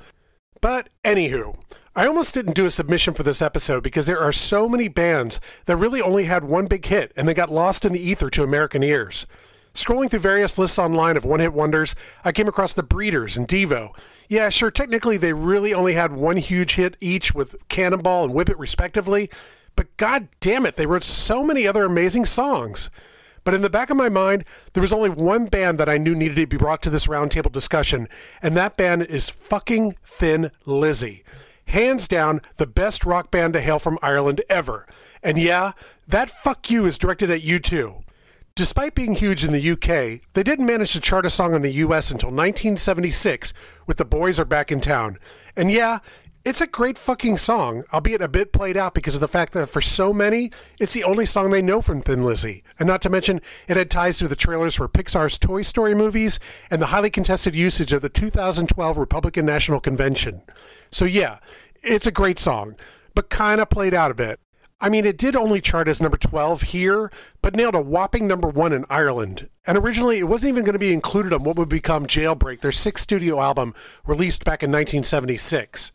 But 0.60 0.88
anywho, 1.04 1.56
I 1.94 2.06
almost 2.06 2.34
didn't 2.34 2.56
do 2.56 2.66
a 2.66 2.70
submission 2.70 3.14
for 3.14 3.22
this 3.22 3.42
episode 3.42 3.82
because 3.82 4.06
there 4.06 4.20
are 4.20 4.32
so 4.32 4.68
many 4.68 4.88
bands 4.88 5.38
that 5.66 5.76
really 5.76 6.02
only 6.02 6.24
had 6.24 6.44
one 6.44 6.66
big 6.66 6.86
hit 6.86 7.12
and 7.16 7.28
they 7.28 7.34
got 7.34 7.52
lost 7.52 7.84
in 7.84 7.92
the 7.92 8.02
ether 8.02 8.30
to 8.30 8.42
American 8.42 8.82
ears. 8.82 9.26
Scrolling 9.74 10.10
through 10.10 10.20
various 10.20 10.58
lists 10.58 10.78
online 10.78 11.16
of 11.16 11.24
one 11.24 11.40
hit 11.40 11.52
wonders, 11.52 11.94
I 12.24 12.32
came 12.32 12.48
across 12.48 12.74
the 12.74 12.82
Breeders 12.82 13.36
and 13.36 13.46
Devo. 13.46 13.92
Yeah, 14.30 14.48
sure, 14.48 14.70
technically 14.70 15.16
they 15.16 15.32
really 15.32 15.74
only 15.74 15.94
had 15.94 16.12
one 16.12 16.36
huge 16.36 16.76
hit 16.76 16.96
each 17.00 17.34
with 17.34 17.56
Cannonball 17.66 18.26
and 18.26 18.32
Whip 18.32 18.48
It 18.48 18.60
respectively, 18.60 19.28
but 19.74 19.96
god 19.96 20.28
damn 20.38 20.64
it, 20.64 20.76
they 20.76 20.86
wrote 20.86 21.02
so 21.02 21.42
many 21.42 21.66
other 21.66 21.84
amazing 21.84 22.26
songs. 22.26 22.90
But 23.42 23.54
in 23.54 23.62
the 23.62 23.68
back 23.68 23.90
of 23.90 23.96
my 23.96 24.08
mind, 24.08 24.44
there 24.72 24.82
was 24.82 24.92
only 24.92 25.10
one 25.10 25.46
band 25.46 25.78
that 25.78 25.88
I 25.88 25.98
knew 25.98 26.14
needed 26.14 26.36
to 26.36 26.46
be 26.46 26.56
brought 26.56 26.80
to 26.82 26.90
this 26.90 27.08
roundtable 27.08 27.50
discussion, 27.50 28.06
and 28.40 28.56
that 28.56 28.76
band 28.76 29.02
is 29.02 29.28
fucking 29.30 29.96
Thin 30.04 30.52
Lizzy. 30.64 31.24
Hands 31.66 32.06
down, 32.06 32.40
the 32.56 32.68
best 32.68 33.04
rock 33.04 33.32
band 33.32 33.54
to 33.54 33.60
hail 33.60 33.80
from 33.80 33.98
Ireland 34.00 34.42
ever. 34.48 34.86
And 35.24 35.38
yeah, 35.38 35.72
that 36.06 36.30
fuck 36.30 36.70
you 36.70 36.86
is 36.86 36.98
directed 36.98 37.30
at 37.30 37.42
you 37.42 37.58
too. 37.58 38.04
Despite 38.54 38.94
being 38.94 39.14
huge 39.14 39.44
in 39.44 39.52
the 39.52 39.70
UK, 39.70 40.20
they 40.34 40.42
didn't 40.42 40.66
manage 40.66 40.92
to 40.92 41.00
chart 41.00 41.24
a 41.24 41.30
song 41.30 41.54
in 41.54 41.62
the 41.62 41.72
US 41.72 42.10
until 42.10 42.28
1976 42.28 43.54
with 43.86 43.96
The 43.96 44.04
Boys 44.04 44.38
Are 44.38 44.44
Back 44.44 44.70
in 44.70 44.80
Town. 44.80 45.18
And 45.56 45.72
yeah, 45.72 46.00
it's 46.42 46.60
a 46.62 46.66
great 46.66 46.96
fucking 46.96 47.36
song, 47.36 47.84
albeit 47.92 48.22
a 48.22 48.28
bit 48.28 48.52
played 48.52 48.76
out 48.76 48.94
because 48.94 49.14
of 49.14 49.20
the 49.20 49.28
fact 49.28 49.52
that 49.52 49.68
for 49.68 49.82
so 49.82 50.12
many, 50.12 50.50
it's 50.78 50.94
the 50.94 51.04
only 51.04 51.26
song 51.26 51.50
they 51.50 51.60
know 51.60 51.82
from 51.82 52.00
Thin 52.00 52.24
Lizzy. 52.24 52.64
And 52.78 52.86
not 52.86 53.02
to 53.02 53.10
mention, 53.10 53.42
it 53.68 53.76
had 53.76 53.90
ties 53.90 54.18
to 54.18 54.28
the 54.28 54.36
trailers 54.36 54.74
for 54.74 54.88
Pixar's 54.88 55.38
Toy 55.38 55.60
Story 55.60 55.94
movies 55.94 56.40
and 56.70 56.80
the 56.80 56.86
highly 56.86 57.10
contested 57.10 57.54
usage 57.54 57.92
of 57.92 58.00
the 58.00 58.08
2012 58.08 58.96
Republican 58.96 59.44
National 59.44 59.80
Convention. 59.80 60.40
So 60.90 61.04
yeah, 61.04 61.40
it's 61.82 62.06
a 62.06 62.12
great 62.12 62.38
song, 62.38 62.74
but 63.14 63.28
kind 63.28 63.60
of 63.60 63.68
played 63.68 63.92
out 63.92 64.10
a 64.10 64.14
bit. 64.14 64.40
I 64.82 64.88
mean, 64.88 65.04
it 65.04 65.18
did 65.18 65.36
only 65.36 65.60
chart 65.60 65.88
as 65.88 66.00
number 66.00 66.16
12 66.16 66.62
here, 66.62 67.12
but 67.42 67.54
nailed 67.54 67.74
a 67.74 67.82
whopping 67.82 68.26
number 68.26 68.48
one 68.48 68.72
in 68.72 68.86
Ireland. 68.88 69.50
And 69.66 69.76
originally, 69.76 70.18
it 70.18 70.28
wasn't 70.28 70.52
even 70.52 70.64
going 70.64 70.72
to 70.72 70.78
be 70.78 70.94
included 70.94 71.34
on 71.34 71.44
what 71.44 71.56
would 71.56 71.68
become 71.68 72.06
Jailbreak, 72.06 72.60
their 72.60 72.72
sixth 72.72 73.02
studio 73.02 73.40
album 73.40 73.74
released 74.06 74.44
back 74.44 74.62
in 74.62 74.70
1976. 74.70 75.92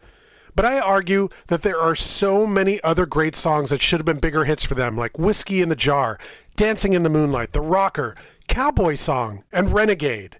But 0.55 0.65
I 0.65 0.79
argue 0.79 1.29
that 1.47 1.63
there 1.63 1.79
are 1.79 1.95
so 1.95 2.45
many 2.45 2.81
other 2.83 3.07
great 3.07 3.35
songs 3.35 3.71
that 3.71 3.81
should 3.81 3.99
have 3.99 4.05
been 4.05 4.19
bigger 4.19 4.45
hits 4.45 4.63
for 4.63 4.75
them, 4.75 4.95
like 4.95 5.17
Whiskey 5.17 5.61
in 5.61 5.69
the 5.69 5.75
Jar, 5.75 6.19
Dancing 6.55 6.93
in 6.93 7.03
the 7.03 7.09
Moonlight, 7.09 7.51
The 7.51 7.61
Rocker, 7.61 8.15
Cowboy 8.47 8.95
Song, 8.95 9.43
and 9.51 9.71
Renegade. 9.71 10.37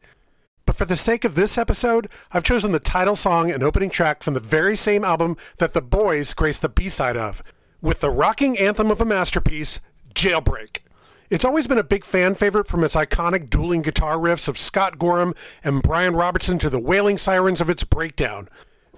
But 0.66 0.78
for 0.78 0.86
the 0.86 0.96
sake 0.96 1.26
of 1.26 1.36
this 1.36 1.58
episode, 1.58 2.08
I've 2.32 2.44
chosen 2.44 2.72
the 2.72 2.80
title 2.80 3.16
song 3.16 3.52
and 3.52 3.62
opening 3.62 3.90
track 3.90 4.24
from 4.24 4.36
the 4.36 4.40
very 4.40 4.76
same 4.76 5.04
album 5.04 5.36
that 5.58 5.74
The 5.74 5.82
Boys 5.82 6.34
graced 6.34 6.62
the 6.62 6.70
B 6.70 6.90
side 6.90 7.18
of, 7.18 7.44
with 7.86 8.02
the 8.02 8.10
rocking 8.10 8.58
anthem 8.58 8.90
of 8.90 9.00
a 9.00 9.06
masterpiece, 9.06 9.80
Jailbreak. 10.16 10.80
It's 11.30 11.46
always 11.46 11.68
been 11.68 11.78
a 11.78 11.84
big 11.84 12.04
fan 12.04 12.34
favorite 12.34 12.66
from 12.66 12.84
its 12.84 12.96
iconic 12.96 13.48
dueling 13.48 13.84
guitar 13.84 14.18
riffs 14.18 14.48
of 14.48 14.58
Scott 14.58 14.98
Gorham 14.98 15.36
and 15.64 15.84
Brian 15.84 16.16
Robertson 16.16 16.58
to 16.60 16.70
the 16.72 16.80
wailing 16.80 17.20
sirens 17.20 17.62
of 17.62 17.70
its 17.70 17.84
breakdown. 17.84 18.50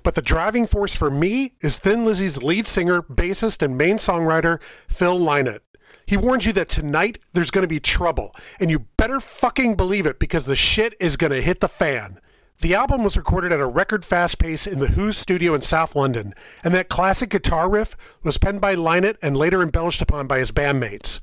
But 0.04 0.16
the 0.16 0.22
driving 0.22 0.66
force 0.66 0.96
for 0.96 1.12
me 1.12 1.52
is 1.60 1.78
Thin 1.78 2.06
Lizzy's 2.06 2.42
lead 2.42 2.66
singer, 2.66 3.02
bassist, 3.02 3.62
and 3.62 3.78
main 3.78 3.98
songwriter, 3.98 4.62
Phil 4.88 5.20
Lynott. 5.20 5.60
He 6.06 6.16
warns 6.16 6.46
you 6.46 6.54
that 6.54 6.70
tonight 6.70 7.20
there's 7.34 7.52
going 7.52 7.64
to 7.64 7.68
be 7.68 7.82
trouble, 7.82 8.34
and 8.58 8.72
you 8.72 8.86
better 8.96 9.20
fucking 9.20 9.76
believe 9.76 10.06
it 10.06 10.18
because 10.18 10.46
the 10.46 10.56
shit 10.56 10.94
is 10.98 11.18
going 11.18 11.34
to 11.34 11.42
hit 11.42 11.60
the 11.60 11.68
fan. 11.68 12.22
The 12.60 12.74
album 12.74 13.04
was 13.04 13.16
recorded 13.16 13.52
at 13.52 13.60
a 13.60 13.68
record 13.68 14.04
fast 14.04 14.40
pace 14.40 14.66
in 14.66 14.80
the 14.80 14.88
Who's 14.88 15.16
studio 15.16 15.54
in 15.54 15.62
South 15.62 15.96
London, 15.96 16.34
and 16.64 16.74
that 16.74 16.90
classic 16.90 17.30
guitar 17.30 17.70
riff 17.70 17.96
was 18.24 18.40
penned 18.40 18.62
by 18.62 18.74
Lynott 18.74 19.18
and 19.22 19.38
later 19.38 19.62
embellished 19.62 20.02
upon 20.02 20.26
by 20.26 20.40
his 20.40 20.52
bandmates. 20.52 21.20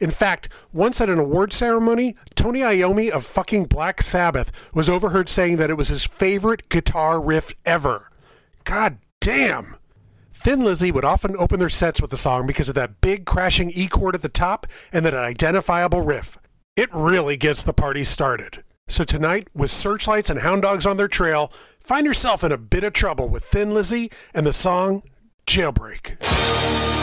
In 0.00 0.10
fact, 0.10 0.48
once 0.72 1.02
at 1.02 1.10
an 1.10 1.18
award 1.18 1.52
ceremony, 1.52 2.16
Tony 2.34 2.60
Iommi 2.60 3.10
of 3.10 3.26
fucking 3.26 3.66
Black 3.66 4.00
Sabbath 4.00 4.50
was 4.72 4.88
overheard 4.88 5.28
saying 5.28 5.56
that 5.58 5.68
it 5.68 5.76
was 5.76 5.88
his 5.88 6.06
favorite 6.06 6.70
guitar 6.70 7.20
riff 7.20 7.52
ever. 7.66 8.10
God 8.64 8.96
damn! 9.20 9.76
Thin 10.32 10.60
Lizzy 10.60 10.90
would 10.90 11.04
often 11.04 11.36
open 11.36 11.58
their 11.58 11.68
sets 11.68 12.00
with 12.00 12.10
the 12.10 12.16
song 12.16 12.46
because 12.46 12.70
of 12.70 12.74
that 12.76 13.02
big 13.02 13.26
crashing 13.26 13.70
E 13.72 13.88
chord 13.88 14.14
at 14.14 14.22
the 14.22 14.30
top 14.30 14.66
and 14.90 15.04
that 15.04 15.12
identifiable 15.12 16.00
riff. 16.00 16.38
It 16.76 16.88
really 16.94 17.36
gets 17.36 17.62
the 17.62 17.74
party 17.74 18.04
started. 18.04 18.62
So 18.90 19.04
tonight, 19.04 19.48
with 19.54 19.70
searchlights 19.70 20.30
and 20.30 20.40
hound 20.40 20.62
dogs 20.62 20.86
on 20.86 20.96
their 20.96 21.08
trail, 21.08 21.52
find 21.78 22.06
yourself 22.06 22.42
in 22.42 22.50
a 22.50 22.58
bit 22.58 22.84
of 22.84 22.94
trouble 22.94 23.28
with 23.28 23.44
Thin 23.44 23.74
Lizzy 23.74 24.10
and 24.34 24.46
the 24.46 24.52
song 24.52 25.02
Jailbreak. 25.46 26.97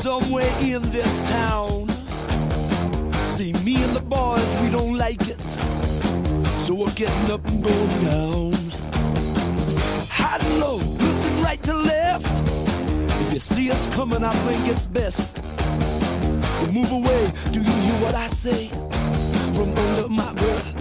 Somewhere 0.00 0.50
in 0.60 0.80
this 0.80 1.18
town. 1.28 1.86
See, 3.26 3.52
me 3.64 3.82
and 3.84 3.94
the 3.94 4.00
boys, 4.00 4.56
we 4.62 4.70
don't 4.70 4.96
like 4.96 5.28
it. 5.28 5.38
So 6.58 6.74
we're 6.74 6.94
getting 6.94 7.30
up 7.30 7.46
and 7.46 7.62
going 7.62 7.98
down. 8.00 8.52
High 10.08 10.38
and 10.38 10.58
low, 10.58 10.76
looking 10.76 11.42
right 11.42 11.62
to 11.64 11.74
left. 11.74 12.26
If 13.26 13.32
you 13.34 13.38
see 13.40 13.70
us 13.70 13.86
coming, 13.88 14.24
I 14.24 14.32
think 14.46 14.68
it's 14.68 14.86
best. 14.86 15.38
You 16.62 16.68
move 16.72 16.90
away, 16.92 17.30
do 17.52 17.58
you 17.58 17.70
hear 17.84 18.00
what 18.00 18.14
I 18.14 18.26
say? 18.28 18.68
From 19.52 19.76
under 19.76 20.08
my 20.08 20.32
breath. 20.32 20.72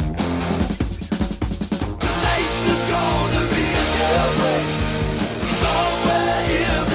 Tonight 1.99 2.49
there's 2.63 2.85
gonna 2.95 3.43
be 3.53 3.65
a 3.81 3.85
jailbreak. 3.95 4.65
Somewhere 5.63 6.39
in 6.61 6.88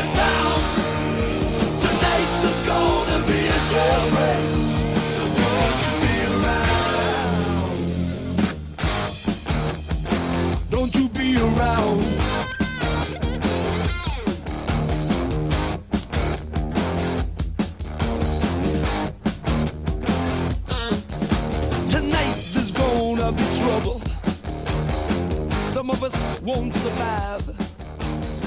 Some 25.84 25.90
of 25.90 26.02
us 26.02 26.40
won't 26.40 26.74
survive. 26.74 27.42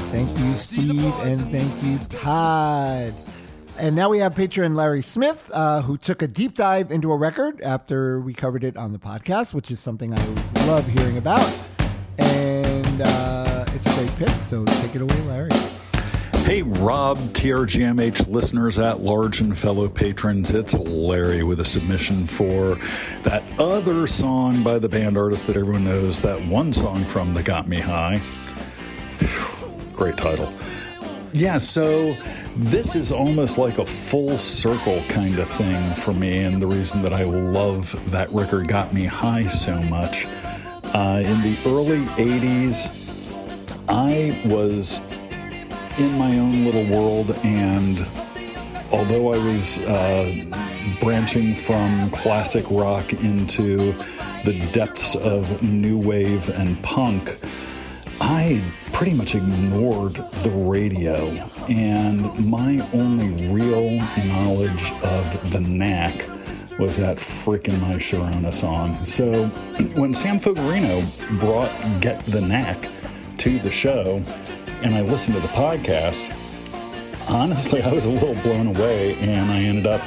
Thank 0.10 0.40
you, 0.40 0.56
Steve, 0.56 1.14
and 1.20 1.40
thank 1.52 1.84
you, 1.84 2.00
Todd. 2.18 3.14
And 3.78 3.96
now 3.96 4.10
we 4.10 4.18
have 4.18 4.34
patron 4.34 4.74
Larry 4.74 5.04
Smith, 5.04 5.52
uh, 5.54 5.84
who 5.84 6.00
took 6.00 6.24
a 6.24 6.28
deep 6.28 6.56
dive 6.56 6.90
into 6.90 7.12
a 7.12 7.16
record 7.16 7.62
after 7.62 8.20
we 8.22 8.34
covered 8.34 8.64
it 8.64 8.76
on 8.76 8.92
the 8.92 8.98
podcast, 8.98 9.54
which 9.54 9.70
is 9.70 9.80
something 9.80 10.16
I 10.18 10.26
love 10.66 10.88
hearing 10.88 11.20
about. 11.20 11.48
And 12.18 13.02
uh, 13.04 13.66
it's 13.76 13.86
a 13.86 13.94
great 13.94 14.16
pick, 14.16 14.44
so 14.44 14.66
take 14.66 14.96
it 14.96 15.04
away, 15.04 15.22
Larry. 15.28 15.52
Hey, 16.48 16.62
Rob, 16.62 17.18
TRGMH 17.34 18.30
listeners 18.30 18.80
at 18.80 19.02
large 19.02 19.42
and 19.42 19.56
fellow 19.58 19.90
patrons, 19.90 20.52
it's 20.52 20.76
Larry 20.80 21.44
with 21.44 21.60
a 21.60 21.66
submission 21.66 22.26
for 22.26 22.80
that 23.24 23.44
other 23.60 24.08
song 24.08 24.64
by 24.64 24.80
the 24.80 24.88
band 24.88 25.18
artist 25.18 25.46
that 25.48 25.58
everyone 25.58 25.84
knows, 25.84 26.22
that 26.22 26.42
one 26.48 26.72
song 26.72 27.04
from 27.04 27.34
that 27.34 27.44
got 27.44 27.68
me 27.68 27.82
high. 27.82 28.22
Great 29.92 30.16
title. 30.16 30.54
Yeah, 31.34 31.58
so 31.58 32.16
this 32.56 32.96
is 32.96 33.12
almost 33.12 33.58
like 33.58 33.78
a 33.78 33.86
full 33.86 34.38
circle 34.38 35.04
kind 35.10 35.40
of 35.40 35.50
thing 35.50 35.94
for 35.96 36.14
me, 36.14 36.46
and 36.46 36.62
the 36.62 36.68
reason 36.68 37.02
that 37.02 37.12
I 37.12 37.26
love 37.26 38.10
that 38.12 38.32
record 38.32 38.70
got 38.70 38.94
me 38.94 39.04
high 39.04 39.48
so 39.48 39.82
much. 39.82 40.26
Uh, 40.94 41.22
in 41.26 41.42
the 41.42 41.58
early 41.66 42.06
80s, 42.16 42.88
I 43.90 44.42
was 44.48 45.02
in 45.98 46.18
my 46.18 46.38
own 46.38 46.64
little 46.64 46.86
world, 46.86 47.32
and 47.44 48.06
although 48.92 49.34
I 49.34 49.38
was 49.38 49.80
uh, 49.80 50.32
branching 51.02 51.56
from 51.56 52.12
classic 52.12 52.66
rock 52.70 53.14
into 53.14 53.94
the 54.44 54.70
depths 54.74 55.16
of 55.16 55.62
new 55.64 55.98
wave 55.98 56.50
and 56.50 56.82
punk, 56.84 57.40
I 58.22 58.62
pretty 58.94 59.14
much 59.14 59.36
ignored 59.36 60.14
the 60.14 60.52
radio, 60.52 61.16
and 61.68 62.48
my 62.50 62.80
only 62.94 63.30
real 63.52 63.92
knowledge 64.26 64.92
of 65.04 65.52
the 65.52 65.60
knack 65.60 66.28
was 66.80 66.98
that 66.98 67.18
freaking 67.18 67.80
My 67.82 67.96
Sharona 67.96 68.54
song. 68.54 69.04
So 69.04 69.46
when 69.96 70.14
Sam 70.14 70.40
Fogarino 70.40 71.02
brought 71.40 71.72
Get 72.02 72.24
the 72.26 72.42
Knack 72.42 72.78
to 73.40 73.58
the 73.60 73.72
show, 73.72 74.22
and 74.84 74.96
I 74.96 75.02
listened 75.02 75.36
to 75.36 75.42
the 75.42 75.48
podcast, 75.50 76.34
honestly, 77.30 77.82
I 77.84 77.92
was 77.94 78.06
a 78.06 78.12
little 78.12 78.36
blown 78.36 78.68
away, 78.68 79.16
and 79.16 79.52
I 79.52 79.60
ended 79.60 79.88
up 79.88 80.02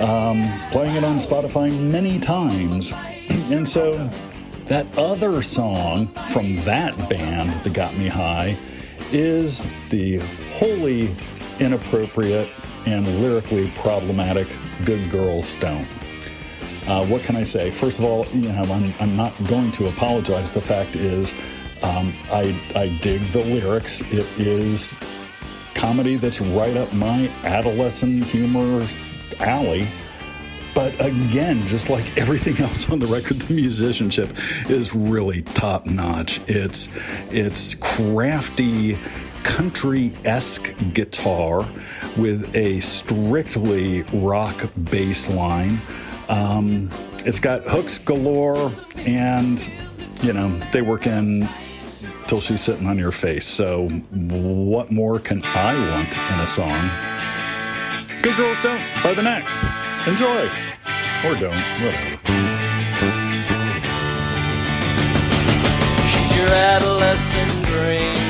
um, 0.00 0.50
playing 0.70 0.96
it 0.96 1.04
on 1.04 1.16
Spotify 1.16 1.78
many 1.78 2.18
times. 2.18 2.92
and 3.50 3.68
so 3.68 4.10
that 4.66 4.86
other 4.98 5.42
song 5.42 6.08
from 6.32 6.56
that 6.64 6.96
band 7.08 7.50
that 7.62 7.72
got 7.72 7.96
me 7.96 8.06
high 8.06 8.56
is 9.12 9.64
the 9.90 10.18
wholly 10.54 11.14
inappropriate 11.58 12.48
and 12.86 13.06
lyrically 13.20 13.70
problematic 13.76 14.48
Good 14.84 15.10
Girls 15.10 15.54
Don't. 15.54 15.86
Uh, 16.86 17.04
what 17.06 17.22
can 17.22 17.36
I 17.36 17.44
say? 17.44 17.70
First 17.70 17.98
of 17.98 18.04
all, 18.04 18.26
you 18.32 18.48
know, 18.48 18.62
I'm, 18.62 18.94
I'm 18.98 19.16
not 19.16 19.32
going 19.44 19.70
to 19.72 19.88
apologize. 19.88 20.50
The 20.50 20.60
fact 20.60 20.96
is, 20.96 21.34
um, 21.82 22.12
I, 22.30 22.58
I 22.74 22.88
dig 23.00 23.20
the 23.32 23.42
lyrics. 23.42 24.00
It 24.02 24.26
is 24.38 24.94
comedy 25.74 26.16
that's 26.16 26.40
right 26.40 26.76
up 26.76 26.92
my 26.92 27.30
adolescent 27.44 28.24
humor 28.24 28.86
alley. 29.38 29.88
But 30.74 30.94
again, 31.04 31.66
just 31.66 31.90
like 31.90 32.16
everything 32.16 32.58
else 32.62 32.88
on 32.90 32.98
the 32.98 33.06
record, 33.06 33.38
the 33.38 33.54
musicianship 33.54 34.30
is 34.68 34.94
really 34.94 35.42
top 35.42 35.86
notch. 35.86 36.40
It's 36.48 36.88
it's 37.30 37.74
crafty 37.76 38.98
country-esque 39.42 40.74
guitar 40.92 41.66
with 42.16 42.54
a 42.54 42.78
strictly 42.80 44.02
rock 44.12 44.70
bass 44.84 45.28
line. 45.30 45.80
Um, 46.28 46.90
it's 47.24 47.40
got 47.40 47.64
hooks 47.64 47.98
galore, 47.98 48.70
and 48.98 49.66
you 50.22 50.32
know 50.32 50.56
they 50.72 50.82
work 50.82 51.06
in 51.06 51.48
till 52.30 52.40
she's 52.40 52.60
sitting 52.60 52.86
on 52.86 52.96
your 52.96 53.10
face. 53.10 53.44
So, 53.44 53.88
what 53.88 54.92
more 54.92 55.18
can 55.18 55.42
I 55.42 55.74
want 55.90 56.16
in 56.16 56.38
a 56.38 56.46
song? 56.46 56.80
Good 58.22 58.36
girls 58.36 58.56
don't 58.62 58.80
by 59.02 59.14
the 59.14 59.22
Knack. 59.22 59.42
Enjoy. 60.06 60.46
Or 61.26 61.34
don't. 61.34 61.50
Whatever. 61.82 62.18
She's 66.06 66.36
your 66.38 66.52
adolescent 66.70 67.50
dream. 67.66 68.22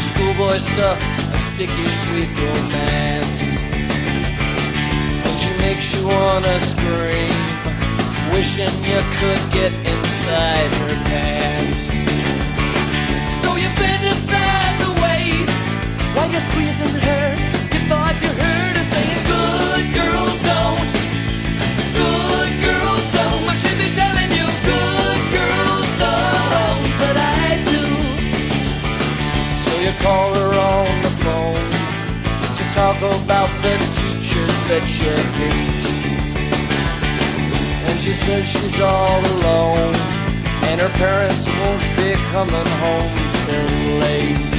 Schoolboy 0.00 0.56
stuff, 0.56 0.98
a 1.34 1.38
sticky 1.38 1.88
sweet 2.00 2.32
romance. 2.40 3.60
And 5.28 5.36
she 5.38 5.52
makes 5.60 5.94
you 5.94 6.06
wanna 6.08 6.58
scream, 6.60 7.36
wishing 8.32 8.72
you 8.88 9.02
could 9.20 9.42
get 9.52 9.72
inside 9.84 10.72
her 10.80 10.94
pants. 11.04 12.07
Squeezing 16.40 16.94
her. 17.08 17.26
You 17.74 17.80
thought 17.90 18.14
you 18.22 18.30
heard 18.30 18.74
her 18.78 18.86
saying, 18.94 19.22
Good 19.34 19.84
girls 19.98 20.38
don't. 20.46 20.90
Good 21.98 22.52
girls 22.62 23.04
don't. 23.16 23.42
I 23.48 23.54
should 23.58 23.78
be 23.78 23.90
telling 23.94 24.30
you, 24.38 24.46
good 24.70 25.20
girls 25.34 25.88
don't. 26.04 26.82
But 27.02 27.16
I 27.18 27.48
do. 27.72 27.82
So 29.64 29.72
you 29.84 29.92
call 30.04 30.28
her 30.40 30.52
on 30.54 30.92
the 31.06 31.14
phone 31.24 31.68
to 32.58 32.62
talk 32.70 32.98
about 33.02 33.50
the 33.64 33.74
teachers 33.98 34.56
that 34.70 34.84
you 34.98 35.14
hate. 35.40 35.86
And 37.88 37.98
she 38.00 38.12
says 38.12 38.46
she's 38.46 38.80
all 38.80 39.20
alone, 39.34 39.94
and 40.68 40.80
her 40.80 40.92
parents 41.00 41.46
won't 41.46 41.84
be 41.96 42.10
coming 42.30 42.68
home 42.82 43.14
till 43.42 43.68
late. 44.04 44.57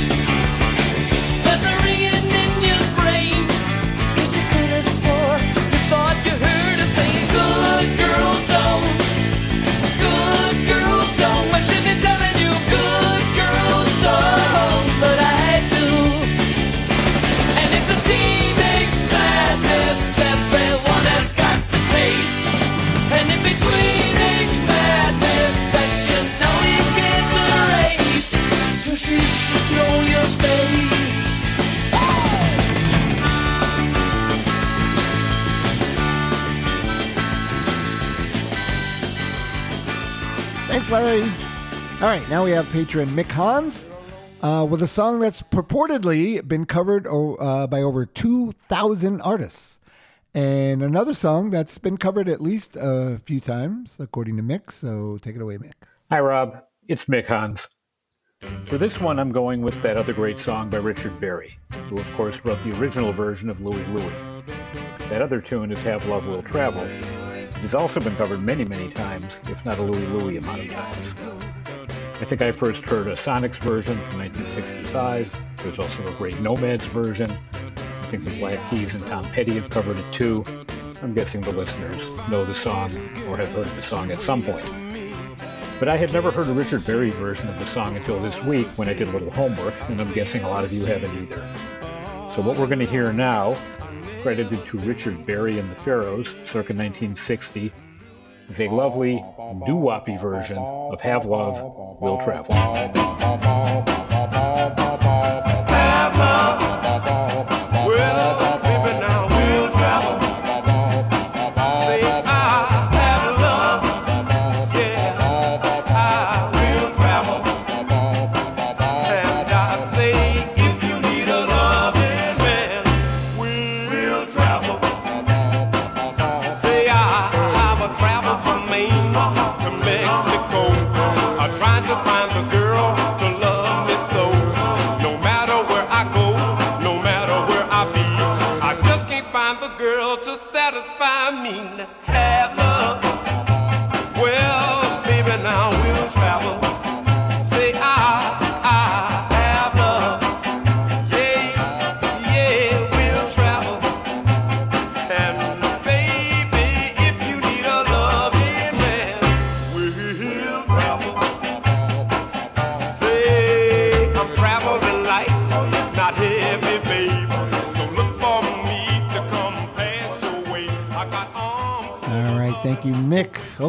All 42.02 42.08
right, 42.08 42.30
now 42.30 42.46
we 42.46 42.52
have 42.52 42.66
patron 42.72 43.10
Mick 43.10 43.30
Hans 43.30 43.90
uh, 44.42 44.66
with 44.70 44.82
a 44.82 44.88
song 44.88 45.20
that's 45.20 45.42
purportedly 45.42 46.48
been 46.48 46.66
covered 46.66 47.06
uh, 47.06 47.68
by 47.68 47.82
over 47.82 48.06
2,000 48.06 49.20
artists. 49.20 49.82
And 50.34 50.82
another 50.82 51.14
song 51.14 51.50
that's 51.50 51.78
been 51.78 51.98
covered 51.98 52.30
at 52.30 52.40
least 52.40 52.78
a 52.80 53.20
few 53.26 53.42
times, 53.42 53.98
according 54.00 54.38
to 54.38 54.44
Mick. 54.44 54.72
So 54.72 55.18
take 55.18 55.36
it 55.36 55.42
away, 55.42 55.58
Mick. 55.58 55.74
Hi, 56.10 56.22
Rob. 56.22 56.64
It's 56.88 57.04
Mick 57.04 57.28
Hans. 57.28 57.68
For 58.68 58.78
this 58.78 59.02
one, 59.02 59.20
I'm 59.20 59.34
going 59.34 59.62
with 59.62 59.82
that 59.82 59.98
other 59.98 60.14
great 60.14 60.40
song 60.40 60.70
by 60.70 60.78
Richard 60.78 61.20
Berry, 61.20 61.58
who, 61.90 61.98
of 61.98 62.10
course, 62.14 62.38
wrote 62.46 62.64
the 62.64 62.80
original 62.80 63.12
version 63.12 63.50
of 63.50 63.60
Louie 63.60 63.84
Louie. 63.88 64.14
That 65.10 65.22
other 65.22 65.42
tune 65.42 65.70
is 65.74 65.80
Have 65.80 66.08
Love 66.08 66.28
Will 66.28 66.44
Travel. 66.44 66.88
It's 67.62 67.74
also 67.74 68.00
been 68.00 68.16
covered 68.16 68.42
many, 68.42 68.64
many 68.64 68.90
times, 68.90 69.26
if 69.50 69.66
not 69.66 69.80
a 69.80 69.82
Louie 69.82 70.08
Louie 70.08 70.38
amount 70.38 70.62
of 70.62 70.72
times. 70.72 71.59
I 72.22 72.26
think 72.26 72.42
I 72.42 72.52
first 72.52 72.84
heard 72.84 73.08
a 73.08 73.16
Sonics 73.16 73.56
version 73.56 73.98
from 73.98 74.20
1965. 74.20 75.42
There's 75.64 75.80
also 75.80 76.06
a 76.06 76.12
great 76.18 76.38
Nomads 76.42 76.84
version. 76.84 77.32
I 77.32 78.06
think 78.08 78.26
the 78.26 78.38
Black 78.40 78.60
Keys 78.70 78.94
and 78.94 79.02
Tom 79.06 79.24
Petty 79.32 79.54
have 79.54 79.70
covered 79.70 79.98
it 79.98 80.14
too. 80.14 80.44
I'm 81.02 81.14
guessing 81.14 81.40
the 81.40 81.54
listeners 81.54 81.98
know 82.30 82.44
the 82.44 82.56
song 82.56 82.92
or 83.26 83.38
have 83.38 83.48
heard 83.54 83.68
the 83.68 83.84
song 83.84 84.12
at 84.12 84.20
some 84.20 84.42
point. 84.42 84.66
But 85.80 85.88
I 85.88 85.96
had 85.96 86.12
never 86.12 86.30
heard 86.30 86.50
a 86.50 86.52
Richard 86.52 86.86
Berry 86.86 87.12
version 87.12 87.48
of 87.48 87.58
the 87.58 87.66
song 87.68 87.96
until 87.96 88.20
this 88.20 88.44
week 88.44 88.68
when 88.78 88.90
I 88.90 88.94
did 88.94 89.08
a 89.08 89.12
little 89.12 89.32
homework, 89.32 89.76
and 89.90 90.02
I'm 90.02 90.12
guessing 90.12 90.44
a 90.44 90.50
lot 90.50 90.66
of 90.66 90.74
you 90.74 90.84
haven't 90.84 91.16
either. 91.24 91.38
So 92.36 92.42
what 92.42 92.60
we're 92.60 92.68
going 92.68 92.80
to 92.80 92.86
hear 92.86 93.14
now, 93.14 93.56
credited 94.22 94.60
to 94.66 94.78
Richard 94.80 95.26
Berry 95.26 95.58
and 95.58 95.72
the 95.72 95.76
Pharaohs, 95.76 96.28
circa 96.48 96.74
1960, 96.74 97.72
is 98.50 98.60
a 98.60 98.68
lovely 98.70 99.24
doo-woppy 99.66 100.20
version 100.20 100.58
of 100.58 101.00
Have 101.02 101.26
Love, 101.26 102.00
Will 102.00 102.18
Travel. 102.24 102.56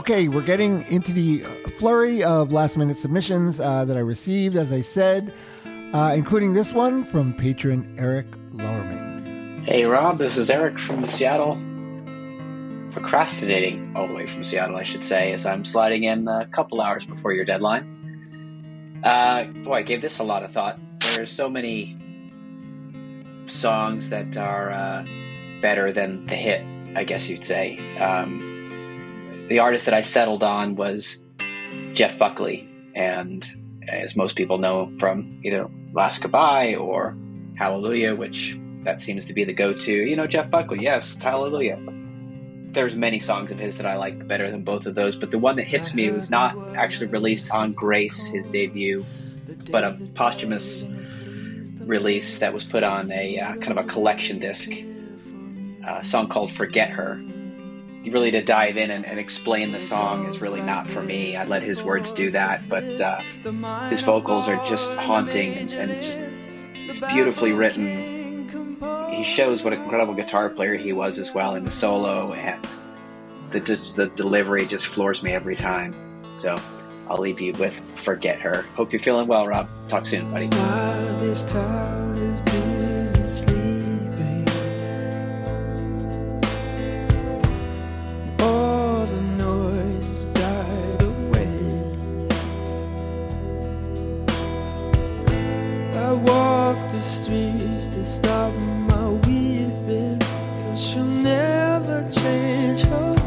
Okay, 0.01 0.28
we're 0.28 0.40
getting 0.40 0.80
into 0.90 1.12
the 1.12 1.40
flurry 1.78 2.24
of 2.24 2.53
last 2.53 2.78
minute 2.78 2.96
submissions 2.96 3.61
uh, 3.61 3.84
that 3.84 3.98
I 3.98 4.01
received, 4.01 4.57
as 4.57 4.72
I 4.72 4.80
said, 4.80 5.30
uh, 5.92 6.14
including 6.16 6.55
this 6.55 6.72
one 6.72 7.05
from 7.05 7.34
patron 7.34 7.96
Eric 7.98 8.30
Lowerman. 8.53 9.62
Hey 9.62 9.84
Rob, 9.84 10.16
this 10.16 10.38
is 10.38 10.48
Eric 10.48 10.78
from 10.78 11.07
Seattle. 11.07 11.57
Procrastinating 12.92 13.92
all 13.94 14.09
the 14.09 14.14
way 14.14 14.26
from 14.26 14.42
Seattle, 14.42 14.78
I 14.78 14.84
should 14.84 15.05
say, 15.05 15.34
as 15.34 15.44
I'm 15.44 15.66
sliding 15.66 16.05
in 16.05 16.26
a 16.28 16.46
couple 16.46 16.80
hours 16.80 17.05
before 17.05 17.34
your 17.34 17.44
deadline. 17.44 19.03
Uh, 19.05 19.44
boy, 19.44 19.74
I 19.74 19.82
gave 19.82 20.01
this 20.01 20.18
a 20.18 20.24
lot 20.24 20.44
of 20.44 20.51
thought. 20.51 20.80
There's 21.14 21.30
so 21.30 21.51
many 21.51 21.98
songs 23.44 24.09
that 24.09 24.34
are 24.38 24.72
uh, 24.72 25.05
better 25.61 25.92
than 25.92 26.24
the 26.24 26.36
hit, 26.36 26.64
I 26.96 27.05
guess 27.05 27.28
you'd 27.28 27.44
say. 27.44 27.98
Um, 27.98 28.49
the 29.51 29.59
artist 29.59 29.84
that 29.86 29.94
I 29.94 30.03
settled 30.03 30.44
on 30.44 30.76
was 30.76 31.20
Jeff 31.92 32.16
Buckley, 32.16 32.68
and 32.94 33.44
as 33.88 34.14
most 34.14 34.36
people 34.36 34.59
know 34.59 34.92
from 34.96 35.40
either 35.44 35.68
Last 35.92 36.22
Goodbye 36.22 36.76
or 36.76 37.18
Hallelujah, 37.57 38.14
which 38.14 38.57
that 38.84 39.01
seems 39.01 39.26
to 39.26 39.32
be 39.32 39.42
the 39.42 39.53
go-to. 39.53 39.92
You 39.92 40.14
know, 40.14 40.28
Jeff 40.28 40.51
Buckley, 40.51 40.82
yes, 40.82 41.20
Hallelujah. 41.20 41.80
There's 42.70 42.94
many 42.94 43.18
songs 43.18 43.51
of 43.51 43.59
his 43.59 43.76
that 43.78 43.86
I 43.86 43.96
like 43.96 44.28
better 44.28 44.48
than 44.53 44.62
both 44.62 44.86
of 44.86 44.94
those, 44.94 45.16
but 45.16 45.32
the 45.32 45.38
one 45.38 45.57
that 45.57 45.66
hits 45.66 45.94
me 45.94 46.09
was 46.12 46.30
not 46.30 46.57
actually 46.76 47.09
released 47.09 47.51
on 47.53 47.72
Grace, 47.72 48.26
his 48.26 48.48
debut, 48.48 49.05
but 49.72 49.82
a 49.82 49.98
posthumous 50.14 50.86
release 51.80 52.38
that 52.38 52.55
was 52.55 52.64
put 52.64 52.84
on 52.84 53.11
a 53.11 53.40
uh, 53.40 53.57
kind 53.57 53.76
of 53.76 53.78
a 53.78 53.88
collection 53.88 54.38
disc, 54.38 54.70
a 55.88 56.05
song 56.05 56.28
called 56.28 56.53
"Forget 56.53 56.90
Her." 56.90 57.20
Really, 58.05 58.30
to 58.30 58.42
dive 58.42 58.76
in 58.76 58.90
and, 58.90 59.05
and 59.05 59.20
explain 59.20 59.72
the 59.72 59.80
song 59.80 60.26
is 60.26 60.40
really 60.40 60.62
not 60.62 60.88
for 60.88 61.03
me. 61.03 61.36
I 61.36 61.44
let 61.44 61.62
his 61.62 61.82
words 61.82 62.11
do 62.11 62.30
that, 62.30 62.68
but 62.68 63.01
uh, 63.01 63.20
his 63.88 64.01
vocals 64.01 64.48
are 64.48 64.64
just 64.66 64.90
haunting 64.94 65.55
and, 65.55 65.72
and 65.72 66.03
just 66.03 66.18
it's 66.90 66.98
beautifully 66.98 67.53
written. 67.53 68.48
He 69.12 69.22
shows 69.22 69.62
what 69.62 69.74
an 69.74 69.82
incredible 69.82 70.14
guitar 70.14 70.48
player 70.48 70.74
he 70.76 70.92
was 70.92 71.18
as 71.18 71.34
well 71.34 71.55
in 71.55 71.64
the 71.64 71.70
solo, 71.70 72.32
and 72.32 72.66
the 73.51 73.61
just 73.61 73.96
the 73.96 74.07
delivery 74.09 74.66
just 74.66 74.86
floors 74.86 75.22
me 75.22 75.32
every 75.32 75.55
time. 75.55 75.94
So 76.36 76.57
I'll 77.09 77.18
leave 77.18 77.40
you 77.40 77.53
with 77.55 77.78
"Forget 77.96 78.40
Her." 78.40 78.62
Hope 78.74 78.92
you're 78.92 79.03
feeling 79.03 79.28
well, 79.28 79.46
Rob. 79.46 79.68
Talk 79.88 80.07
soon, 80.07 80.30
buddy. 80.32 80.48
streets 97.01 97.88
to 97.88 98.05
stop 98.05 98.53
my 98.55 99.09
weeping. 99.26 100.18
Cause 100.18 100.80
she'll 100.80 101.05
never 101.05 102.07
change 102.11 102.82
her. 102.82 103.20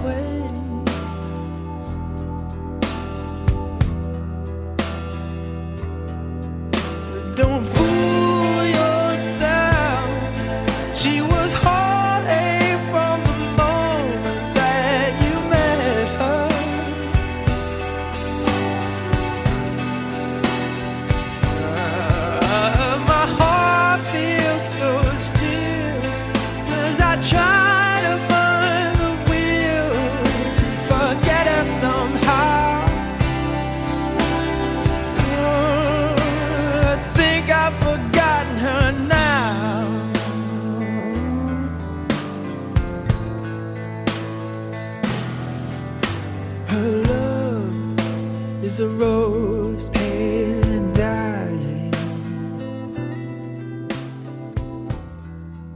Is 48.74 48.80
a 48.80 48.90
rose 48.90 49.90
pale 49.90 50.66
and 50.66 50.96
dying, 50.96 51.92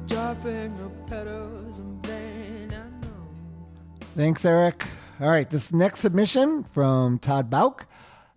dropping 0.08 0.74
petals 1.06 1.78
in 1.78 2.02
vain. 2.02 2.74
I 2.74 3.06
know. 3.06 4.08
Thanks, 4.16 4.46
Eric. 4.46 4.88
All 5.20 5.30
right, 5.30 5.48
this 5.48 5.72
next 5.72 6.00
submission 6.00 6.64
from 6.64 7.20
Todd 7.20 7.52
Bauk 7.52 7.86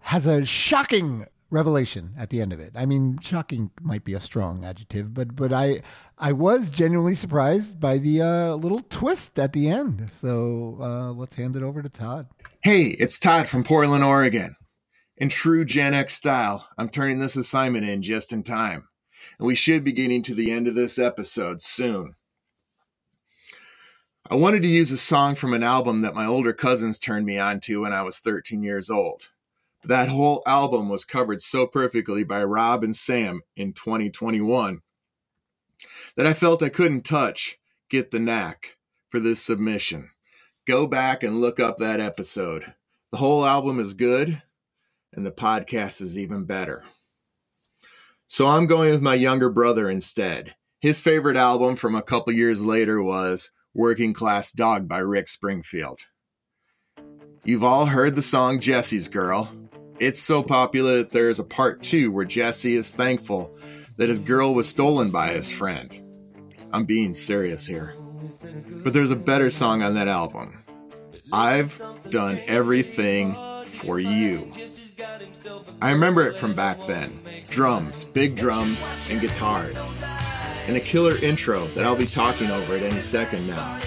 has 0.00 0.26
a 0.26 0.44
shocking 0.44 1.24
revelation 1.50 2.12
at 2.18 2.28
the 2.28 2.42
end 2.42 2.52
of 2.52 2.61
it. 2.61 2.72
I 2.74 2.84
mean, 2.84 3.18
shocking 3.22 3.70
might 3.80 4.04
be 4.04 4.12
a 4.12 4.20
strong 4.20 4.62
adjective, 4.66 5.14
but 5.14 5.36
but 5.36 5.54
I 5.54 5.80
I 6.18 6.32
was 6.32 6.68
genuinely 6.68 7.14
surprised 7.14 7.80
by 7.80 7.96
the 7.96 8.20
uh, 8.20 8.54
little 8.56 8.80
twist 8.90 9.38
at 9.38 9.54
the 9.54 9.70
end. 9.70 10.11
So 10.20 10.76
uh, 10.82 11.12
let's 11.12 11.34
hand 11.34 11.56
it 11.56 11.62
over 11.62 11.80
to 11.80 11.88
Todd. 11.88 12.26
Hey, 12.62 12.88
it's 12.88 13.18
Todd 13.18 13.48
from 13.48 13.64
Portland, 13.64 14.04
Oregon. 14.04 14.54
In 15.16 15.30
true 15.30 15.64
Gen 15.64 15.94
X 15.94 16.12
style, 16.12 16.68
I'm 16.76 16.90
turning 16.90 17.18
this 17.18 17.34
assignment 17.34 17.88
in 17.88 18.02
just 18.02 18.34
in 18.34 18.42
time, 18.42 18.86
and 19.38 19.46
we 19.46 19.54
should 19.54 19.82
be 19.82 19.92
getting 19.92 20.20
to 20.24 20.34
the 20.34 20.50
end 20.50 20.68
of 20.68 20.74
this 20.74 20.98
episode 20.98 21.62
soon. 21.62 22.16
I 24.28 24.34
wanted 24.34 24.61
to 24.61 24.68
use 24.68 24.92
a 24.92 24.98
song 24.98 25.36
from 25.36 25.54
an 25.54 25.62
album 25.62 26.02
that 26.02 26.14
my 26.14 26.26
older 26.26 26.52
cousins 26.52 26.98
turned 26.98 27.24
me 27.24 27.38
on 27.38 27.61
to 27.61 27.80
when 27.80 27.94
I 27.94 28.02
was 28.02 28.18
13 28.18 28.62
years 28.62 28.90
old. 28.90 29.30
But 29.80 29.88
that 29.88 30.08
whole 30.08 30.42
album 30.46 30.90
was 30.90 31.06
covered 31.06 31.40
so 31.40 31.66
perfectly 31.66 32.24
by 32.24 32.44
Rob 32.44 32.84
and 32.84 32.94
Sam 32.94 33.40
in 33.56 33.72
2021 33.72 34.82
that 36.14 36.26
I 36.26 36.34
felt 36.34 36.62
I 36.62 36.68
couldn't 36.68 37.06
touch 37.06 37.58
Get 37.88 38.11
the 38.11 38.20
Knack 38.20 38.76
for 39.08 39.18
this 39.18 39.40
submission. 39.40 40.11
Go 40.70 40.86
back 40.86 41.24
and 41.24 41.40
look 41.40 41.58
up 41.58 41.78
that 41.78 41.98
episode. 41.98 42.74
The 43.10 43.18
whole 43.18 43.44
album 43.44 43.80
is 43.80 43.92
good, 43.92 44.40
and 45.12 45.26
the 45.26 45.32
podcast 45.32 46.00
is 46.00 46.16
even 46.16 46.44
better. 46.44 46.84
So 48.28 48.46
I'm 48.46 48.68
going 48.68 48.92
with 48.92 49.02
my 49.02 49.16
younger 49.16 49.50
brother 49.50 49.90
instead. 49.90 50.54
His 50.80 51.00
favorite 51.00 51.36
album 51.36 51.74
from 51.74 51.96
a 51.96 52.02
couple 52.02 52.32
years 52.32 52.64
later 52.64 53.02
was 53.02 53.50
Working 53.74 54.12
Class 54.12 54.52
Dog 54.52 54.86
by 54.86 55.00
Rick 55.00 55.26
Springfield. 55.26 56.02
You've 57.44 57.64
all 57.64 57.86
heard 57.86 58.14
the 58.14 58.22
song 58.22 58.60
Jesse's 58.60 59.08
Girl. 59.08 59.52
It's 59.98 60.20
so 60.20 60.40
popular 60.40 60.98
that 60.98 61.10
there's 61.10 61.40
a 61.40 61.44
part 61.44 61.82
two 61.82 62.12
where 62.12 62.24
Jesse 62.24 62.76
is 62.76 62.94
thankful 62.94 63.58
that 63.96 64.08
his 64.08 64.20
girl 64.20 64.54
was 64.54 64.68
stolen 64.68 65.10
by 65.10 65.32
his 65.32 65.50
friend. 65.50 66.00
I'm 66.72 66.84
being 66.84 67.12
serious 67.12 67.66
here. 67.66 67.96
But 68.84 68.92
there's 68.92 69.10
a 69.10 69.16
better 69.16 69.51
song 69.51 69.82
on 69.82 69.94
that 69.94 70.06
album. 70.06 70.60
I've 71.32 71.81
done 72.11 72.40
everything 72.47 73.36
for 73.65 73.98
you. 73.98 74.51
I 75.81 75.93
remember 75.93 76.27
it 76.27 76.36
from 76.36 76.55
back 76.55 76.78
then 76.86 77.20
drums, 77.48 78.05
big 78.05 78.36
drums, 78.36 78.90
and 79.11 79.20
guitars. 79.20 79.90
And 80.66 80.77
a 80.77 80.81
killer 80.81 81.16
intro 81.16 81.66
that 81.69 81.85
I'll 81.85 81.97
be 81.97 82.07
talking 82.07 82.51
over 82.51 82.77
at 82.77 82.82
any 82.82 83.01
second 83.01 83.47
now. 83.47 83.81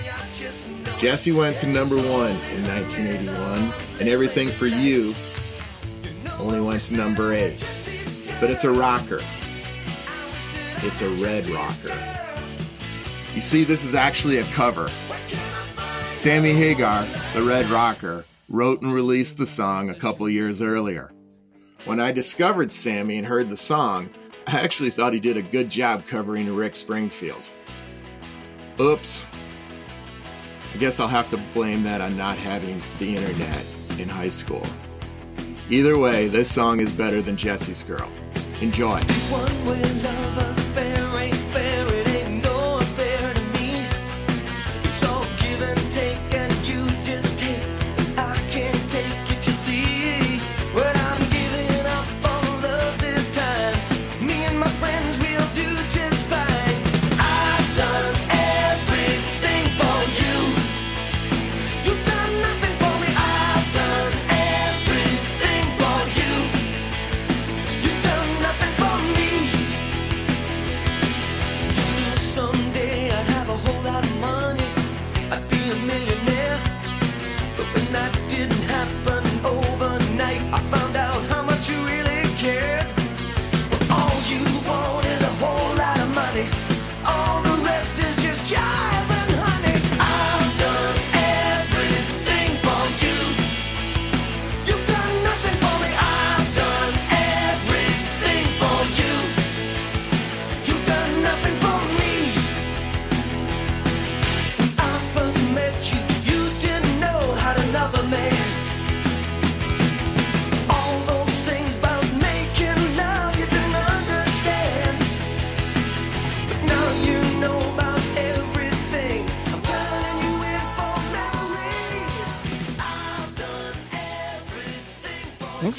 Jesse 0.98 1.32
went 1.32 1.60
to 1.60 1.68
number 1.68 1.96
one 1.96 2.32
in 2.56 2.68
1981, 2.68 3.74
and 4.00 4.10
Everything 4.10 4.50
for 4.50 4.68
You 4.68 5.14
only 6.40 6.62
went 6.62 6.82
to 6.84 6.96
number 6.96 7.34
eight. 7.34 7.64
But 8.40 8.50
it's 8.50 8.64
a 8.64 8.72
rocker. 8.72 9.22
It's 10.78 11.02
a 11.02 11.10
red 11.10 11.46
rocker. 11.48 11.96
You 13.34 13.42
see, 13.42 13.64
this 13.64 13.84
is 13.84 13.96
actually 13.96 14.38
a 14.38 14.44
cover. 14.46 14.90
Sammy 16.24 16.54
Hagar, 16.54 17.06
the 17.34 17.44
Red 17.44 17.66
Rocker, 17.66 18.24
wrote 18.48 18.82
and 18.82 18.94
released 18.94 19.38
the 19.38 19.46
song 19.46 19.90
a 19.90 19.94
couple 19.94 20.30
years 20.30 20.62
earlier. 20.62 21.12
When 21.84 22.00
I 22.00 22.14
discovered 22.14 22.72
Sammy 22.72 23.18
and 23.18 23.28
heard 23.28 23.50
the 23.50 23.58
song, 23.58 24.10
I 24.48 24.62
actually 24.62 24.92
thought 24.92 25.12
he 25.12 25.20
did 25.20 25.36
a 25.36 25.42
good 25.42 25.70
job 25.70 26.06
covering 26.06 26.56
Rick 26.56 26.76
Springfield. 26.76 27.52
Oops. 28.80 29.26
I 30.74 30.78
guess 30.78 31.02
I'll 31.02 31.10
have 31.10 31.28
to 31.28 31.38
blame 31.54 31.84
that 31.84 32.00
on 32.00 32.16
not 32.16 32.38
having 32.38 32.82
the 33.00 33.18
internet 33.18 33.66
in 34.00 34.08
high 34.08 34.30
school. 34.30 34.66
Either 35.70 35.98
way, 35.98 36.30
this 36.30 36.50
song 36.50 36.80
is 36.80 36.94
better 36.94 37.22
than 37.22 37.36
Jesse's 37.36 37.84
Girl. 37.84 38.10
Enjoy. 38.62 39.02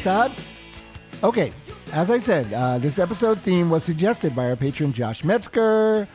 Todd. 0.04 0.32
Okay, 1.22 1.50
as 1.92 2.10
I 2.10 2.18
said, 2.18 2.52
uh, 2.52 2.76
this 2.78 2.98
episode 2.98 3.40
theme 3.40 3.70
was 3.70 3.82
suggested 3.84 4.36
by 4.36 4.50
our 4.50 4.56
patron 4.56 4.92
Josh 4.92 5.24
Metzger. 5.24 6.06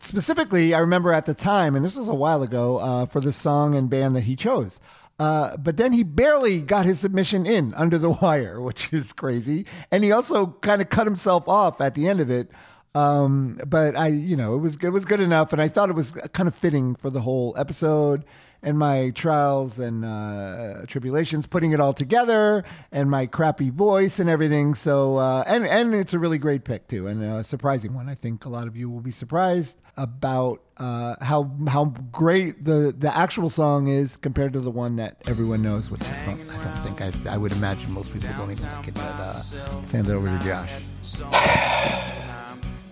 Specifically, 0.00 0.74
I 0.74 0.80
remember 0.80 1.12
at 1.12 1.24
the 1.24 1.32
time, 1.32 1.74
and 1.76 1.82
this 1.84 1.96
was 1.96 2.08
a 2.08 2.14
while 2.14 2.42
ago, 2.42 2.76
uh, 2.76 3.06
for 3.06 3.20
the 3.22 3.32
song 3.32 3.74
and 3.74 3.88
band 3.88 4.14
that 4.16 4.22
he 4.22 4.36
chose. 4.36 4.78
Uh, 5.18 5.56
but 5.56 5.78
then 5.78 5.92
he 5.94 6.02
barely 6.02 6.60
got 6.60 6.84
his 6.84 7.00
submission 7.00 7.46
in 7.46 7.72
under 7.74 7.96
the 7.98 8.10
wire, 8.10 8.60
which 8.68 8.92
is 8.92 9.14
crazy. 9.14 9.64
And 9.90 10.04
he 10.04 10.12
also 10.12 10.48
kind 10.60 10.82
of 10.82 10.90
cut 10.90 11.06
himself 11.06 11.48
off 11.48 11.80
at 11.80 11.94
the 11.94 12.06
end 12.06 12.20
of 12.20 12.30
it 12.30 12.50
Um, 12.94 13.60
but 13.66 13.96
I, 13.96 14.08
you 14.08 14.36
know, 14.36 14.54
it 14.56 14.58
was 14.58 14.76
it 14.82 14.90
was 14.90 15.04
good 15.04 15.20
enough, 15.20 15.52
and 15.52 15.62
I 15.62 15.68
thought 15.68 15.90
it 15.90 15.94
was 15.94 16.10
kind 16.32 16.48
of 16.48 16.54
fitting 16.54 16.96
for 16.96 17.08
the 17.10 17.20
whole 17.20 17.54
episode 17.56 18.24
and 18.62 18.78
my 18.78 19.10
trials 19.10 19.78
and 19.78 20.04
uh, 20.04 20.84
tribulations, 20.86 21.46
putting 21.46 21.72
it 21.72 21.80
all 21.80 21.92
together, 21.92 22.64
and 22.92 23.10
my 23.10 23.26
crappy 23.26 23.70
voice 23.70 24.18
and 24.18 24.28
everything. 24.28 24.74
So, 24.74 25.16
uh, 25.16 25.44
and 25.46 25.66
and 25.66 25.94
it's 25.94 26.14
a 26.14 26.18
really 26.18 26.38
great 26.38 26.64
pick 26.64 26.88
too, 26.88 27.06
and 27.06 27.22
a 27.22 27.44
surprising 27.44 27.94
one. 27.94 28.08
I 28.08 28.14
think 28.14 28.44
a 28.44 28.48
lot 28.48 28.66
of 28.66 28.76
you 28.76 28.90
will 28.90 29.00
be 29.00 29.10
surprised 29.10 29.78
about 29.96 30.62
uh, 30.76 31.16
how 31.20 31.50
how 31.68 31.86
great 32.12 32.64
the 32.64 32.94
the 32.96 33.14
actual 33.16 33.50
song 33.50 33.88
is 33.88 34.16
compared 34.16 34.52
to 34.52 34.60
the 34.60 34.70
one 34.70 34.96
that 34.96 35.16
everyone 35.26 35.62
knows. 35.62 35.90
Which 35.90 36.02
I 36.02 36.26
don't, 36.26 36.50
I 36.50 36.64
don't 36.64 36.96
think 36.96 37.26
I, 37.26 37.34
I 37.34 37.36
would 37.36 37.52
imagine 37.52 37.90
most 37.92 38.12
people 38.12 38.28
don't 38.36 38.50
even 38.50 38.64
like 38.64 38.88
it. 38.88 38.94
But 38.94 39.02
uh, 39.02 39.36
send 39.36 40.08
it 40.08 40.12
over 40.12 40.26
to 40.26 40.44
Josh. 40.44 40.70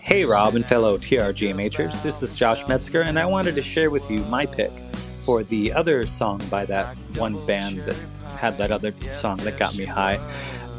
Hey, 0.00 0.24
Rob 0.24 0.54
and 0.54 0.64
fellow 0.64 0.96
TRG 0.96 1.52
TRGMHers. 1.52 2.02
This 2.02 2.22
is 2.22 2.32
Josh 2.32 2.66
Metzger, 2.66 3.02
and 3.02 3.18
I 3.18 3.26
wanted 3.26 3.54
to 3.56 3.62
share 3.62 3.90
with 3.90 4.10
you 4.10 4.20
my 4.20 4.46
pick 4.46 4.72
for 5.28 5.44
the 5.44 5.70
other 5.74 6.06
song 6.06 6.40
by 6.48 6.64
that 6.64 6.96
one 7.18 7.36
band 7.44 7.76
that 7.80 7.94
had 8.38 8.56
that 8.56 8.70
other 8.70 8.94
song 9.20 9.36
that 9.36 9.58
got 9.58 9.76
me 9.76 9.84
high. 9.84 10.16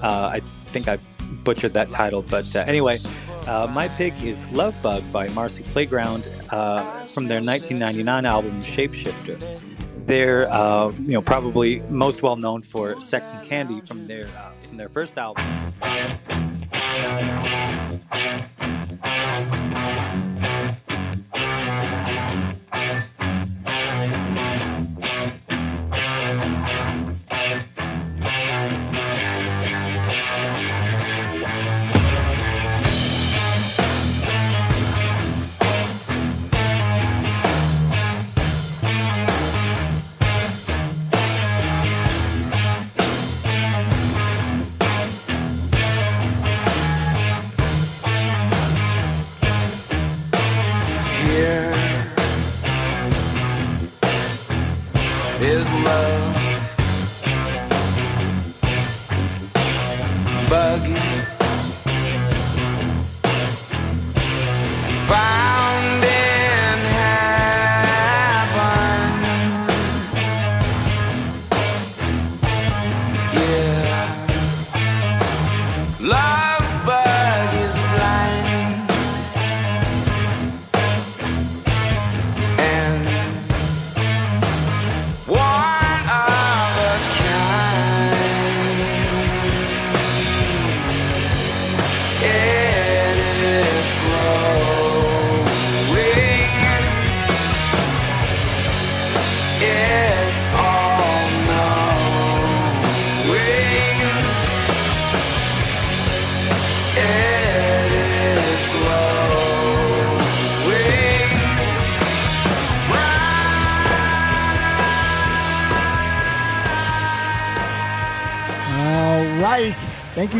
Uh, 0.01 0.31
I 0.33 0.39
think 0.71 0.87
I 0.87 0.97
butchered 1.43 1.73
that 1.73 1.91
title, 1.91 2.23
but 2.23 2.55
uh, 2.55 2.63
anyway, 2.65 2.97
uh, 3.45 3.67
my 3.69 3.89
pick 3.89 4.23
is 4.23 4.43
Love 4.51 4.73
Bug 4.81 5.03
by 5.11 5.27
Marcy 5.37 5.61
Playground 5.61 6.27
uh, 6.49 7.05
from 7.05 7.27
their 7.27 7.41
1999 7.41 8.25
album 8.25 8.63
Shapeshifter. 8.63 9.37
They're, 10.07 10.51
uh, 10.51 10.89
you 10.93 11.13
know, 11.13 11.21
probably 11.21 11.81
most 11.81 12.23
well 12.23 12.35
known 12.35 12.63
for 12.63 12.99
Sex 13.01 13.29
and 13.29 13.47
Candy 13.47 13.81
from 13.81 14.07
their 14.07 14.25
uh, 14.35 14.49
from 14.67 14.77
their 14.77 14.89
first 14.89 15.15
album. 15.15 15.45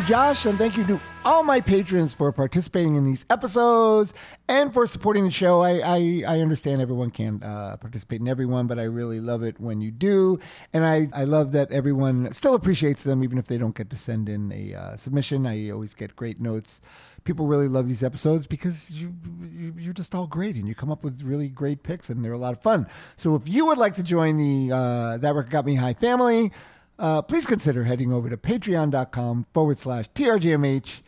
Josh, 0.10 0.48
and 0.48 0.58
thank 0.58 0.76
you 0.76 0.84
to 0.88 1.00
all 1.24 1.44
my 1.44 1.62
patrons 1.62 2.16
for 2.16 2.32
participating 2.32 2.96
in 2.96 3.06
these 3.06 3.28
episodes 3.30 4.12
and 4.48 4.74
for 4.74 4.88
supporting 4.88 5.24
the 5.24 5.30
show. 5.30 5.62
I 5.62 5.82
I, 5.86 6.24
I 6.28 6.40
understand 6.40 6.82
everyone 6.82 7.12
can't 7.12 7.44
uh, 7.44 7.78
participate 7.78 8.20
in 8.20 8.28
everyone, 8.28 8.66
but 8.66 8.80
I 8.80 8.86
really 8.86 9.20
love 9.20 9.44
it 9.44 9.60
when 9.60 9.82
you 9.82 9.92
do, 9.92 10.40
and 10.74 10.84
I, 10.84 11.10
I 11.14 11.26
love 11.26 11.52
that 11.52 11.72
everyone 11.72 12.32
still 12.32 12.56
appreciates 12.56 13.04
them, 13.04 13.24
even 13.24 13.38
if 13.38 13.46
they 13.46 13.60
don't 13.60 13.76
get 13.76 13.92
to 13.92 13.98
send 13.98 14.30
in 14.30 14.52
a 14.52 14.74
uh, 14.74 14.98
submission. 14.98 15.46
I 15.46 15.70
always 15.70 15.94
get 15.94 16.16
great 16.16 16.42
notes. 16.42 16.82
People 17.24 17.46
really 17.46 17.68
love 17.68 17.88
these 17.88 18.02
episodes 18.02 18.48
because 18.48 18.90
you, 18.90 19.14
you 19.44 19.76
you're 19.78 19.94
just 19.94 20.16
all 20.16 20.26
great 20.26 20.56
and 20.56 20.68
you 20.68 20.74
come 20.74 20.92
up 20.92 21.04
with 21.04 21.22
really 21.22 21.50
great 21.50 21.84
picks 21.84 22.10
and 22.10 22.26
they're 22.26 22.32
a 22.32 22.38
lot 22.40 22.54
of 22.54 22.64
fun. 22.64 22.88
So 23.16 23.36
if 23.36 23.48
you 23.48 23.68
would 23.68 23.78
like 23.78 23.94
to 23.98 24.04
join 24.04 24.38
the 24.38 24.76
uh, 24.76 25.18
that 25.20 25.36
record 25.36 25.52
got 25.52 25.66
me 25.66 25.76
high 25.76 25.94
family 25.94 26.52
uh, 27.00 27.22
please 27.22 27.46
consider 27.46 27.84
heading 27.86 28.14
over 28.14 28.30
to 28.30 28.38
patreon.com 28.38 29.46
forward 29.54 29.80
slash 29.80 30.10
TRGMH. 30.12 31.02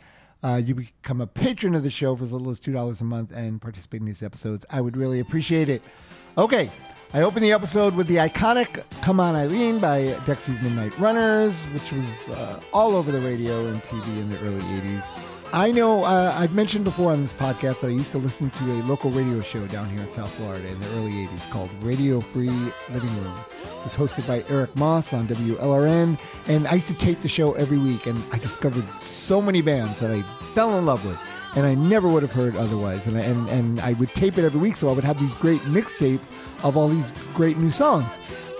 Uh, 0.43 0.59
you 0.63 0.73
become 0.73 1.21
a 1.21 1.27
patron 1.27 1.75
of 1.75 1.83
the 1.83 1.89
show 1.91 2.15
for 2.15 2.23
as 2.23 2.33
little 2.33 2.49
as 2.49 2.59
$2 2.59 2.99
a 2.99 3.03
month 3.03 3.31
and 3.31 3.61
participate 3.61 3.99
in 3.99 4.07
these 4.07 4.23
episodes. 4.23 4.65
I 4.71 4.81
would 4.81 4.97
really 4.97 5.19
appreciate 5.19 5.69
it. 5.69 5.83
Okay, 6.37 6.69
I 7.13 7.21
opened 7.21 7.43
the 7.43 7.51
episode 7.51 7.93
with 7.93 8.07
the 8.07 8.15
iconic 8.15 8.83
Come 9.01 9.19
On 9.19 9.35
Eileen 9.35 9.79
by 9.79 10.03
Dexys 10.25 10.61
Midnight 10.63 10.97
Runners, 10.97 11.65
which 11.65 11.91
was 11.91 12.29
uh, 12.29 12.59
all 12.73 12.95
over 12.95 13.11
the 13.11 13.19
radio 13.19 13.67
and 13.67 13.83
TV 13.83 14.19
in 14.19 14.29
the 14.29 14.39
early 14.39 14.61
80s. 14.61 15.40
I 15.53 15.69
know 15.69 16.05
uh, 16.05 16.33
I've 16.37 16.55
mentioned 16.55 16.85
before 16.85 17.11
on 17.11 17.21
this 17.21 17.33
podcast 17.33 17.81
that 17.81 17.87
I 17.87 17.89
used 17.89 18.13
to 18.13 18.17
listen 18.17 18.49
to 18.51 18.63
a 18.71 18.79
local 18.83 19.11
radio 19.11 19.41
show 19.41 19.67
down 19.67 19.89
here 19.89 19.99
in 20.01 20.09
South 20.09 20.31
Florida 20.35 20.65
in 20.65 20.79
the 20.79 20.87
early 20.93 21.11
80s 21.27 21.49
called 21.51 21.69
Radio 21.83 22.21
Free 22.21 22.47
Living 22.89 23.13
Room. 23.21 23.37
It 23.61 23.83
was 23.83 23.93
hosted 23.93 24.25
by 24.25 24.45
Eric 24.47 24.73
Moss 24.77 25.11
on 25.11 25.27
WLRN, 25.27 26.17
and 26.47 26.67
I 26.69 26.75
used 26.75 26.87
to 26.87 26.93
tape 26.93 27.21
the 27.21 27.27
show 27.27 27.51
every 27.53 27.77
week, 27.77 28.05
and 28.07 28.17
I 28.31 28.37
discovered 28.37 28.85
so 29.01 29.41
many 29.41 29.61
bands 29.61 29.99
that 29.99 30.09
I 30.09 30.21
fell 30.55 30.77
in 30.77 30.85
love 30.85 31.05
with, 31.05 31.19
and 31.57 31.65
I 31.65 31.75
never 31.75 32.07
would 32.07 32.23
have 32.23 32.31
heard 32.31 32.55
otherwise. 32.55 33.07
And 33.07 33.17
I, 33.17 33.21
and, 33.21 33.49
and 33.49 33.81
I 33.81 33.91
would 33.93 34.09
tape 34.09 34.37
it 34.37 34.45
every 34.45 34.61
week, 34.61 34.77
so 34.77 34.87
I 34.87 34.93
would 34.93 35.03
have 35.03 35.19
these 35.19 35.35
great 35.35 35.61
mixtapes 35.63 36.29
of 36.63 36.77
all 36.77 36.87
these 36.87 37.11
great 37.33 37.57
new 37.57 37.71
songs. 37.71 38.17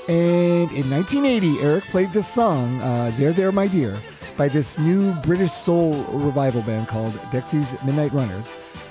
And 0.10 0.70
in 0.72 0.90
1980, 0.90 1.62
Eric 1.62 1.86
played 1.86 2.12
this 2.12 2.28
song, 2.28 2.82
uh, 2.82 3.14
There, 3.16 3.32
There, 3.32 3.54
My 3.54 3.68
Dear, 3.68 3.98
by 4.42 4.48
this 4.48 4.80
new 4.80 5.14
British 5.22 5.52
soul 5.52 6.04
revival 6.06 6.64
band 6.64 6.88
called 6.88 7.14
Dexys 7.30 7.80
Midnight 7.86 8.12
Runners. 8.12 8.50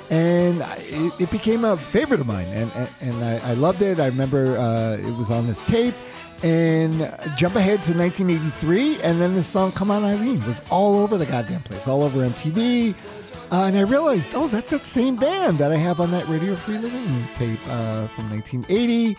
And 0.08 0.62
it, 0.78 1.22
it 1.22 1.30
became 1.32 1.64
a 1.64 1.76
favorite 1.76 2.20
of 2.20 2.28
mine, 2.28 2.46
and, 2.46 2.70
and, 2.76 2.88
and 3.02 3.24
I, 3.24 3.50
I 3.50 3.54
loved 3.54 3.82
it. 3.82 3.98
I 3.98 4.06
remember 4.06 4.56
uh, 4.56 4.96
it 4.96 5.12
was 5.18 5.28
on 5.28 5.48
this 5.48 5.64
tape. 5.64 5.94
And 6.44 6.92
jump 7.36 7.56
ahead 7.56 7.82
to 7.82 7.98
1983, 7.98 9.02
and 9.02 9.20
then 9.20 9.34
the 9.34 9.42
song 9.42 9.72
"Come 9.72 9.90
On 9.90 10.04
Eileen, 10.04 10.40
was 10.46 10.70
all 10.70 11.00
over 11.00 11.18
the 11.18 11.26
goddamn 11.26 11.62
place, 11.62 11.88
all 11.88 12.04
over 12.04 12.20
MTV. 12.20 12.94
Uh, 13.50 13.64
and 13.66 13.76
I 13.76 13.82
realized, 13.82 14.36
oh, 14.36 14.46
that's 14.46 14.70
that 14.70 14.84
same 14.84 15.16
band 15.16 15.58
that 15.58 15.72
I 15.72 15.76
have 15.76 15.98
on 15.98 16.12
that 16.12 16.28
Radio 16.28 16.54
Free 16.54 16.78
Living 16.78 17.24
tape 17.34 17.58
uh, 17.66 18.06
from 18.06 18.30
1980. 18.30 19.16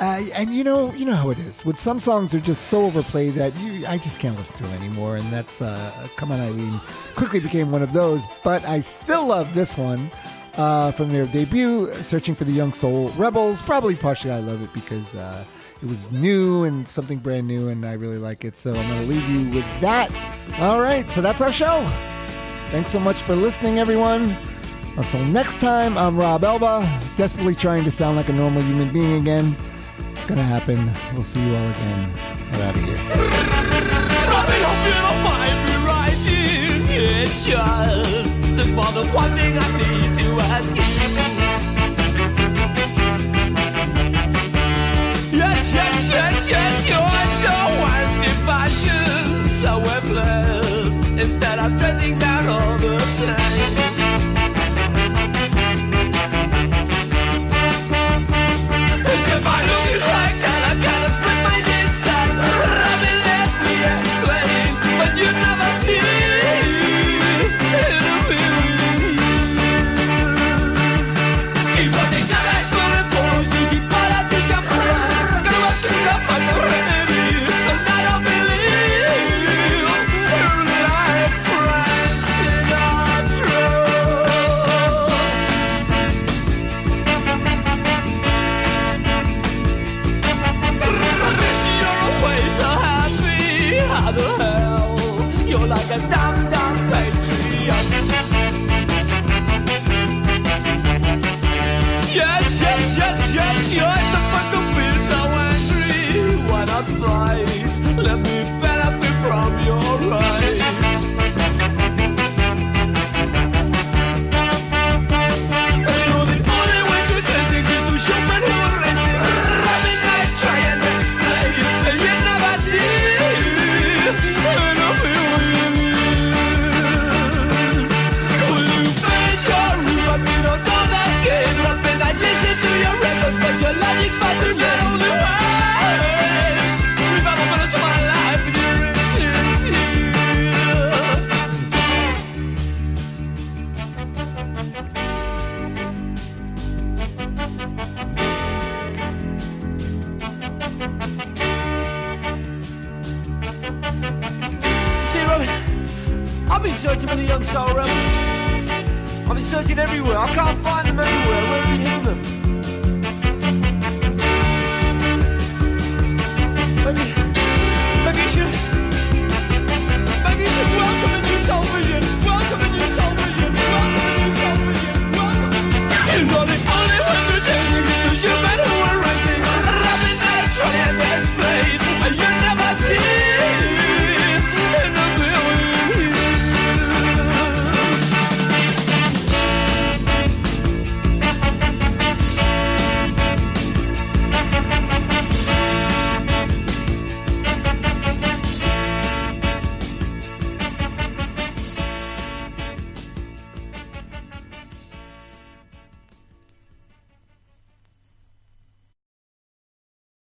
Uh, 0.00 0.22
and 0.34 0.54
you 0.54 0.64
know, 0.64 0.92
you 0.94 1.04
know 1.04 1.14
how 1.14 1.28
it 1.28 1.38
is. 1.40 1.62
With 1.62 1.78
some 1.78 1.98
songs 1.98 2.34
are 2.34 2.40
just 2.40 2.68
so 2.68 2.86
overplayed 2.86 3.34
that 3.34 3.54
you, 3.60 3.86
I 3.86 3.98
just 3.98 4.18
can't 4.18 4.36
listen 4.36 4.56
to 4.56 4.62
them 4.62 4.82
anymore. 4.82 5.16
And 5.16 5.30
that's 5.30 5.60
uh, 5.60 6.08
"Come 6.16 6.32
On 6.32 6.40
Eileen" 6.40 6.80
quickly 7.16 7.38
became 7.38 7.70
one 7.70 7.82
of 7.82 7.92
those. 7.92 8.22
But 8.42 8.66
I 8.66 8.80
still 8.80 9.26
love 9.26 9.52
this 9.52 9.76
one 9.76 10.10
uh, 10.56 10.92
from 10.92 11.10
their 11.10 11.26
debut, 11.26 11.92
"Searching 11.96 12.34
for 12.34 12.44
the 12.44 12.52
Young 12.52 12.72
Soul 12.72 13.10
Rebels." 13.10 13.60
Probably 13.60 13.94
partially 13.94 14.30
I 14.30 14.38
love 14.38 14.62
it 14.62 14.72
because 14.72 15.14
uh, 15.14 15.44
it 15.82 15.86
was 15.86 16.10
new 16.10 16.64
and 16.64 16.88
something 16.88 17.18
brand 17.18 17.46
new, 17.46 17.68
and 17.68 17.84
I 17.84 17.92
really 17.92 18.18
like 18.18 18.46
it. 18.46 18.56
So 18.56 18.70
I'm 18.70 18.88
going 18.88 19.02
to 19.02 19.06
leave 19.06 19.28
you 19.28 19.54
with 19.54 19.80
that. 19.82 20.10
All 20.60 20.80
right, 20.80 21.10
so 21.10 21.20
that's 21.20 21.42
our 21.42 21.52
show. 21.52 21.86
Thanks 22.68 22.88
so 22.88 23.00
much 23.00 23.16
for 23.16 23.36
listening, 23.36 23.78
everyone. 23.78 24.34
Until 24.96 25.24
next 25.26 25.60
time, 25.60 25.98
I'm 25.98 26.16
Rob 26.16 26.40
Abelow, 26.40 27.16
desperately 27.18 27.54
trying 27.54 27.84
to 27.84 27.90
sound 27.90 28.16
like 28.16 28.30
a 28.30 28.32
normal 28.32 28.62
human 28.62 28.90
being 28.92 29.20
again. 29.20 29.54
It's 30.20 30.28
gonna 30.28 30.42
happen. 30.42 30.78
We'll 31.14 31.24
see 31.24 31.40
you 31.40 31.56
all 31.56 31.70
again. 31.70 32.12
We're 32.52 32.64
out 32.64 32.76
of 32.76 32.84
here. 32.84 32.94
There's 38.54 38.72
more 38.74 38.92
than 38.92 39.08
one 39.14 39.30
thing 39.34 39.56
I 39.56 39.68
need 39.80 40.12
to 40.20 40.26
ask 40.52 40.76
you. 40.76 40.82
Yes, 45.32 45.72
yes, 45.72 46.10
yes, 46.12 46.48
yes, 46.50 46.88
you're 46.88 47.26
so 47.40 47.56
anti-fashion 47.96 49.48
So 49.48 49.78
we're 49.78 50.00
blessed 50.12 51.00
Instead 51.18 51.58
of 51.58 51.78
dressing 51.78 52.18
down 52.18 52.48
all 52.48 52.79